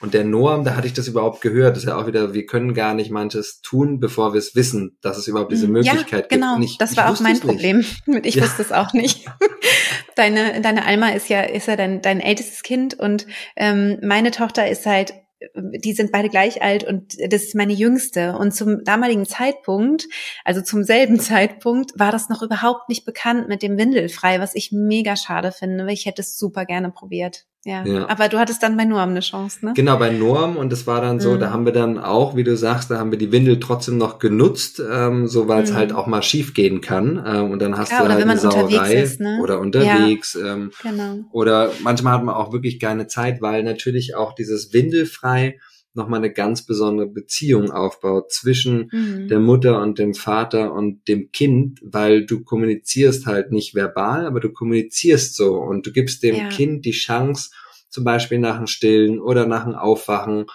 Und 0.00 0.14
der 0.14 0.24
Noam, 0.24 0.64
da 0.64 0.76
hatte 0.76 0.86
ich 0.86 0.92
das 0.92 1.08
überhaupt 1.08 1.40
gehört. 1.40 1.76
Das 1.76 1.82
ist 1.82 1.88
ja 1.88 1.96
auch 1.96 2.06
wieder, 2.06 2.32
wir 2.32 2.46
können 2.46 2.72
gar 2.72 2.94
nicht 2.94 3.10
manches 3.10 3.60
tun, 3.62 3.98
bevor 3.98 4.32
wir 4.32 4.38
es 4.38 4.54
wissen, 4.54 4.96
dass 5.00 5.18
es 5.18 5.26
überhaupt 5.26 5.50
diese 5.50 5.66
Möglichkeit 5.66 6.30
ja, 6.30 6.36
genau. 6.36 6.56
gibt. 6.58 6.66
Genau, 6.66 6.76
das 6.78 6.96
war 6.96 7.10
auch 7.10 7.20
mein 7.20 7.40
Problem. 7.40 7.84
Ich 8.22 8.36
ja. 8.36 8.42
wusste 8.42 8.62
es 8.62 8.72
auch 8.72 8.92
nicht. 8.92 9.26
deine, 10.16 10.60
deine 10.60 10.84
Alma 10.86 11.10
ist 11.10 11.28
ja, 11.28 11.42
ist 11.42 11.66
ja 11.66 11.76
dein, 11.76 12.00
dein 12.02 12.20
ältestes 12.20 12.62
Kind 12.62 12.98
und 12.98 13.26
ähm, 13.56 13.98
meine 14.02 14.30
Tochter 14.30 14.68
ist 14.68 14.86
halt 14.86 15.14
die 15.54 15.92
sind 15.92 16.10
beide 16.10 16.28
gleich 16.28 16.62
alt 16.62 16.84
und 16.84 17.14
das 17.32 17.44
ist 17.44 17.54
meine 17.54 17.72
jüngste. 17.72 18.36
Und 18.36 18.54
zum 18.54 18.84
damaligen 18.84 19.24
Zeitpunkt, 19.24 20.06
also 20.44 20.60
zum 20.60 20.82
selben 20.82 21.20
Zeitpunkt, 21.20 21.92
war 21.98 22.10
das 22.10 22.28
noch 22.28 22.42
überhaupt 22.42 22.88
nicht 22.88 23.04
bekannt 23.04 23.48
mit 23.48 23.62
dem 23.62 23.78
Windelfrei, 23.78 24.40
was 24.40 24.54
ich 24.54 24.72
mega 24.72 25.16
schade 25.16 25.52
finde, 25.52 25.86
weil 25.86 25.92
ich 25.92 26.06
hätte 26.06 26.22
es 26.22 26.38
super 26.38 26.64
gerne 26.64 26.90
probiert. 26.90 27.46
Ja. 27.64 27.84
ja. 27.84 28.08
Aber 28.08 28.28
du 28.28 28.38
hattest 28.38 28.62
dann 28.62 28.76
bei 28.76 28.84
Norm 28.84 29.10
eine 29.10 29.20
Chance, 29.20 29.64
ne? 29.64 29.72
Genau, 29.74 29.98
bei 29.98 30.10
Norm 30.10 30.56
und 30.56 30.72
es 30.72 30.86
war 30.86 31.00
dann 31.00 31.18
so, 31.18 31.32
mhm. 31.32 31.40
da 31.40 31.50
haben 31.50 31.64
wir 31.64 31.72
dann 31.72 31.98
auch, 31.98 32.36
wie 32.36 32.44
du 32.44 32.56
sagst, 32.56 32.90
da 32.90 32.98
haben 32.98 33.10
wir 33.10 33.18
die 33.18 33.32
Windel 33.32 33.58
trotzdem 33.58 33.98
noch 33.98 34.18
genutzt, 34.20 34.80
ähm, 34.90 35.26
so 35.26 35.48
weil 35.48 35.64
es 35.64 35.72
mhm. 35.72 35.76
halt 35.76 35.92
auch 35.92 36.06
mal 36.06 36.22
schief 36.22 36.54
gehen 36.54 36.80
kann. 36.80 37.22
Ähm, 37.26 37.50
und 37.50 37.60
dann 37.60 37.76
hast 37.76 37.90
ja, 37.90 38.02
du 38.02 38.08
halt 38.08 38.22
eine 38.22 38.38
Sauerei 38.38 38.94
ist, 38.94 39.20
ne? 39.20 39.40
oder 39.42 39.58
unterwegs. 39.58 40.38
Ja. 40.40 40.54
Ähm, 40.54 40.70
genau. 40.82 41.16
Oder 41.32 41.72
manchmal 41.82 42.14
hat 42.14 42.24
man 42.24 42.34
auch 42.34 42.52
wirklich 42.52 42.78
keine 42.78 43.08
Zeit, 43.08 43.42
weil 43.42 43.64
natürlich 43.64 44.14
auch 44.14 44.34
dieses 44.34 44.72
Windelfrei 44.72 45.58
nochmal 45.98 46.20
eine 46.20 46.32
ganz 46.32 46.64
besondere 46.64 47.06
Beziehung 47.06 47.70
aufbaut 47.70 48.32
zwischen 48.32 48.88
mhm. 48.90 49.28
der 49.28 49.40
Mutter 49.40 49.82
und 49.82 49.98
dem 49.98 50.14
Vater 50.14 50.72
und 50.72 51.06
dem 51.08 51.30
Kind, 51.30 51.80
weil 51.82 52.24
du 52.24 52.42
kommunizierst 52.42 53.26
halt 53.26 53.52
nicht 53.52 53.74
verbal, 53.74 54.24
aber 54.24 54.40
du 54.40 54.50
kommunizierst 54.50 55.36
so 55.36 55.56
und 55.56 55.86
du 55.86 55.92
gibst 55.92 56.22
dem 56.22 56.36
ja. 56.36 56.48
Kind 56.48 56.86
die 56.86 56.92
Chance, 56.92 57.50
zum 57.90 58.04
Beispiel 58.04 58.38
nach 58.38 58.56
dem 58.56 58.66
Stillen 58.66 59.20
oder 59.20 59.46
nach 59.46 59.64
dem 59.64 59.74
Aufwachen, 59.74 60.46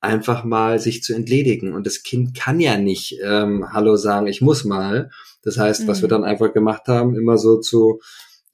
einfach 0.00 0.44
mal 0.44 0.78
sich 0.78 1.02
zu 1.02 1.14
entledigen. 1.14 1.72
Und 1.72 1.86
das 1.86 2.02
Kind 2.02 2.36
kann 2.36 2.60
ja 2.60 2.78
nicht 2.78 3.18
ähm, 3.22 3.72
Hallo 3.72 3.96
sagen, 3.96 4.26
ich 4.26 4.40
muss 4.40 4.64
mal. 4.64 5.10
Das 5.42 5.58
heißt, 5.58 5.82
mhm. 5.82 5.88
was 5.88 6.02
wir 6.02 6.08
mhm. 6.08 6.10
dann 6.10 6.24
einfach 6.24 6.52
gemacht 6.52 6.82
haben, 6.86 7.16
immer 7.16 7.36
so 7.36 7.60
zu 7.60 8.00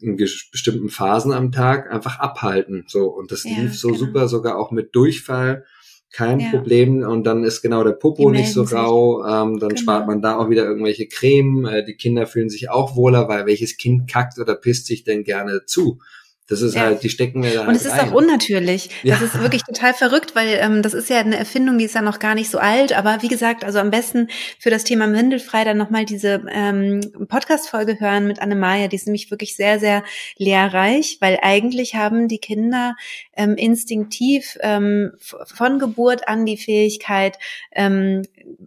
in 0.00 0.16
bestimmten 0.16 0.90
Phasen 0.90 1.32
am 1.32 1.52
Tag 1.52 1.90
einfach 1.90 2.18
abhalten. 2.18 2.84
So 2.88 3.06
und 3.06 3.32
das 3.32 3.44
ja, 3.44 3.56
lief 3.56 3.78
so 3.78 3.88
genau. 3.88 4.00
super, 4.00 4.28
sogar 4.28 4.58
auch 4.58 4.70
mit 4.70 4.94
Durchfall 4.94 5.64
kein 6.12 6.40
ja. 6.40 6.50
Problem. 6.50 7.02
Und 7.02 7.24
dann 7.24 7.44
ist 7.44 7.62
genau 7.62 7.82
der 7.82 7.92
Popo 7.92 8.30
nicht 8.30 8.52
so 8.52 8.62
rau. 8.62 9.24
Ähm, 9.24 9.58
dann 9.58 9.70
genau. 9.70 9.80
spart 9.80 10.06
man 10.06 10.22
da 10.22 10.36
auch 10.36 10.48
wieder 10.48 10.64
irgendwelche 10.64 11.08
Creme. 11.08 11.66
Äh, 11.66 11.84
die 11.84 11.96
Kinder 11.96 12.26
fühlen 12.26 12.50
sich 12.50 12.70
auch 12.70 12.96
wohler, 12.96 13.28
weil 13.28 13.46
welches 13.46 13.76
Kind 13.76 14.08
kackt 14.08 14.38
oder 14.38 14.54
pisst 14.54 14.86
sich 14.86 15.04
denn 15.04 15.24
gerne 15.24 15.64
zu? 15.66 15.98
Das 16.46 16.60
ist 16.60 16.74
ja. 16.74 16.82
halt, 16.82 17.02
die 17.02 17.08
stecken 17.08 17.42
wir 17.42 17.54
da. 17.54 17.60
Und 17.62 17.68
halt 17.68 17.76
es 17.76 17.86
ist 17.86 17.92
ein. 17.92 18.10
auch 18.10 18.12
unnatürlich. 18.12 18.90
Ja. 19.02 19.14
Das 19.14 19.22
ist 19.22 19.40
wirklich 19.40 19.62
total 19.62 19.94
verrückt, 19.94 20.34
weil 20.34 20.58
ähm, 20.60 20.82
das 20.82 20.92
ist 20.92 21.08
ja 21.08 21.18
eine 21.18 21.38
Erfindung, 21.38 21.78
die 21.78 21.86
ist 21.86 21.94
ja 21.94 22.02
noch 22.02 22.18
gar 22.18 22.34
nicht 22.34 22.50
so 22.50 22.58
alt. 22.58 22.92
Aber 22.92 23.22
wie 23.22 23.28
gesagt, 23.28 23.64
also 23.64 23.78
am 23.78 23.90
besten 23.90 24.28
für 24.58 24.68
das 24.68 24.84
Thema 24.84 25.10
Windelfrei 25.10 25.64
dann 25.64 25.78
nochmal 25.78 26.04
diese 26.04 26.44
ähm, 26.52 27.00
Podcast-Folge 27.28 27.98
hören 27.98 28.26
mit 28.26 28.40
Annemaya. 28.40 28.88
Die 28.88 28.96
ist 28.96 29.06
nämlich 29.06 29.30
wirklich 29.30 29.56
sehr, 29.56 29.80
sehr 29.80 30.04
lehrreich, 30.36 31.16
weil 31.20 31.38
eigentlich 31.40 31.94
haben 31.94 32.28
die 32.28 32.38
Kinder 32.38 32.94
ähm, 33.34 33.56
instinktiv 33.56 34.58
ähm, 34.60 35.12
von 35.20 35.78
Geburt 35.78 36.28
an 36.28 36.44
die 36.44 36.58
Fähigkeit, 36.58 37.38
ähm, 37.72 38.20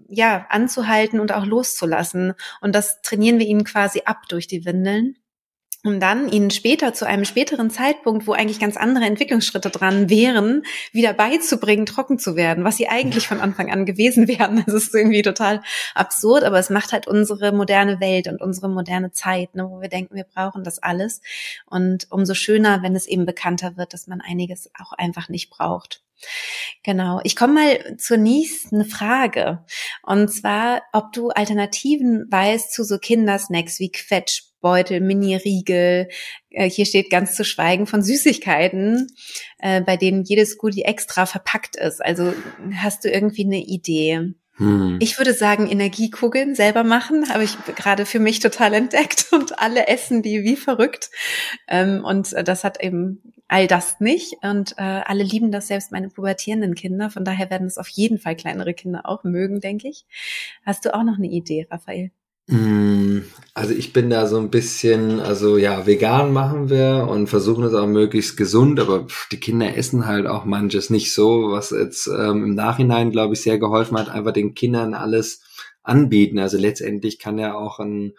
ja, 0.09 0.47
anzuhalten 0.49 1.19
und 1.19 1.31
auch 1.31 1.45
loszulassen. 1.45 2.33
Und 2.59 2.73
das 2.73 3.03
trainieren 3.03 3.37
wir 3.37 3.45
ihnen 3.45 3.65
quasi 3.65 4.01
ab 4.05 4.23
durch 4.29 4.47
die 4.47 4.65
Windeln 4.65 5.15
um 5.83 5.99
dann 5.99 6.29
ihnen 6.29 6.51
später 6.51 6.93
zu 6.93 7.05
einem 7.05 7.23
späteren 7.23 7.69
Zeitpunkt, 7.69 8.27
wo 8.27 8.33
eigentlich 8.33 8.59
ganz 8.59 8.77
andere 8.77 9.05
Entwicklungsschritte 9.05 9.69
dran 9.69 10.09
wären, 10.09 10.63
wieder 10.91 11.13
beizubringen, 11.13 11.85
trocken 11.85 12.19
zu 12.19 12.35
werden, 12.35 12.63
was 12.63 12.77
sie 12.77 12.89
eigentlich 12.89 13.27
von 13.27 13.39
Anfang 13.39 13.71
an 13.71 13.85
gewesen 13.85 14.27
wären. 14.27 14.63
Das 14.65 14.73
ist 14.75 14.95
irgendwie 14.95 15.21
total 15.21 15.61
absurd, 15.93 16.43
aber 16.43 16.59
es 16.59 16.69
macht 16.69 16.93
halt 16.93 17.07
unsere 17.07 17.51
moderne 17.51 17.99
Welt 17.99 18.27
und 18.27 18.41
unsere 18.41 18.69
moderne 18.69 19.11
Zeit, 19.11 19.55
ne, 19.55 19.69
wo 19.69 19.79
wir 19.79 19.89
denken, 19.89 20.15
wir 20.15 20.25
brauchen 20.25 20.63
das 20.63 20.79
alles. 20.79 21.21
Und 21.65 22.07
umso 22.09 22.33
schöner, 22.33 22.81
wenn 22.81 22.95
es 22.95 23.07
eben 23.07 23.25
bekannter 23.25 23.77
wird, 23.77 23.93
dass 23.93 24.07
man 24.07 24.21
einiges 24.21 24.69
auch 24.79 24.93
einfach 24.93 25.29
nicht 25.29 25.49
braucht. 25.49 26.01
Genau. 26.83 27.19
Ich 27.23 27.35
komme 27.35 27.53
mal 27.53 27.97
zur 27.97 28.17
nächsten 28.17 28.85
Frage. 28.85 29.63
Und 30.01 30.29
zwar, 30.29 30.81
ob 30.91 31.11
du 31.13 31.29
Alternativen 31.29 32.25
weißt 32.29 32.73
zu 32.73 32.83
so 32.83 32.97
Kindersnacks 32.97 33.79
wie 33.79 33.91
Quetsch, 33.91 34.46
Beutel, 34.61 35.01
Mini-Riegel. 35.01 36.09
Äh, 36.49 36.69
hier 36.69 36.85
steht 36.85 37.09
ganz 37.09 37.35
zu 37.35 37.43
schweigen 37.43 37.87
von 37.87 38.01
Süßigkeiten, 38.01 39.07
äh, 39.59 39.81
bei 39.81 39.97
denen 39.97 40.23
jedes 40.23 40.57
Goodie 40.57 40.83
extra 40.83 41.25
verpackt 41.25 41.75
ist. 41.75 42.03
Also 42.03 42.33
hast 42.75 43.05
du 43.05 43.09
irgendwie 43.09 43.45
eine 43.45 43.63
Idee? 43.63 44.33
Hm. 44.57 44.97
Ich 44.99 45.17
würde 45.19 45.33
sagen, 45.33 45.67
Energiekugeln 45.67 46.55
selber 46.55 46.83
machen, 46.83 47.29
habe 47.29 47.43
ich 47.43 47.55
gerade 47.75 48.05
für 48.05 48.19
mich 48.19 48.39
total 48.39 48.73
entdeckt 48.73 49.27
und 49.31 49.59
alle 49.59 49.87
essen 49.87 50.23
die 50.23 50.43
wie 50.43 50.55
verrückt. 50.55 51.11
Ähm, 51.67 52.03
und 52.03 52.33
das 52.33 52.63
hat 52.63 52.83
eben 52.83 53.21
all 53.47 53.67
das 53.67 53.99
nicht 53.99 54.35
und 54.43 54.73
äh, 54.77 54.81
alle 54.81 55.23
lieben 55.23 55.51
das, 55.51 55.67
selbst 55.67 55.91
meine 55.91 56.09
pubertierenden 56.09 56.75
Kinder. 56.75 57.09
Von 57.09 57.23
daher 57.23 57.49
werden 57.49 57.67
es 57.67 57.77
auf 57.77 57.87
jeden 57.87 58.17
Fall 58.17 58.35
kleinere 58.35 58.73
Kinder 58.73 59.01
auch 59.05 59.23
mögen, 59.23 59.61
denke 59.61 59.87
ich. 59.87 60.05
Hast 60.65 60.85
du 60.85 60.93
auch 60.93 61.03
noch 61.03 61.17
eine 61.17 61.27
Idee, 61.27 61.67
Raphael? 61.69 62.11
Mm, 62.49 63.23
also 63.53 63.73
ich 63.73 63.91
bin 63.91 64.10
da 64.10 64.25
so 64.27 64.38
ein 64.39 64.49
bisschen, 64.49 65.19
also 65.19 65.57
ja, 65.57 65.86
vegan 65.86 66.31
machen 66.31 66.69
wir 66.69 67.07
und 67.10 67.27
versuchen 67.27 67.63
es 67.65 67.73
auch 67.73 67.88
möglichst 67.88 68.38
gesund, 68.38 68.79
aber 68.79 69.07
die 69.31 69.39
Kinder 69.39 69.75
essen 69.75 70.05
halt 70.07 70.27
auch 70.27 70.45
manches 70.45 70.89
nicht 70.89 71.13
so, 71.13 71.51
was 71.51 71.71
jetzt 71.71 72.07
ähm, 72.07 72.43
im 72.43 72.55
Nachhinein, 72.55 73.12
glaube 73.12 73.33
ich, 73.33 73.41
sehr 73.41 73.60
geholfen 73.60 73.97
hat, 73.97 74.10
einfach 74.10 74.31
den 74.31 74.53
Kindern 74.53 74.93
alles 74.93 75.41
anbieten. 75.83 76.39
Also 76.39 76.57
letztendlich 76.57 77.19
kann 77.19 77.38
ja 77.38 77.53
auch 77.55 77.79
ein, 77.79 78.13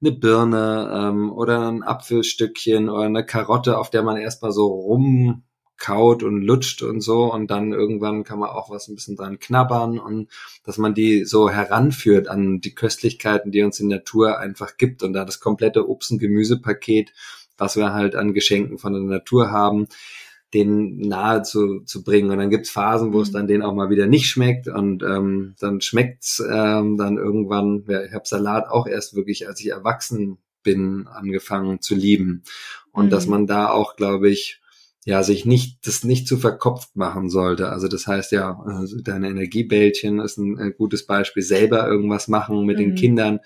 eine 0.00 0.12
Birne 0.12 0.90
ähm, 0.94 1.30
oder 1.32 1.70
ein 1.70 1.82
Apfelstückchen 1.82 2.88
oder 2.88 3.04
eine 3.04 3.26
Karotte, 3.26 3.78
auf 3.78 3.90
der 3.90 4.02
man 4.02 4.16
erstmal 4.16 4.52
so 4.52 4.66
rum 4.66 5.43
kaut 5.76 6.22
und 6.22 6.42
lutscht 6.42 6.82
und 6.82 7.00
so 7.00 7.32
und 7.32 7.50
dann 7.50 7.72
irgendwann 7.72 8.24
kann 8.24 8.38
man 8.38 8.50
auch 8.50 8.70
was 8.70 8.88
ein 8.88 8.94
bisschen 8.94 9.16
dran 9.16 9.38
knabbern 9.38 9.98
und 9.98 10.28
dass 10.64 10.78
man 10.78 10.94
die 10.94 11.24
so 11.24 11.50
heranführt 11.50 12.28
an 12.28 12.60
die 12.60 12.74
Köstlichkeiten, 12.74 13.50
die 13.50 13.62
uns 13.62 13.78
die 13.78 13.86
Natur 13.86 14.38
einfach 14.38 14.76
gibt 14.76 15.02
und 15.02 15.12
da 15.12 15.24
das 15.24 15.40
komplette 15.40 15.88
Obst- 15.88 16.12
und 16.12 16.18
Gemüsepaket, 16.18 17.12
was 17.58 17.76
wir 17.76 17.92
halt 17.92 18.14
an 18.14 18.34
Geschenken 18.34 18.78
von 18.78 18.92
der 18.92 19.02
Natur 19.02 19.50
haben, 19.50 19.88
den 20.54 20.98
nahe 20.98 21.42
zu, 21.42 21.80
zu 21.80 22.04
bringen. 22.04 22.30
Und 22.30 22.38
dann 22.38 22.50
gibt's 22.50 22.70
Phasen, 22.70 23.12
wo 23.12 23.20
es 23.20 23.30
mhm. 23.30 23.32
dann 23.32 23.46
denen 23.48 23.62
auch 23.62 23.74
mal 23.74 23.90
wieder 23.90 24.06
nicht 24.06 24.26
schmeckt 24.26 24.68
und 24.68 25.02
ähm, 25.02 25.54
dann 25.58 25.80
schmeckt's 25.80 26.40
ähm, 26.48 26.96
dann 26.96 27.18
irgendwann, 27.18 27.84
ja, 27.88 28.04
ich 28.04 28.12
habe 28.12 28.26
Salat 28.26 28.68
auch 28.68 28.86
erst 28.86 29.16
wirklich, 29.16 29.48
als 29.48 29.60
ich 29.60 29.70
erwachsen 29.70 30.38
bin, 30.62 31.06
angefangen 31.08 31.80
zu 31.80 31.94
lieben. 31.94 32.44
Und 32.92 33.06
mhm. 33.06 33.10
dass 33.10 33.26
man 33.26 33.46
da 33.46 33.68
auch, 33.68 33.96
glaube 33.96 34.30
ich, 34.30 34.60
ja, 35.04 35.22
sich 35.22 35.44
nicht, 35.44 35.86
das 35.86 36.02
nicht 36.02 36.26
zu 36.26 36.38
verkopft 36.38 36.96
machen 36.96 37.28
sollte. 37.28 37.68
Also 37.68 37.88
das 37.88 38.06
heißt 38.06 38.32
ja, 38.32 38.58
also 38.64 39.00
deine 39.02 39.28
Energiebällchen 39.28 40.18
ist 40.18 40.38
ein, 40.38 40.58
ein, 40.58 40.74
gutes 40.76 41.06
Beispiel, 41.06 41.42
selber 41.42 41.86
irgendwas 41.86 42.26
machen 42.28 42.64
mit 42.64 42.78
mhm. 42.78 42.82
den 42.82 42.94
Kindern. 42.94 43.40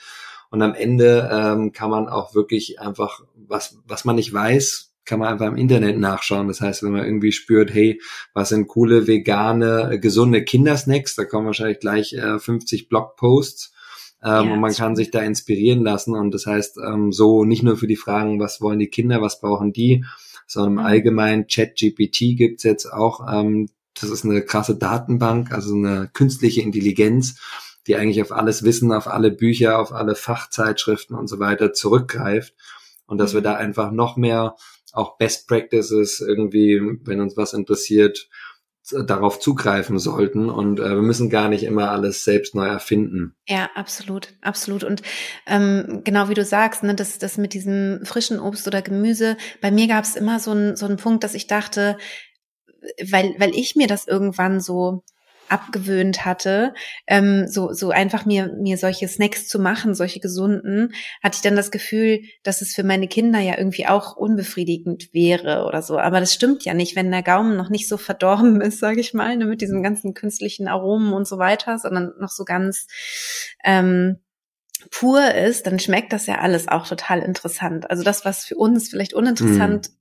Und 0.51 0.63
am 0.63 0.75
Ende 0.75 1.29
ähm, 1.31 1.73
kann 1.73 1.91
man 1.91 2.09
auch 2.09 2.35
wirklich 2.35 2.81
einfach, 2.81 3.23
was, 3.35 3.79
was 3.87 4.05
man 4.05 4.17
nicht 4.17 4.33
weiß, 4.33 4.95
kann 5.05 5.19
man 5.19 5.29
einfach 5.29 5.49
im 5.49 5.57
Internet 5.57 5.99
nachschauen. 5.99 6.49
Das 6.49 6.61
heißt, 6.61 6.83
wenn 6.83 6.93
man 6.93 7.05
irgendwie 7.05 7.33
spürt, 7.33 7.75
hey, 7.75 8.01
was 8.35 8.51
sind 8.51 8.69
coole, 8.69 9.07
vegane, 9.07 9.99
gesunde 10.01 10.45
Kindersnacks, 10.45 11.17
da 11.17 11.25
kommen 11.25 11.47
wahrscheinlich 11.47 11.81
gleich 11.81 12.13
äh, 12.13 12.39
50 12.39 12.89
Blogposts. 12.89 13.73
Ähm, 14.23 14.31
ja, 14.31 14.53
und 14.53 14.61
man 14.61 14.73
kann 14.73 14.97
sich 14.97 15.11
da 15.11 15.21
inspirieren 15.21 15.83
lassen. 15.83 16.15
Und 16.15 16.33
das 16.33 16.47
heißt, 16.47 16.79
ähm, 16.87 17.13
so 17.13 17.45
nicht 17.45 17.63
nur 17.63 17.77
für 17.77 17.87
die 17.87 17.97
Fragen, 17.97 18.39
was 18.39 18.61
wollen 18.61 18.79
die 18.79 18.89
Kinder, 18.89 19.21
was 19.23 19.41
brauchen 19.41 19.73
die, 19.73 20.05
sondern 20.49 20.73
im 20.73 20.79
mhm. 20.81 20.87
Allgemeinen 20.87 21.47
ChatGPT 21.47 22.37
gibt's 22.37 22.65
jetzt 22.65 22.87
auch. 22.87 23.21
Ähm, 23.33 23.69
das 24.01 24.11
ist 24.11 24.25
eine 24.25 24.43
krasse 24.43 24.77
Datenbank, 24.77 25.53
also 25.53 25.75
eine 25.75 26.11
künstliche 26.13 26.63
Intelligenz, 26.63 27.41
die 27.87 27.97
eigentlich 27.97 28.23
auf 28.23 28.33
alles 28.33 28.65
Wissen, 28.65 28.93
auf 28.93 29.07
alle 29.07 29.31
Bücher, 29.31 29.79
auf 29.79 29.93
alle 29.93 30.15
Fachzeitschriften 30.15 31.17
und 31.17 31.29
so 31.29 31.39
weiter 31.39 31.73
zurückgreift. 31.73 32.55
Und 33.07 33.19
dass 33.19 33.35
wir 33.35 33.41
mhm. 33.41 33.45
da 33.45 33.55
einfach 33.55 33.93
noch 33.93 34.17
mehr 34.17 34.57
auch 34.93 35.19
Best 35.19 35.47
Practices 35.49 36.21
irgendwie, 36.21 36.81
wenn 37.05 37.21
uns 37.21 37.37
was 37.37 37.53
interessiert, 37.53 38.29
darauf 39.05 39.41
zugreifen 39.41 39.99
sollten 39.99 40.51
und 40.51 40.81
äh, 40.81 40.89
wir 40.91 41.03
müssen 41.03 41.31
gar 41.31 41.49
nicht 41.49 41.63
immer 41.63 41.91
alles 41.91 42.25
selbst 42.25 42.55
neu 42.55 42.67
erfinden. 42.67 43.35
Ja, 43.47 43.71
absolut, 43.75 44.35
absolut. 44.41 44.85
Und 44.85 45.03
ähm, 45.47 46.03
genau 46.05 46.29
wie 46.29 46.35
du 46.35 46.45
sagst, 46.45 46.83
ne, 46.83 46.95
das, 46.95 47.19
das 47.19 47.39
mit 47.39 47.55
diesem 47.55 48.01
frischen 48.05 48.41
Obst 48.41 48.67
oder 48.67 48.83
Gemüse, 48.83 49.37
bei 49.61 49.71
mir 49.71 49.89
gab 49.89 50.05
es 50.05 50.17
immer 50.17 50.41
so 50.41 50.53
einen 50.53 50.77
so 50.77 50.87
einen 50.87 50.97
Punkt, 50.97 51.25
dass 51.25 51.35
ich 51.35 51.47
dachte, 51.47 51.99
weil, 53.11 53.35
weil 53.39 53.55
ich 53.55 53.77
mir 53.77 53.87
das 53.87 54.07
irgendwann 54.07 54.61
so 54.61 55.03
abgewöhnt 55.51 56.25
hatte, 56.25 56.75
ähm, 57.07 57.47
so, 57.47 57.73
so 57.73 57.91
einfach 57.91 58.27
mir, 58.27 58.55
mir 58.59 58.79
solche 58.79 59.09
Snacks 59.09 59.49
zu 59.49 59.59
machen, 59.59 59.95
solche 59.95 60.21
gesunden, 60.21 60.93
hatte 61.23 61.37
ich 61.37 61.43
dann 61.43 61.57
das 61.57 61.71
Gefühl, 61.71 62.21
dass 62.43 62.63
es 62.63 62.75
für 62.75 62.85
meine 62.85 63.09
Kinder 63.09 63.41
ja 63.41 63.59
irgendwie 63.59 63.87
auch 63.87 64.17
unbefriedigend 64.17 65.13
wäre 65.13 65.65
oder 65.65 65.83
so. 65.83 65.99
Aber 65.99 66.21
das 66.21 66.35
stimmt 66.35 66.65
ja 66.65 66.75
nicht, 66.75 66.97
wenn 66.97 67.11
der 67.11 67.23
Gaumen 67.23 67.57
noch 67.57 67.71
nicht 67.71 67.89
so 67.89 67.97
verdorben 67.97 68.61
ist, 68.61 68.79
sage 68.79 69.01
ich 69.01 69.15
mal, 69.15 69.37
ne, 69.37 69.47
mit 69.47 69.61
diesen 69.61 69.83
ganzen 69.83 70.15
künstlichen 70.15 70.69
Aromen 70.69 71.13
und 71.13 71.27
so 71.27 71.39
weiter, 71.39 71.79
sondern 71.79 72.13
noch 72.19 72.31
so 72.31 72.45
ganz 72.45 72.87
ähm, 73.65 74.19
pur 74.91 75.35
ist, 75.35 75.67
dann 75.67 75.79
schmeckt 75.79 76.13
das 76.13 76.27
ja 76.27 76.39
alles 76.39 76.69
auch 76.69 76.87
total 76.87 77.21
interessant. 77.21 77.91
Also 77.91 78.05
das, 78.05 78.25
was 78.25 78.45
für 78.45 78.57
uns 78.57 78.89
vielleicht 78.89 79.15
uninteressant 79.15 79.89
mm. 79.89 79.98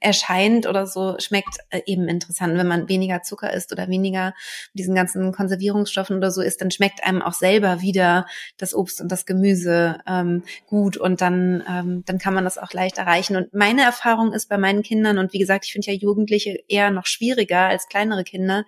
Erscheint 0.00 0.66
oder 0.66 0.86
so, 0.86 1.16
schmeckt 1.18 1.58
äh, 1.70 1.80
eben 1.86 2.08
interessant. 2.08 2.56
Wenn 2.58 2.66
man 2.66 2.88
weniger 2.88 3.22
Zucker 3.22 3.52
isst 3.52 3.72
oder 3.72 3.88
weniger 3.88 4.34
diesen 4.74 4.94
ganzen 4.94 5.32
Konservierungsstoffen 5.32 6.16
oder 6.16 6.30
so 6.30 6.42
isst, 6.42 6.60
dann 6.60 6.70
schmeckt 6.70 7.04
einem 7.04 7.22
auch 7.22 7.32
selber 7.32 7.80
wieder 7.80 8.26
das 8.58 8.74
Obst 8.74 9.00
und 9.00 9.10
das 9.10 9.26
Gemüse 9.26 9.98
ähm, 10.06 10.42
gut 10.66 10.96
und 10.96 11.20
dann, 11.20 11.62
ähm, 11.68 12.02
dann 12.06 12.18
kann 12.18 12.34
man 12.34 12.44
das 12.44 12.58
auch 12.58 12.72
leicht 12.72 12.98
erreichen. 12.98 13.36
Und 13.36 13.54
meine 13.54 13.82
Erfahrung 13.82 14.32
ist 14.32 14.48
bei 14.48 14.58
meinen 14.58 14.82
Kindern, 14.82 15.18
und 15.18 15.32
wie 15.32 15.38
gesagt, 15.38 15.64
ich 15.64 15.72
finde 15.72 15.90
ja 15.90 15.96
Jugendliche 15.96 16.62
eher 16.68 16.90
noch 16.90 17.06
schwieriger 17.06 17.66
als 17.66 17.88
kleinere 17.88 18.24
Kinder, 18.24 18.64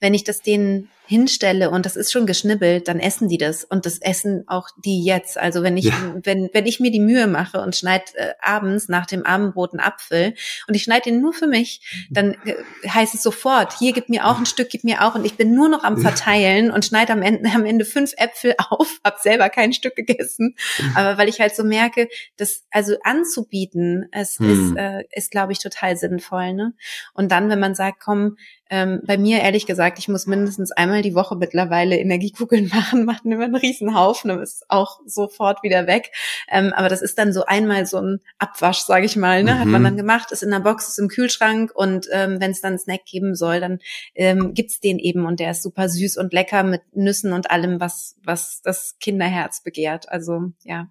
wenn 0.00 0.14
ich 0.14 0.24
das 0.24 0.42
denen 0.42 0.88
hinstelle 1.12 1.70
und 1.70 1.84
das 1.84 1.94
ist 1.96 2.10
schon 2.10 2.26
geschnibbelt, 2.26 2.88
dann 2.88 2.98
essen 2.98 3.28
die 3.28 3.36
das 3.36 3.64
und 3.64 3.84
das 3.84 3.98
essen 3.98 4.44
auch 4.46 4.68
die 4.82 5.04
jetzt. 5.04 5.36
Also 5.36 5.62
wenn 5.62 5.76
ich 5.76 5.86
ja. 5.86 6.14
wenn 6.22 6.48
wenn 6.52 6.66
ich 6.66 6.80
mir 6.80 6.90
die 6.90 7.00
Mühe 7.00 7.26
mache 7.26 7.60
und 7.60 7.76
schneide 7.76 8.04
äh, 8.14 8.32
abends 8.40 8.88
nach 8.88 9.04
dem 9.04 9.24
Abendbrot 9.24 9.72
einen 9.72 9.80
Apfel 9.80 10.34
und 10.66 10.74
ich 10.74 10.82
schneide 10.82 11.10
ihn 11.10 11.20
nur 11.20 11.34
für 11.34 11.46
mich, 11.46 12.06
dann 12.10 12.32
äh, 12.46 12.54
heißt 12.88 13.14
es 13.14 13.22
sofort, 13.22 13.78
hier 13.78 13.92
gib 13.92 14.08
mir 14.08 14.26
auch 14.26 14.38
ein 14.38 14.46
Stück, 14.46 14.70
gib 14.70 14.84
mir 14.84 15.04
auch 15.04 15.14
und 15.14 15.26
ich 15.26 15.36
bin 15.36 15.54
nur 15.54 15.68
noch 15.68 15.84
am 15.84 15.98
verteilen 15.98 16.70
und 16.70 16.84
schneide 16.84 17.12
am 17.12 17.22
Ende 17.22 17.50
am 17.54 17.66
Ende 17.66 17.84
fünf 17.84 18.14
Äpfel 18.16 18.54
auf, 18.70 18.98
habe 19.04 19.18
selber 19.20 19.50
kein 19.50 19.72
Stück 19.72 19.94
gegessen, 19.94 20.56
aber 20.94 21.18
weil 21.18 21.28
ich 21.28 21.40
halt 21.40 21.54
so 21.54 21.62
merke, 21.62 22.08
das 22.36 22.64
also 22.70 22.96
anzubieten, 23.04 24.08
es 24.12 24.38
hm. 24.38 24.50
ist 24.50 24.76
äh, 24.78 25.04
ist 25.12 25.30
glaube 25.30 25.52
ich 25.52 25.58
total 25.58 25.96
sinnvoll, 25.96 26.54
ne? 26.54 26.72
Und 27.12 27.30
dann 27.30 27.50
wenn 27.50 27.60
man 27.60 27.74
sagt, 27.74 28.00
komm, 28.00 28.36
ähm, 28.72 29.02
bei 29.04 29.18
mir 29.18 29.42
ehrlich 29.42 29.66
gesagt, 29.66 29.98
ich 29.98 30.08
muss 30.08 30.26
mindestens 30.26 30.72
einmal 30.72 31.02
die 31.02 31.14
Woche 31.14 31.36
mittlerweile 31.36 31.98
Energiekugeln 31.98 32.68
machen, 32.74 33.04
macht 33.04 33.26
immer 33.26 33.44
einen 33.44 33.54
riesen 33.54 33.94
Haufen 33.94 34.30
und 34.30 34.40
ist 34.40 34.64
auch 34.70 35.00
sofort 35.04 35.62
wieder 35.62 35.86
weg. 35.86 36.10
Ähm, 36.48 36.72
aber 36.72 36.88
das 36.88 37.02
ist 37.02 37.18
dann 37.18 37.34
so 37.34 37.44
einmal 37.44 37.84
so 37.84 37.98
ein 37.98 38.20
Abwasch, 38.38 38.78
sage 38.78 39.04
ich 39.04 39.14
mal, 39.14 39.44
ne? 39.44 39.56
Mhm. 39.56 39.58
hat 39.58 39.66
man 39.66 39.82
mhm. 39.82 39.84
dann 39.84 39.96
gemacht, 39.98 40.32
ist 40.32 40.42
in 40.42 40.50
der 40.50 40.60
Box, 40.60 40.88
ist 40.88 40.98
im 40.98 41.08
Kühlschrank 41.08 41.70
und 41.74 42.08
ähm, 42.12 42.40
wenn 42.40 42.52
es 42.52 42.62
dann 42.62 42.70
einen 42.70 42.78
Snack 42.78 43.04
geben 43.04 43.34
soll, 43.34 43.60
dann 43.60 43.78
ähm, 44.14 44.54
gibt's 44.54 44.80
den 44.80 44.98
eben 44.98 45.26
und 45.26 45.38
der 45.38 45.50
ist 45.50 45.62
super 45.62 45.90
süß 45.90 46.16
und 46.16 46.32
lecker 46.32 46.62
mit 46.62 46.80
Nüssen 46.94 47.34
und 47.34 47.50
allem, 47.50 47.78
was 47.78 48.16
was 48.24 48.62
das 48.62 48.96
Kinderherz 49.00 49.62
begehrt. 49.62 50.08
Also 50.08 50.52
ja. 50.62 50.88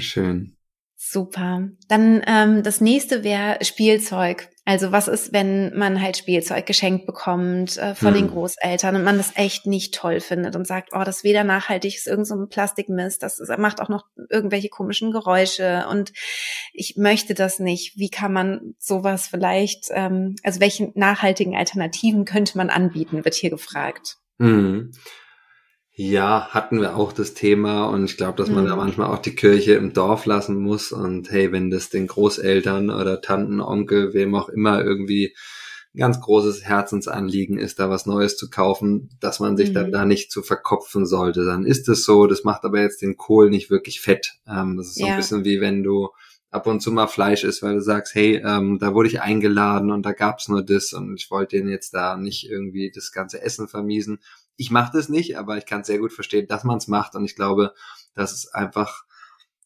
Schön. 0.00 0.56
Super. 0.96 1.68
Dann 1.88 2.22
ähm, 2.26 2.62
das 2.62 2.80
nächste 2.80 3.24
wäre 3.24 3.64
Spielzeug. 3.64 4.49
Also 4.66 4.92
was 4.92 5.08
ist, 5.08 5.32
wenn 5.32 5.76
man 5.76 6.02
halt 6.02 6.18
Spielzeug 6.18 6.66
geschenkt 6.66 7.06
bekommt 7.06 7.78
äh, 7.78 7.94
von 7.94 8.08
hm. 8.08 8.14
den 8.14 8.30
Großeltern 8.30 8.94
und 8.94 9.04
man 9.04 9.16
das 9.16 9.32
echt 9.34 9.66
nicht 9.66 9.94
toll 9.94 10.20
findet 10.20 10.54
und 10.54 10.66
sagt, 10.66 10.90
oh, 10.92 11.02
das 11.02 11.18
ist 11.18 11.24
weder 11.24 11.44
nachhaltig, 11.44 11.96
ist 11.96 12.06
irgend 12.06 12.26
so 12.26 12.34
ein 12.34 12.48
Plastikmist, 12.48 13.22
das 13.22 13.40
ist, 13.40 13.50
macht 13.58 13.80
auch 13.80 13.88
noch 13.88 14.04
irgendwelche 14.28 14.68
komischen 14.68 15.12
Geräusche 15.12 15.86
und 15.90 16.12
ich 16.72 16.96
möchte 16.96 17.34
das 17.34 17.58
nicht. 17.58 17.96
Wie 17.96 18.10
kann 18.10 18.32
man 18.32 18.74
sowas 18.78 19.28
vielleicht, 19.28 19.86
ähm, 19.90 20.36
also 20.42 20.60
welche 20.60 20.92
nachhaltigen 20.94 21.56
Alternativen 21.56 22.24
könnte 22.24 22.58
man 22.58 22.70
anbieten, 22.70 23.24
wird 23.24 23.34
hier 23.34 23.50
gefragt. 23.50 24.18
Hm. 24.38 24.92
Ja, 26.02 26.48
hatten 26.48 26.80
wir 26.80 26.96
auch 26.96 27.12
das 27.12 27.34
Thema 27.34 27.84
und 27.84 28.06
ich 28.06 28.16
glaube, 28.16 28.38
dass 28.38 28.48
man 28.48 28.64
mhm. 28.64 28.68
da 28.68 28.76
manchmal 28.76 29.08
auch 29.08 29.18
die 29.18 29.34
Kirche 29.34 29.74
im 29.74 29.92
Dorf 29.92 30.24
lassen 30.24 30.56
muss 30.56 30.92
und 30.92 31.30
hey, 31.30 31.52
wenn 31.52 31.68
das 31.68 31.90
den 31.90 32.06
Großeltern 32.06 32.88
oder 32.88 33.20
Tanten, 33.20 33.60
Onkel, 33.60 34.14
wem 34.14 34.34
auch 34.34 34.48
immer 34.48 34.82
irgendwie 34.82 35.36
ein 35.94 35.98
ganz 35.98 36.18
großes 36.22 36.64
Herzensanliegen 36.64 37.58
ist, 37.58 37.80
da 37.80 37.90
was 37.90 38.06
Neues 38.06 38.38
zu 38.38 38.48
kaufen, 38.48 39.10
dass 39.20 39.40
man 39.40 39.58
sich 39.58 39.70
mhm. 39.70 39.74
dann 39.74 39.92
da 39.92 40.06
nicht 40.06 40.32
zu 40.32 40.42
verkopfen 40.42 41.04
sollte. 41.04 41.44
Dann 41.44 41.66
ist 41.66 41.86
es 41.86 42.06
so, 42.06 42.26
das 42.26 42.44
macht 42.44 42.64
aber 42.64 42.80
jetzt 42.80 43.02
den 43.02 43.18
Kohl 43.18 43.50
nicht 43.50 43.68
wirklich 43.68 44.00
fett. 44.00 44.38
Ähm, 44.48 44.78
das 44.78 44.86
ist 44.86 44.94
so 45.00 45.04
ja. 45.04 45.12
ein 45.12 45.18
bisschen 45.18 45.44
wie 45.44 45.60
wenn 45.60 45.82
du 45.82 46.08
ab 46.50 46.66
und 46.66 46.80
zu 46.80 46.92
mal 46.92 47.08
Fleisch 47.08 47.44
isst, 47.44 47.62
weil 47.62 47.74
du 47.74 47.82
sagst, 47.82 48.14
hey, 48.14 48.42
ähm, 48.42 48.78
da 48.80 48.94
wurde 48.94 49.10
ich 49.10 49.20
eingeladen 49.20 49.90
und 49.90 50.06
da 50.06 50.12
gab's 50.12 50.48
nur 50.48 50.64
das 50.64 50.94
und 50.94 51.14
ich 51.20 51.30
wollte 51.30 51.58
denen 51.58 51.68
jetzt 51.68 51.92
da 51.92 52.16
nicht 52.16 52.48
irgendwie 52.48 52.90
das 52.90 53.12
ganze 53.12 53.42
Essen 53.42 53.68
vermiesen 53.68 54.20
ich 54.60 54.70
mache 54.70 54.92
das 54.92 55.08
nicht, 55.08 55.38
aber 55.38 55.56
ich 55.56 55.64
kann 55.64 55.84
sehr 55.84 55.98
gut 55.98 56.12
verstehen, 56.12 56.46
dass 56.46 56.64
man 56.64 56.76
es 56.76 56.86
macht. 56.86 57.14
Und 57.14 57.24
ich 57.24 57.34
glaube, 57.34 57.72
dass 58.14 58.32
es 58.32 58.52
einfach, 58.52 59.04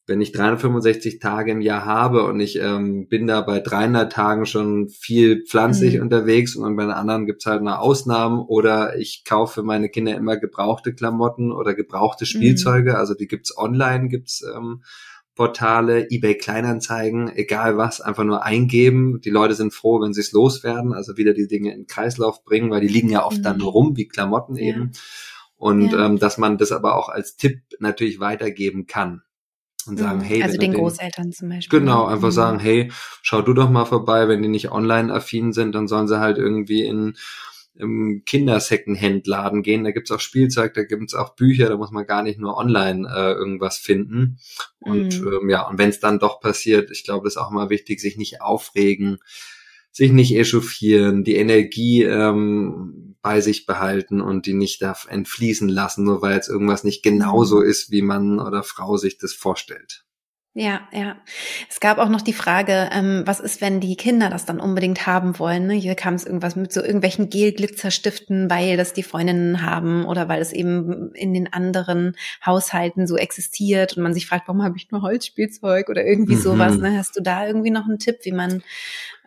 wenn 0.06 0.20
ich 0.20 0.30
365 0.30 1.18
Tage 1.18 1.50
im 1.50 1.60
Jahr 1.60 1.84
habe 1.84 2.22
und 2.24 2.38
ich 2.38 2.60
ähm, 2.60 3.08
bin 3.08 3.26
da 3.26 3.40
bei 3.40 3.58
300 3.58 4.12
Tagen 4.12 4.46
schon 4.46 4.88
viel 4.88 5.44
pflanzlich 5.44 5.96
mhm. 5.96 6.02
unterwegs 6.02 6.54
und 6.54 6.76
bei 6.76 6.84
den 6.84 6.92
anderen 6.92 7.26
gibt's 7.26 7.46
halt 7.46 7.62
mal 7.62 7.76
Ausnahmen 7.76 8.38
oder 8.38 8.96
ich 8.96 9.24
kaufe 9.24 9.54
für 9.54 9.62
meine 9.64 9.88
Kinder 9.88 10.14
immer 10.14 10.36
gebrauchte 10.36 10.94
Klamotten 10.94 11.50
oder 11.50 11.74
gebrauchte 11.74 12.24
mhm. 12.24 12.28
Spielzeuge. 12.28 12.90
Mhm. 12.90 12.96
Also 12.96 13.14
die 13.14 13.26
gibt's 13.26 13.56
online, 13.58 14.06
gibt's 14.06 14.44
ähm, 14.54 14.84
Portale, 15.34 16.10
eBay 16.10 16.36
Kleinanzeigen, 16.36 17.28
egal 17.34 17.76
was, 17.76 18.00
einfach 18.00 18.24
nur 18.24 18.44
eingeben. 18.44 19.20
Die 19.20 19.30
Leute 19.30 19.54
sind 19.54 19.74
froh, 19.74 20.00
wenn 20.00 20.12
sie 20.12 20.20
es 20.20 20.32
loswerden, 20.32 20.92
also 20.92 21.16
wieder 21.16 21.34
die 21.34 21.48
Dinge 21.48 21.72
in 21.72 21.80
den 21.80 21.86
Kreislauf 21.86 22.44
bringen, 22.44 22.70
weil 22.70 22.80
die 22.80 22.88
liegen 22.88 23.08
ja 23.10 23.24
oft 23.24 23.38
mhm. 23.38 23.42
dann 23.42 23.60
rum, 23.60 23.96
wie 23.96 24.06
Klamotten 24.06 24.56
ja. 24.56 24.62
eben. 24.62 24.92
Und 25.56 25.92
ja. 25.92 26.06
ähm, 26.06 26.18
dass 26.18 26.38
man 26.38 26.58
das 26.58 26.72
aber 26.72 26.96
auch 26.96 27.08
als 27.08 27.36
Tipp 27.36 27.62
natürlich 27.80 28.20
weitergeben 28.20 28.86
kann. 28.86 29.22
Und 29.86 29.98
sagen, 29.98 30.20
mhm. 30.20 30.22
hey, 30.22 30.42
also 30.42 30.56
den, 30.56 30.72
den 30.72 30.80
Großeltern 30.80 31.32
zum 31.32 31.48
Beispiel. 31.50 31.80
Genau, 31.80 32.06
einfach 32.06 32.28
mhm. 32.28 32.32
sagen, 32.32 32.58
hey, 32.58 32.90
schau 33.22 33.42
du 33.42 33.52
doch 33.52 33.68
mal 33.68 33.84
vorbei, 33.84 34.28
wenn 34.28 34.40
die 34.40 34.48
nicht 34.48 34.70
online 34.70 35.12
affin 35.12 35.52
sind, 35.52 35.74
dann 35.74 35.88
sollen 35.88 36.08
sie 36.08 36.20
halt 36.20 36.38
irgendwie 36.38 36.84
in 36.84 37.16
im 37.76 38.22
Kinder-Secondhand-Laden 38.24 39.62
gehen. 39.62 39.84
Da 39.84 39.90
gibt's 39.90 40.10
auch 40.10 40.20
Spielzeug, 40.20 40.74
da 40.74 40.84
gibt's 40.84 41.14
auch 41.14 41.34
Bücher, 41.34 41.68
da 41.68 41.76
muss 41.76 41.90
man 41.90 42.06
gar 42.06 42.22
nicht 42.22 42.38
nur 42.38 42.56
online 42.56 43.08
äh, 43.08 43.32
irgendwas 43.32 43.78
finden. 43.78 44.38
Und 44.78 45.20
mhm. 45.20 45.32
ähm, 45.42 45.50
ja, 45.50 45.68
und 45.68 45.78
wenn 45.78 45.90
es 45.90 46.00
dann 46.00 46.18
doch 46.18 46.40
passiert, 46.40 46.90
ich 46.90 47.04
glaube, 47.04 47.24
das 47.24 47.34
ist 47.34 47.38
auch 47.38 47.50
immer 47.50 47.70
wichtig, 47.70 48.00
sich 48.00 48.16
nicht 48.16 48.40
aufregen, 48.40 49.18
sich 49.90 50.12
nicht 50.12 50.34
echauffieren, 50.34 51.24
die 51.24 51.36
Energie 51.36 52.02
ähm, 52.02 53.16
bei 53.22 53.40
sich 53.40 53.64
behalten 53.64 54.20
und 54.20 54.46
die 54.46 54.54
nicht 54.54 54.82
da 54.82 54.96
entfließen 55.08 55.68
lassen, 55.68 56.04
nur 56.04 56.20
weil 56.20 56.34
jetzt 56.34 56.48
irgendwas 56.48 56.84
nicht 56.84 57.02
genauso 57.02 57.60
mhm. 57.60 57.66
ist, 57.66 57.90
wie 57.90 58.02
Mann 58.02 58.40
oder 58.40 58.62
Frau 58.62 58.96
sich 58.96 59.18
das 59.18 59.32
vorstellt. 59.32 60.03
Ja, 60.56 60.82
ja. 60.92 61.16
Es 61.68 61.80
gab 61.80 61.98
auch 61.98 62.08
noch 62.08 62.22
die 62.22 62.32
Frage, 62.32 62.88
ähm, 62.92 63.24
was 63.26 63.40
ist, 63.40 63.60
wenn 63.60 63.80
die 63.80 63.96
Kinder 63.96 64.30
das 64.30 64.46
dann 64.46 64.60
unbedingt 64.60 65.04
haben 65.04 65.36
wollen? 65.40 65.66
Ne? 65.66 65.74
Hier 65.74 65.96
kam 65.96 66.14
es 66.14 66.24
irgendwas 66.24 66.54
mit 66.54 66.72
so 66.72 66.80
irgendwelchen 66.80 67.28
Gel-Glitzerstiften, 67.28 68.48
weil 68.48 68.76
das 68.76 68.92
die 68.92 69.02
Freundinnen 69.02 69.62
haben 69.62 70.04
oder 70.04 70.28
weil 70.28 70.40
es 70.40 70.52
eben 70.52 71.12
in 71.14 71.34
den 71.34 71.52
anderen 71.52 72.14
Haushalten 72.46 73.08
so 73.08 73.16
existiert 73.16 73.96
und 73.96 74.04
man 74.04 74.14
sich 74.14 74.28
fragt, 74.28 74.46
warum 74.46 74.62
habe 74.62 74.76
ich 74.76 74.92
nur 74.92 75.02
Holzspielzeug 75.02 75.88
oder 75.88 76.04
irgendwie 76.04 76.36
mhm. 76.36 76.42
sowas. 76.42 76.78
Ne? 76.78 76.96
Hast 76.96 77.16
du 77.16 77.20
da 77.20 77.48
irgendwie 77.48 77.72
noch 77.72 77.86
einen 77.86 77.98
Tipp, 77.98 78.18
wie 78.22 78.32
man 78.32 78.62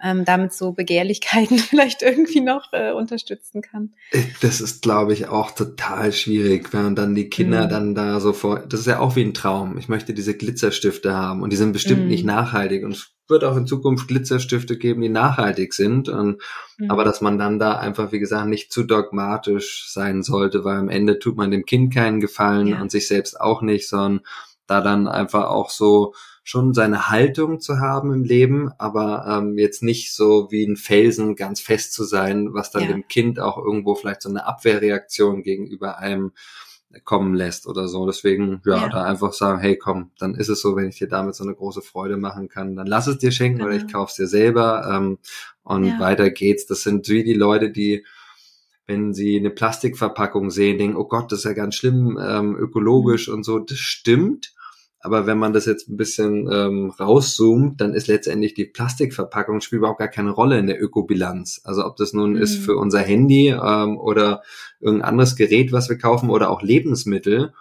ähm, 0.04 0.26
damit 0.26 0.54
so 0.54 0.72
Begehrlichkeiten 0.72 1.58
vielleicht 1.60 2.02
irgendwie 2.02 2.42
noch 2.42 2.72
äh, 2.74 2.92
unterstützen 2.92 3.62
kann. 3.62 3.94
Äh, 4.12 4.24
das 4.42 4.62
ist, 4.62 4.82
glaube 4.82 5.14
ich, 5.14 5.28
auch 5.28 5.52
total 5.52 6.12
schwierig, 6.12 6.74
wenn 6.74 6.96
dann 6.96 7.16
die 7.16 7.30
Kinder 7.30 7.66
mhm. 7.66 7.70
dann 7.70 7.96
da 7.96 8.20
so 8.20 8.34
vor, 8.34 8.60
das 8.60 8.82
ist 8.82 8.86
ja 8.88 9.00
auch 9.00 9.16
wie 9.16 9.24
ein 9.24 9.34
Traum. 9.34 9.78
Ich 9.78 9.90
möchte 9.90 10.14
diese 10.14 10.36
Glitzerstifte 10.36 11.16
haben 11.16 11.42
und 11.42 11.52
die 11.52 11.58
sind 11.58 11.74
bestimmt 11.74 12.04
mhm. 12.04 12.10
nicht 12.10 12.26
nachhaltig 12.26 12.84
und 12.84 12.92
es 12.94 13.12
wird 13.30 13.44
auch 13.44 13.58
in 13.58 13.68
Zukunft 13.68 14.08
Glitzerstifte 14.08 14.78
geben, 14.78 15.02
die 15.02 15.10
nachhaltig 15.10 15.74
sind. 15.74 16.10
Und, 16.10 16.42
mhm. 16.78 16.92
Aber 16.92 17.04
dass 17.04 17.22
man 17.22 17.38
dann 17.38 17.60
da 17.60 17.78
einfach, 17.78 18.12
wie 18.12 18.20
gesagt, 18.20 18.48
nicht 18.48 18.72
zu 18.72 18.84
dogmatisch 18.84 19.88
sein 19.90 20.24
sollte, 20.24 20.64
weil 20.64 20.78
am 20.78 20.90
Ende 20.90 21.20
tut 21.20 21.38
man 21.38 21.52
dem 21.52 21.66
Kind 21.66 21.94
keinen 21.94 22.20
Gefallen 22.20 22.68
ja. 22.68 22.82
und 22.82 22.92
sich 22.92 23.08
selbst 23.08 23.40
auch 23.40 23.62
nicht, 23.62 23.90
sondern 23.90 24.22
da 24.66 24.82
dann 24.82 25.08
einfach 25.08 25.46
auch 25.46 25.70
so 25.70 26.14
schon 26.48 26.74
seine 26.74 27.10
Haltung 27.10 27.60
zu 27.60 27.82
haben 27.82 28.14
im 28.14 28.24
Leben, 28.24 28.72
aber 28.78 29.26
ähm, 29.28 29.58
jetzt 29.58 29.84
nicht 29.84 30.14
so 30.14 30.48
wie 30.50 30.64
ein 30.64 30.78
Felsen 30.78 31.36
ganz 31.36 31.60
fest 31.60 31.92
zu 31.92 32.06
sein, 32.06 32.54
was 32.54 32.72
dann 32.72 32.84
ja. 32.84 32.88
dem 32.88 33.06
Kind 33.10 33.38
auch 33.38 33.58
irgendwo 33.58 33.96
vielleicht 33.96 34.22
so 34.22 34.30
eine 34.30 34.46
Abwehrreaktion 34.46 35.44
gegenüber 35.44 35.98
einem 35.98 36.32
kommen 37.04 37.34
lässt 37.36 37.68
oder 37.68 37.90
so. 37.90 38.06
Deswegen, 38.06 38.62
ja, 38.66 38.78
ja, 38.78 38.88
da 38.88 39.04
einfach 39.04 39.34
sagen, 39.34 39.60
hey, 39.60 39.78
komm, 39.78 40.12
dann 40.20 40.36
ist 40.36 40.48
es 40.48 40.62
so, 40.62 40.78
wenn 40.78 40.88
ich 40.88 40.98
dir 40.98 41.10
damit 41.10 41.36
so 41.36 41.44
eine 41.44 41.54
große 41.54 41.82
Freude 41.82 42.16
machen 42.16 42.48
kann, 42.48 42.78
dann 42.78 42.88
lass 42.88 43.08
es 43.08 43.18
dir 43.18 43.32
schenken 43.32 43.58
genau. 43.58 43.70
oder 43.70 43.76
ich 43.76 43.92
kauf's 43.92 44.16
dir 44.16 44.28
selber 44.28 44.90
ähm, 44.90 45.18
und 45.64 45.84
ja. 45.84 46.00
weiter 46.00 46.30
geht's. 46.30 46.66
Das 46.66 46.82
sind 46.82 47.10
wie 47.10 47.26
die 47.26 47.34
Leute, 47.34 47.72
die 47.72 48.06
wenn 48.86 49.14
sie 49.14 49.36
eine 49.38 49.50
Plastikverpackung 49.50 50.50
sehen, 50.50 50.78
denken, 50.78 50.96
oh 50.96 51.10
Gott, 51.10 51.30
das 51.34 51.40
ist 51.40 51.46
ja 51.46 51.52
ganz 51.52 51.76
schlimm, 51.76 52.18
ähm, 52.26 52.56
ökologisch 52.56 53.28
mhm. 53.28 53.34
und 53.34 53.44
so. 53.44 53.60
Das 53.60 53.78
stimmt. 53.78 54.54
Aber 55.08 55.26
wenn 55.26 55.38
man 55.38 55.54
das 55.54 55.66
jetzt 55.66 55.88
ein 55.88 55.96
bisschen 55.96 56.50
ähm, 56.52 56.90
rauszoomt, 56.90 57.80
dann 57.80 57.94
ist 57.94 58.08
letztendlich 58.08 58.56
die 58.56 58.66
Plastikverpackung 58.66 59.62
spielt 59.62 59.80
überhaupt 59.80 60.00
gar 60.00 60.10
keine 60.10 60.32
Rolle 60.32 60.60
in 60.60 60.68
der 60.68 60.84
Ökobilanz. 60.84 61.62
Also 61.64 61.86
ob 61.86 61.96
das 61.96 62.12
nun 62.12 62.32
mhm. 62.32 62.42
ist 62.42 62.58
für 62.58 62.76
unser 62.76 63.00
Handy 63.00 63.48
ähm, 63.48 63.98
oder 63.98 64.42
irgendein 64.82 65.08
anderes 65.08 65.38
Gerät, 65.38 65.72
was 65.72 65.88
wir 65.88 65.98
kaufen 65.98 66.30
oder 66.30 66.50
auch 66.50 66.62
Lebensmittel. 66.62 67.54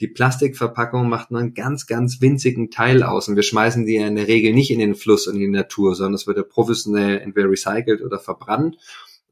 Die 0.00 0.06
Plastikverpackung 0.06 1.08
macht 1.08 1.30
nur 1.30 1.40
einen 1.40 1.54
ganz, 1.54 1.86
ganz 1.86 2.20
winzigen 2.20 2.70
Teil 2.70 3.02
aus 3.02 3.26
und 3.26 3.36
wir 3.36 3.42
schmeißen 3.42 3.86
die 3.86 3.94
ja 3.94 4.06
in 4.06 4.16
der 4.16 4.28
Regel 4.28 4.52
nicht 4.52 4.70
in 4.70 4.78
den 4.78 4.94
Fluss 4.94 5.26
und 5.28 5.36
in 5.36 5.40
die 5.40 5.48
Natur, 5.48 5.94
sondern 5.94 6.12
es 6.16 6.26
wird 6.26 6.36
ja 6.36 6.42
professionell 6.42 7.20
entweder 7.20 7.48
recycelt 7.48 8.02
oder 8.02 8.18
verbrannt. 8.18 8.76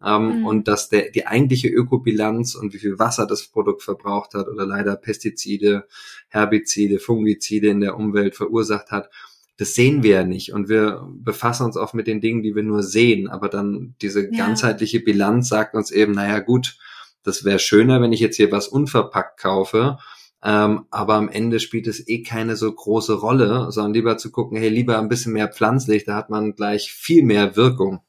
Ähm, 0.04 0.40
mhm. 0.40 0.46
Und 0.46 0.68
dass 0.68 0.88
der, 0.88 1.10
die 1.10 1.26
eigentliche 1.26 1.68
Ökobilanz 1.68 2.54
und 2.54 2.72
wie 2.72 2.78
viel 2.78 2.98
Wasser 2.98 3.26
das 3.26 3.46
Produkt 3.46 3.82
verbraucht 3.82 4.34
hat 4.34 4.48
oder 4.48 4.66
leider 4.66 4.96
Pestizide, 4.96 5.86
Herbizide, 6.28 6.98
Fungizide 6.98 7.68
in 7.68 7.80
der 7.80 7.96
Umwelt 7.96 8.34
verursacht 8.34 8.90
hat, 8.90 9.10
das 9.58 9.74
sehen 9.74 10.02
wir 10.02 10.10
ja 10.12 10.24
nicht. 10.24 10.54
Und 10.54 10.70
wir 10.70 11.06
befassen 11.12 11.66
uns 11.66 11.76
oft 11.76 11.92
mit 11.92 12.06
den 12.06 12.22
Dingen, 12.22 12.42
die 12.42 12.54
wir 12.54 12.62
nur 12.62 12.82
sehen. 12.82 13.28
Aber 13.28 13.50
dann 13.50 13.94
diese 14.00 14.24
ja. 14.24 14.46
ganzheitliche 14.46 15.00
Bilanz 15.00 15.50
sagt 15.50 15.74
uns 15.74 15.90
eben, 15.90 16.12
naja 16.12 16.38
gut, 16.38 16.78
das 17.22 17.44
wäre 17.44 17.58
schöner, 17.58 18.00
wenn 18.00 18.14
ich 18.14 18.20
jetzt 18.20 18.36
hier 18.36 18.50
was 18.50 18.68
unverpackt 18.68 19.38
kaufe. 19.38 19.98
Ähm, 20.42 20.86
aber 20.90 21.14
am 21.16 21.28
Ende 21.28 21.60
spielt 21.60 21.86
es 21.86 22.08
eh 22.08 22.22
keine 22.22 22.56
so 22.56 22.72
große 22.72 23.12
Rolle, 23.12 23.70
sondern 23.70 23.92
lieber 23.92 24.16
zu 24.16 24.30
gucken, 24.30 24.56
hey, 24.56 24.70
lieber 24.70 24.98
ein 24.98 25.10
bisschen 25.10 25.34
mehr 25.34 25.48
pflanzlich, 25.48 26.04
da 26.04 26.16
hat 26.16 26.30
man 26.30 26.54
gleich 26.54 26.92
viel 26.92 27.22
mehr 27.22 27.56
Wirkung. 27.56 28.00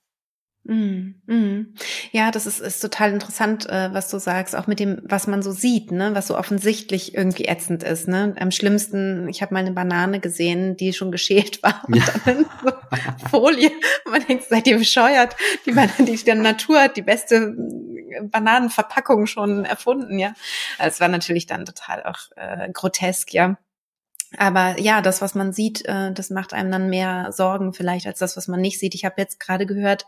Mm, 0.64 1.16
mm. 1.26 1.74
Ja, 2.12 2.30
das 2.30 2.46
ist, 2.46 2.60
ist 2.60 2.80
total 2.82 3.12
interessant, 3.14 3.68
äh, 3.68 3.92
was 3.94 4.10
du 4.10 4.20
sagst, 4.20 4.56
auch 4.56 4.68
mit 4.68 4.80
dem, 4.80 5.02
was 5.04 5.26
man 5.26 5.42
so 5.42 5.52
sieht, 5.52 5.92
ne, 5.92 6.14
was 6.14 6.28
so 6.28 6.38
offensichtlich 6.38 7.16
irgendwie 7.16 7.46
ätzend 7.46 7.82
ist. 7.82 8.08
Ne? 8.08 8.36
Am 8.40 8.52
schlimmsten, 8.52 9.28
ich 9.28 9.42
habe 9.42 9.56
mal 9.56 9.62
eine 9.62 9.72
Banane 9.72 10.20
gesehen, 10.20 10.78
die 10.78 10.94
schon 10.94 11.12
geschält 11.12 11.64
war 11.64 11.84
und 11.88 11.96
ja. 11.96 12.04
dann 12.26 12.46
so 12.64 12.72
Folie. 13.30 13.72
Und 14.06 14.12
man 14.12 14.26
denkt, 14.26 14.46
seid 14.50 14.68
ihr 14.68 14.78
bescheuert? 14.78 15.36
Die 15.66 15.72
Banane, 15.72 16.06
die, 16.06 16.16
die 16.16 16.34
Natur 16.36 16.82
hat 16.82 16.96
die 16.96 17.02
beste 17.02 17.56
Bananenverpackung 18.24 19.26
schon 19.26 19.66
erfunden, 19.66 20.20
ja. 20.20 20.34
Es 20.78 21.00
war 21.00 21.08
natürlich 21.08 21.48
dann 21.48 21.66
total 21.66 22.04
auch 22.04 22.20
äh, 22.36 22.70
grotesk, 22.72 23.34
ja. 23.34 23.58
Aber 24.38 24.80
ja, 24.80 25.02
das, 25.02 25.22
was 25.22 25.36
man 25.36 25.52
sieht, 25.52 25.86
äh, 25.86 26.14
das 26.14 26.30
macht 26.30 26.54
einem 26.54 26.72
dann 26.72 26.90
mehr 26.90 27.32
Sorgen 27.32 27.74
vielleicht 27.74 28.08
als 28.08 28.20
das, 28.20 28.38
was 28.38 28.48
man 28.48 28.62
nicht 28.62 28.80
sieht. 28.80 28.96
Ich 28.96 29.04
habe 29.04 29.16
jetzt 29.18 29.40
gerade 29.40 29.66
gehört, 29.66 30.06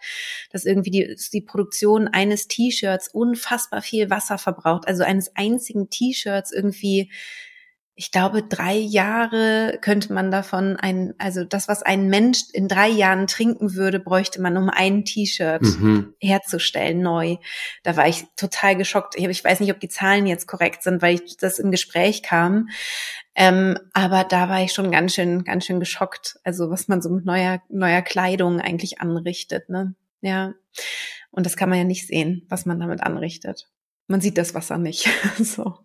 dass 0.51 0.65
irgendwie 0.65 0.91
die, 0.91 1.15
die 1.33 1.41
Produktion 1.41 2.07
eines 2.07 2.47
T-Shirts 2.47 3.09
unfassbar 3.09 3.81
viel 3.81 4.09
Wasser 4.09 4.37
verbraucht. 4.37 4.87
Also 4.87 5.03
eines 5.03 5.35
einzigen 5.35 5.89
T-Shirts 5.89 6.53
irgendwie 6.53 7.11
ich 7.95 8.11
glaube, 8.11 8.41
drei 8.41 8.75
Jahre 8.75 9.77
könnte 9.81 10.13
man 10.13 10.31
davon 10.31 10.77
ein, 10.77 11.13
also 11.19 11.43
das, 11.43 11.67
was 11.67 11.83
ein 11.83 12.07
Mensch 12.07 12.39
in 12.51 12.67
drei 12.67 12.87
Jahren 12.87 13.27
trinken 13.27 13.75
würde, 13.75 13.99
bräuchte 13.99 14.41
man, 14.41 14.57
um 14.57 14.69
ein 14.69 15.05
T-Shirt 15.05 15.61
mhm. 15.61 16.15
herzustellen, 16.19 17.01
neu. 17.01 17.37
Da 17.83 17.95
war 17.95 18.07
ich 18.07 18.25
total 18.35 18.75
geschockt. 18.75 19.15
Ich 19.15 19.43
weiß 19.43 19.59
nicht, 19.59 19.71
ob 19.71 19.79
die 19.79 19.89
Zahlen 19.89 20.25
jetzt 20.25 20.47
korrekt 20.47 20.81
sind, 20.81 21.03
weil 21.03 21.15
ich 21.15 21.37
das 21.37 21.59
im 21.59 21.69
Gespräch 21.69 22.23
kam. 22.23 22.69
Ähm, 23.35 23.77
aber 23.93 24.23
da 24.23 24.49
war 24.49 24.63
ich 24.63 24.73
schon 24.73 24.89
ganz 24.89 25.13
schön, 25.13 25.43
ganz 25.43 25.65
schön 25.65 25.79
geschockt. 25.79 26.39
Also 26.43 26.71
was 26.71 26.87
man 26.87 27.01
so 27.01 27.09
mit 27.09 27.25
neuer, 27.25 27.61
neuer 27.69 28.01
Kleidung 28.01 28.59
eigentlich 28.59 29.01
anrichtet, 29.01 29.69
ne? 29.69 29.93
Ja. 30.21 30.53
Und 31.29 31.45
das 31.45 31.57
kann 31.57 31.69
man 31.69 31.77
ja 31.77 31.83
nicht 31.83 32.07
sehen, 32.07 32.45
was 32.49 32.65
man 32.65 32.79
damit 32.79 33.03
anrichtet. 33.03 33.69
Man 34.07 34.21
sieht 34.21 34.37
das 34.37 34.55
Wasser 34.55 34.79
nicht. 34.79 35.07
so. 35.39 35.77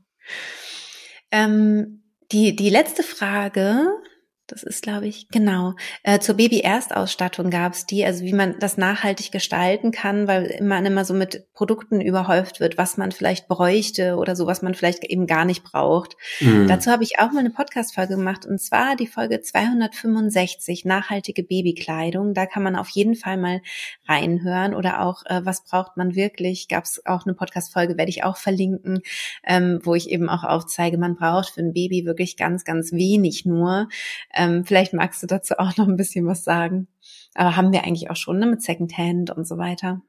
Ähm, 1.31 1.98
die, 2.33 2.55
die 2.55 2.71
letzte 2.71 3.03
Frage, 3.03 3.87
das 4.49 4.63
ist, 4.63 4.83
glaube 4.83 5.07
ich, 5.07 5.29
genau. 5.29 5.75
Äh, 6.03 6.21
zur 6.21 6.37
Baby-Erstausstattung 6.37 7.51
gab 7.51 7.75
es 7.75 7.85
die, 7.85 8.05
also 8.05 8.25
wie 8.25 8.33
man 8.33 8.59
das 8.59 8.79
nachhaltig 8.79 9.31
gestalten 9.31 9.91
kann, 9.91 10.27
weil 10.27 10.59
man 10.63 10.87
immer 10.87 11.05
so 11.05 11.13
mit 11.13 11.53
Produkten 11.53 12.01
überhäuft 12.01 12.59
wird, 12.59 12.79
was 12.79 12.97
man 12.97 13.13
vielleicht 13.13 13.47
bräuchte 13.47 14.17
oder 14.17 14.35
so, 14.35 14.47
was 14.47 14.63
man 14.63 14.75
vielleicht 14.75 15.05
eben 15.05 15.27
gar 15.27 15.45
nicht 15.45 15.65
braucht. 15.65 16.17
Mhm. 16.41 16.67
Dazu 16.67 16.91
habe 16.91 17.05
ich 17.05 17.19
auch 17.19 17.31
mal 17.31 17.41
eine 17.41 17.51
Podcast-Folge 17.51 18.17
gemacht 18.17 18.47
und 18.47 18.59
zwar 18.59 18.97
die 18.97 19.07
Folge 19.07 19.43
265, 19.43 20.87
nachhaltige 20.87 21.43
Babykleidung. 21.43 22.33
Da 22.33 22.47
kann 22.47 22.63
man 22.63 22.75
auf 22.75 22.89
jeden 22.89 23.17
Fall 23.17 23.37
mal 23.37 23.61
reinhören 24.07 24.75
oder 24.75 25.03
auch, 25.03 25.27
äh, 25.27 25.43
was 25.45 25.65
braucht 25.65 25.99
man 25.99 26.15
wirklich? 26.15 26.69
Gab 26.69 26.85
es 26.85 27.05
auch 27.05 27.27
eine 27.27 27.35
Podcast-Folge, 27.35 27.99
werde 27.99 28.11
ich 28.11 28.25
auch 28.25 28.39
verlinken, 28.39 29.01
ähm, 29.47 29.81
wo 29.83 29.95
ich 29.95 30.09
eben 30.09 30.31
auch 30.31 30.45
aufzeige, 30.45 30.97
man 30.97 31.17
braucht 31.17 31.51
für 31.51 31.61
ein 31.61 31.75
Baby 31.75 32.07
wirklich 32.07 32.39
ganz, 32.39 32.65
ganz 32.65 32.93
wenig 32.93 33.45
nur 33.45 33.89
ähm, 34.39 34.65
vielleicht 34.65 34.95
magst 34.95 35.23
du 35.23 35.27
dazu 35.27 35.59
auch 35.59 35.77
noch 35.77 35.89
ein 35.89 35.97
bisschen 35.97 36.27
was 36.27 36.45
sagen. 36.45 36.89
Aber 37.35 37.57
haben 37.57 37.73
wir 37.73 37.85
eigentlich 37.85 38.11
auch 38.11 38.17
schon 38.17 38.39
ne, 38.39 38.47
mit 38.47 38.63
Secondhand 38.63 39.31
und 39.31 39.47
so 39.47 39.59
weiter. 39.59 40.01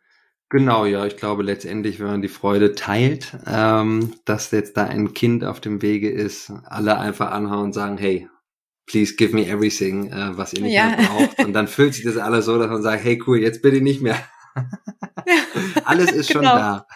Genau, 0.49 0.85
ja, 0.85 1.05
ich 1.05 1.17
glaube 1.17 1.43
letztendlich, 1.43 1.99
wenn 1.99 2.07
man 2.07 2.21
die 2.21 2.27
Freude 2.27 2.73
teilt, 2.73 3.37
ähm, 3.45 4.13
dass 4.25 4.49
jetzt 4.49 4.77
da 4.77 4.85
ein 4.85 5.13
Kind 5.13 5.43
auf 5.43 5.59
dem 5.59 5.81
Wege 5.81 6.09
ist, 6.09 6.51
alle 6.65 6.97
einfach 6.97 7.31
anhauen 7.31 7.65
und 7.65 7.73
sagen, 7.73 7.97
hey, 7.99 8.27
please 8.87 9.15
give 9.15 9.35
me 9.35 9.47
everything, 9.47 10.11
äh, 10.11 10.37
was 10.37 10.53
ihr 10.53 10.63
nicht 10.63 10.73
ja. 10.73 10.87
mehr 10.87 11.07
braucht. 11.07 11.45
Und 11.45 11.53
dann 11.53 11.67
fühlt 11.67 11.93
sich 11.93 12.03
das 12.03 12.17
alles 12.17 12.45
so, 12.45 12.57
dass 12.57 12.69
man 12.69 12.81
sagt, 12.81 13.03
hey 13.03 13.21
cool, 13.27 13.39
jetzt 13.39 13.61
bitte 13.61 13.81
nicht 13.81 14.01
mehr. 14.01 14.17
alles 15.85 16.11
ist 16.11 16.31
schon 16.31 16.41
genau. 16.41 16.55
da. 16.55 16.87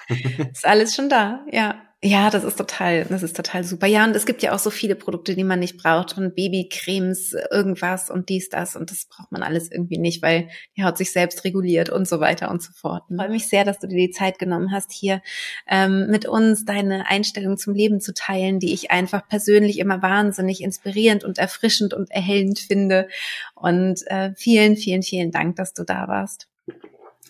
ist 0.52 0.66
alles 0.66 0.96
schon 0.96 1.10
da, 1.10 1.46
ja. 1.52 1.76
Ja, 2.06 2.30
das 2.30 2.44
ist 2.44 2.58
total, 2.58 3.06
das 3.06 3.24
ist 3.24 3.34
total 3.34 3.64
super. 3.64 3.88
Ja, 3.88 4.04
und 4.04 4.14
es 4.14 4.26
gibt 4.26 4.44
ja 4.44 4.54
auch 4.54 4.60
so 4.60 4.70
viele 4.70 4.94
Produkte, 4.94 5.36
die 5.36 5.46
man 5.46 5.60
nicht 5.60 5.78
braucht 5.78 6.18
und 6.18 6.36
Babycremes, 6.36 7.34
irgendwas 7.50 8.10
und 8.10 8.28
dies, 8.28 8.50
das 8.50 8.76
und 8.76 8.92
das 8.92 9.06
braucht 9.06 9.32
man 9.32 9.42
alles 9.42 9.72
irgendwie 9.72 9.98
nicht, 9.98 10.22
weil 10.22 10.50
die 10.76 10.84
Haut 10.84 10.98
sich 10.98 11.14
selbst 11.14 11.46
reguliert 11.46 11.90
und 11.90 12.06
so 12.06 12.20
weiter 12.20 12.52
und 12.52 12.62
so 12.62 12.74
fort. 12.74 13.04
Ich 13.10 13.16
freue 13.16 13.30
mich 13.30 13.48
sehr, 13.48 13.64
dass 13.64 13.80
du 13.80 13.88
dir 13.88 13.96
die 13.96 14.12
Zeit 14.12 14.38
genommen 14.38 14.74
hast, 14.74 14.92
hier 14.92 15.22
ähm, 15.66 16.08
mit 16.08 16.26
uns 16.26 16.66
deine 16.66 17.08
Einstellung 17.08 17.58
zum 17.58 17.74
Leben 17.74 18.02
zu 18.02 18.14
teilen, 18.14 18.60
die 18.60 18.74
ich 18.74 18.92
einfach 18.92 19.26
persönlich 19.26 19.80
immer 19.80 20.02
wahnsinnig 20.02 20.62
inspirierend 20.62 21.24
und 21.24 21.38
erfrischend 21.38 21.94
und 21.94 22.12
erhellend 22.12 22.60
finde. 22.60 23.08
Und 23.56 24.06
äh, 24.08 24.34
vielen, 24.36 24.76
vielen, 24.76 25.04
vielen 25.04 25.32
Dank, 25.32 25.56
dass 25.56 25.74
du 25.74 25.86
da 25.86 26.10
warst. 26.10 26.50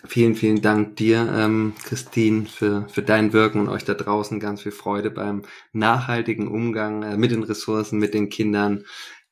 Vielen, 0.06 0.34
vielen 0.34 0.60
Dank 0.60 0.96
dir, 0.96 1.32
ähm, 1.34 1.72
Christine, 1.82 2.44
für, 2.44 2.86
für 2.88 3.02
dein 3.02 3.32
Wirken 3.32 3.60
und 3.60 3.68
euch 3.70 3.84
da 3.84 3.94
draußen 3.94 4.38
ganz 4.38 4.60
viel 4.60 4.72
Freude 4.72 5.10
beim 5.10 5.42
nachhaltigen 5.72 6.46
Umgang 6.46 7.02
äh, 7.02 7.16
mit 7.16 7.30
den 7.30 7.42
Ressourcen, 7.42 7.98
mit 7.98 8.12
den 8.12 8.28
Kindern, 8.28 8.84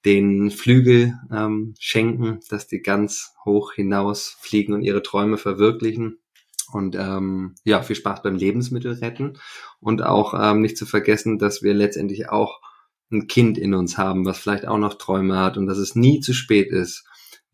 den 0.07 0.51
Flügel 0.51 1.19
ähm, 1.31 1.75
schenken, 1.79 2.41
dass 2.49 2.69
die 2.69 2.81
ganz 2.81 3.35
hoch 3.45 3.73
hinaus 3.75 4.39
fliegen 4.41 4.73
und 4.73 4.83
ihre 4.83 5.03
Träume 5.03 5.37
verwirklichen. 5.37 6.19
Und 6.73 6.97
ähm, 6.97 7.55
ja, 7.65 7.83
viel 7.83 7.97
Spaß 7.97 8.23
beim 8.23 8.37
Lebensmittel 8.37 8.95
retten. 8.95 9.39
Und 9.79 10.03
auch 10.03 10.33
ähm, 10.35 10.63
nicht 10.63 10.79
zu 10.79 10.87
vergessen, 10.87 11.39
dass 11.39 11.63
wir 11.63 11.75
letztendlich 11.75 12.31
auch 12.31 12.61
ein 13.13 13.27
Kind 13.27 13.59
in 13.59 13.75
uns 13.75 13.99
haben, 13.99 14.25
was 14.25 14.39
vielleicht 14.39 14.67
auch 14.67 14.79
noch 14.79 14.95
Träume 14.95 15.39
hat 15.39 15.59
und 15.59 15.67
dass 15.67 15.77
es 15.77 15.95
nie 15.95 16.21
zu 16.21 16.33
spät 16.33 16.71
ist, 16.71 17.05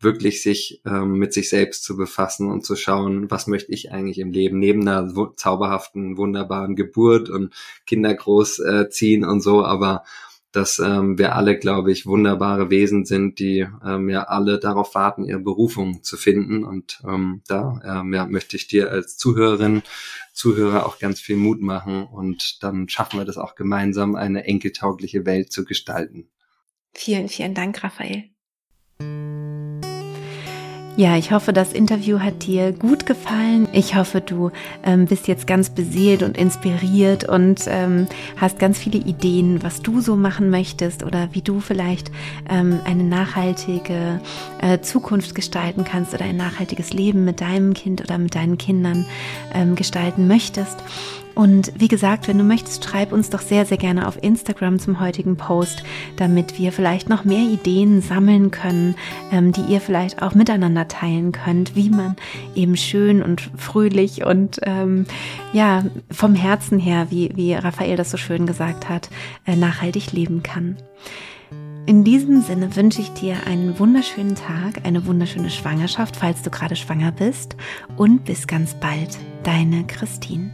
wirklich 0.01 0.41
sich 0.41 0.81
ähm, 0.85 1.13
mit 1.13 1.33
sich 1.33 1.49
selbst 1.49 1.83
zu 1.83 1.97
befassen 1.97 2.49
und 2.49 2.65
zu 2.65 2.75
schauen, 2.75 3.29
was 3.29 3.47
möchte 3.47 3.71
ich 3.71 3.91
eigentlich 3.91 4.19
im 4.19 4.31
Leben, 4.31 4.59
neben 4.59 4.87
einer 4.87 5.13
zauberhaften, 5.35 6.17
wunderbaren 6.17 6.75
Geburt 6.75 7.29
und 7.29 7.53
Kinder 7.85 8.13
großziehen 8.13 9.23
äh, 9.23 9.25
und 9.27 9.41
so, 9.41 9.63
aber 9.63 10.03
dass 10.51 10.79
ähm, 10.79 11.19
wir 11.19 11.35
alle, 11.35 11.57
glaube 11.59 11.91
ich, 11.91 12.07
wunderbare 12.07 12.71
Wesen 12.71 13.05
sind, 13.05 13.37
die 13.39 13.67
ähm, 13.85 14.09
ja 14.09 14.23
alle 14.23 14.59
darauf 14.59 14.95
warten, 14.95 15.23
ihre 15.23 15.39
Berufung 15.39 16.01
zu 16.01 16.17
finden. 16.17 16.63
Und 16.63 17.01
ähm, 17.07 17.43
da 17.47 17.79
ähm, 17.85 18.13
ja, 18.13 18.25
möchte 18.25 18.55
ich 18.55 18.67
dir 18.67 18.89
als 18.89 19.15
Zuhörerin, 19.17 19.83
Zuhörer 20.33 20.87
auch 20.87 20.97
ganz 20.97 21.19
viel 21.19 21.35
Mut 21.35 21.61
machen 21.61 22.03
und 22.03 22.63
dann 22.63 22.89
schaffen 22.89 23.19
wir 23.19 23.25
das 23.25 23.37
auch 23.37 23.55
gemeinsam, 23.55 24.15
eine 24.15 24.45
enkeltaugliche 24.45 25.25
Welt 25.25 25.51
zu 25.51 25.65
gestalten. 25.65 26.29
Vielen, 26.93 27.29
vielen 27.29 27.53
Dank, 27.53 27.83
Raphael. 27.83 28.29
Ja, 30.99 31.15
ich 31.15 31.31
hoffe, 31.31 31.53
das 31.53 31.71
Interview 31.71 32.19
hat 32.19 32.45
dir 32.45 32.73
gut 32.73 33.05
gefallen. 33.05 33.69
Ich 33.71 33.95
hoffe, 33.95 34.19
du 34.19 34.51
ähm, 34.83 35.05
bist 35.05 35.29
jetzt 35.29 35.47
ganz 35.47 35.69
beseelt 35.69 36.23
und 36.23 36.37
inspiriert 36.37 37.23
und 37.23 37.61
ähm, 37.67 38.05
hast 38.35 38.59
ganz 38.59 38.79
viele 38.79 38.97
Ideen, 38.97 39.63
was 39.63 39.81
du 39.81 40.01
so 40.01 40.17
machen 40.17 40.49
möchtest 40.49 41.03
oder 41.03 41.29
wie 41.31 41.41
du 41.41 41.61
vielleicht 41.61 42.11
ähm, 42.49 42.81
eine 42.83 43.05
nachhaltige 43.05 44.19
äh, 44.61 44.81
Zukunft 44.81 45.35
gestalten 45.35 45.85
kannst 45.85 46.13
oder 46.13 46.25
ein 46.25 46.35
nachhaltiges 46.35 46.91
Leben 46.91 47.23
mit 47.23 47.39
deinem 47.39 47.73
Kind 47.73 48.01
oder 48.01 48.17
mit 48.17 48.35
deinen 48.35 48.57
Kindern 48.57 49.05
ähm, 49.53 49.75
gestalten 49.75 50.27
möchtest. 50.27 50.83
Und 51.39 51.71
wie 51.77 51.87
gesagt, 51.87 52.27
wenn 52.27 52.37
du 52.37 52.43
möchtest, 52.43 52.83
schreib 52.83 53.13
uns 53.13 53.29
doch 53.29 53.39
sehr, 53.39 53.65
sehr 53.65 53.77
gerne 53.77 54.09
auf 54.09 54.21
Instagram 54.21 54.77
zum 54.77 54.99
heutigen 54.99 55.37
Post, 55.37 55.83
damit 56.17 56.59
wir 56.59 56.73
vielleicht 56.73 57.07
noch 57.07 57.23
mehr 57.23 57.47
Ideen 57.47 58.01
sammeln 58.01 58.51
können, 58.51 58.95
ähm, 59.31 59.53
die 59.53 59.61
ihr 59.61 59.79
vielleicht 59.79 60.21
auch 60.21 60.35
miteinander 60.35 60.89
teilen 60.89 61.31
könnt, 61.31 61.77
wie 61.77 61.91
man 61.91 62.17
eben 62.55 62.75
schön 62.75 63.23
und 63.23 63.51
fröhlich 63.55 64.25
und 64.25 64.59
ähm, 64.63 65.05
ja, 65.53 65.85
vom 66.11 66.35
Herzen 66.35 66.77
her, 66.77 67.07
wie, 67.09 67.31
wie 67.35 67.53
Raphael 67.53 67.95
das 67.95 68.11
so 68.11 68.17
schön 68.17 68.45
gesagt 68.45 68.89
hat, 68.89 69.09
äh, 69.47 69.55
nachhaltig 69.55 70.11
leben 70.11 70.43
kann. 70.43 70.75
In 71.85 72.03
diesem 72.03 72.41
Sinne 72.41 72.75
wünsche 72.75 72.99
ich 72.99 73.13
dir 73.13 73.47
einen 73.47 73.79
wunderschönen 73.79 74.35
Tag, 74.35 74.85
eine 74.85 75.05
wunderschöne 75.05 75.49
Schwangerschaft, 75.49 76.17
falls 76.17 76.41
du 76.41 76.49
gerade 76.49 76.75
schwanger 76.75 77.13
bist 77.13 77.55
und 77.95 78.25
bis 78.25 78.45
ganz 78.45 78.73
bald, 78.73 79.17
deine 79.43 79.85
Christine. 79.87 80.51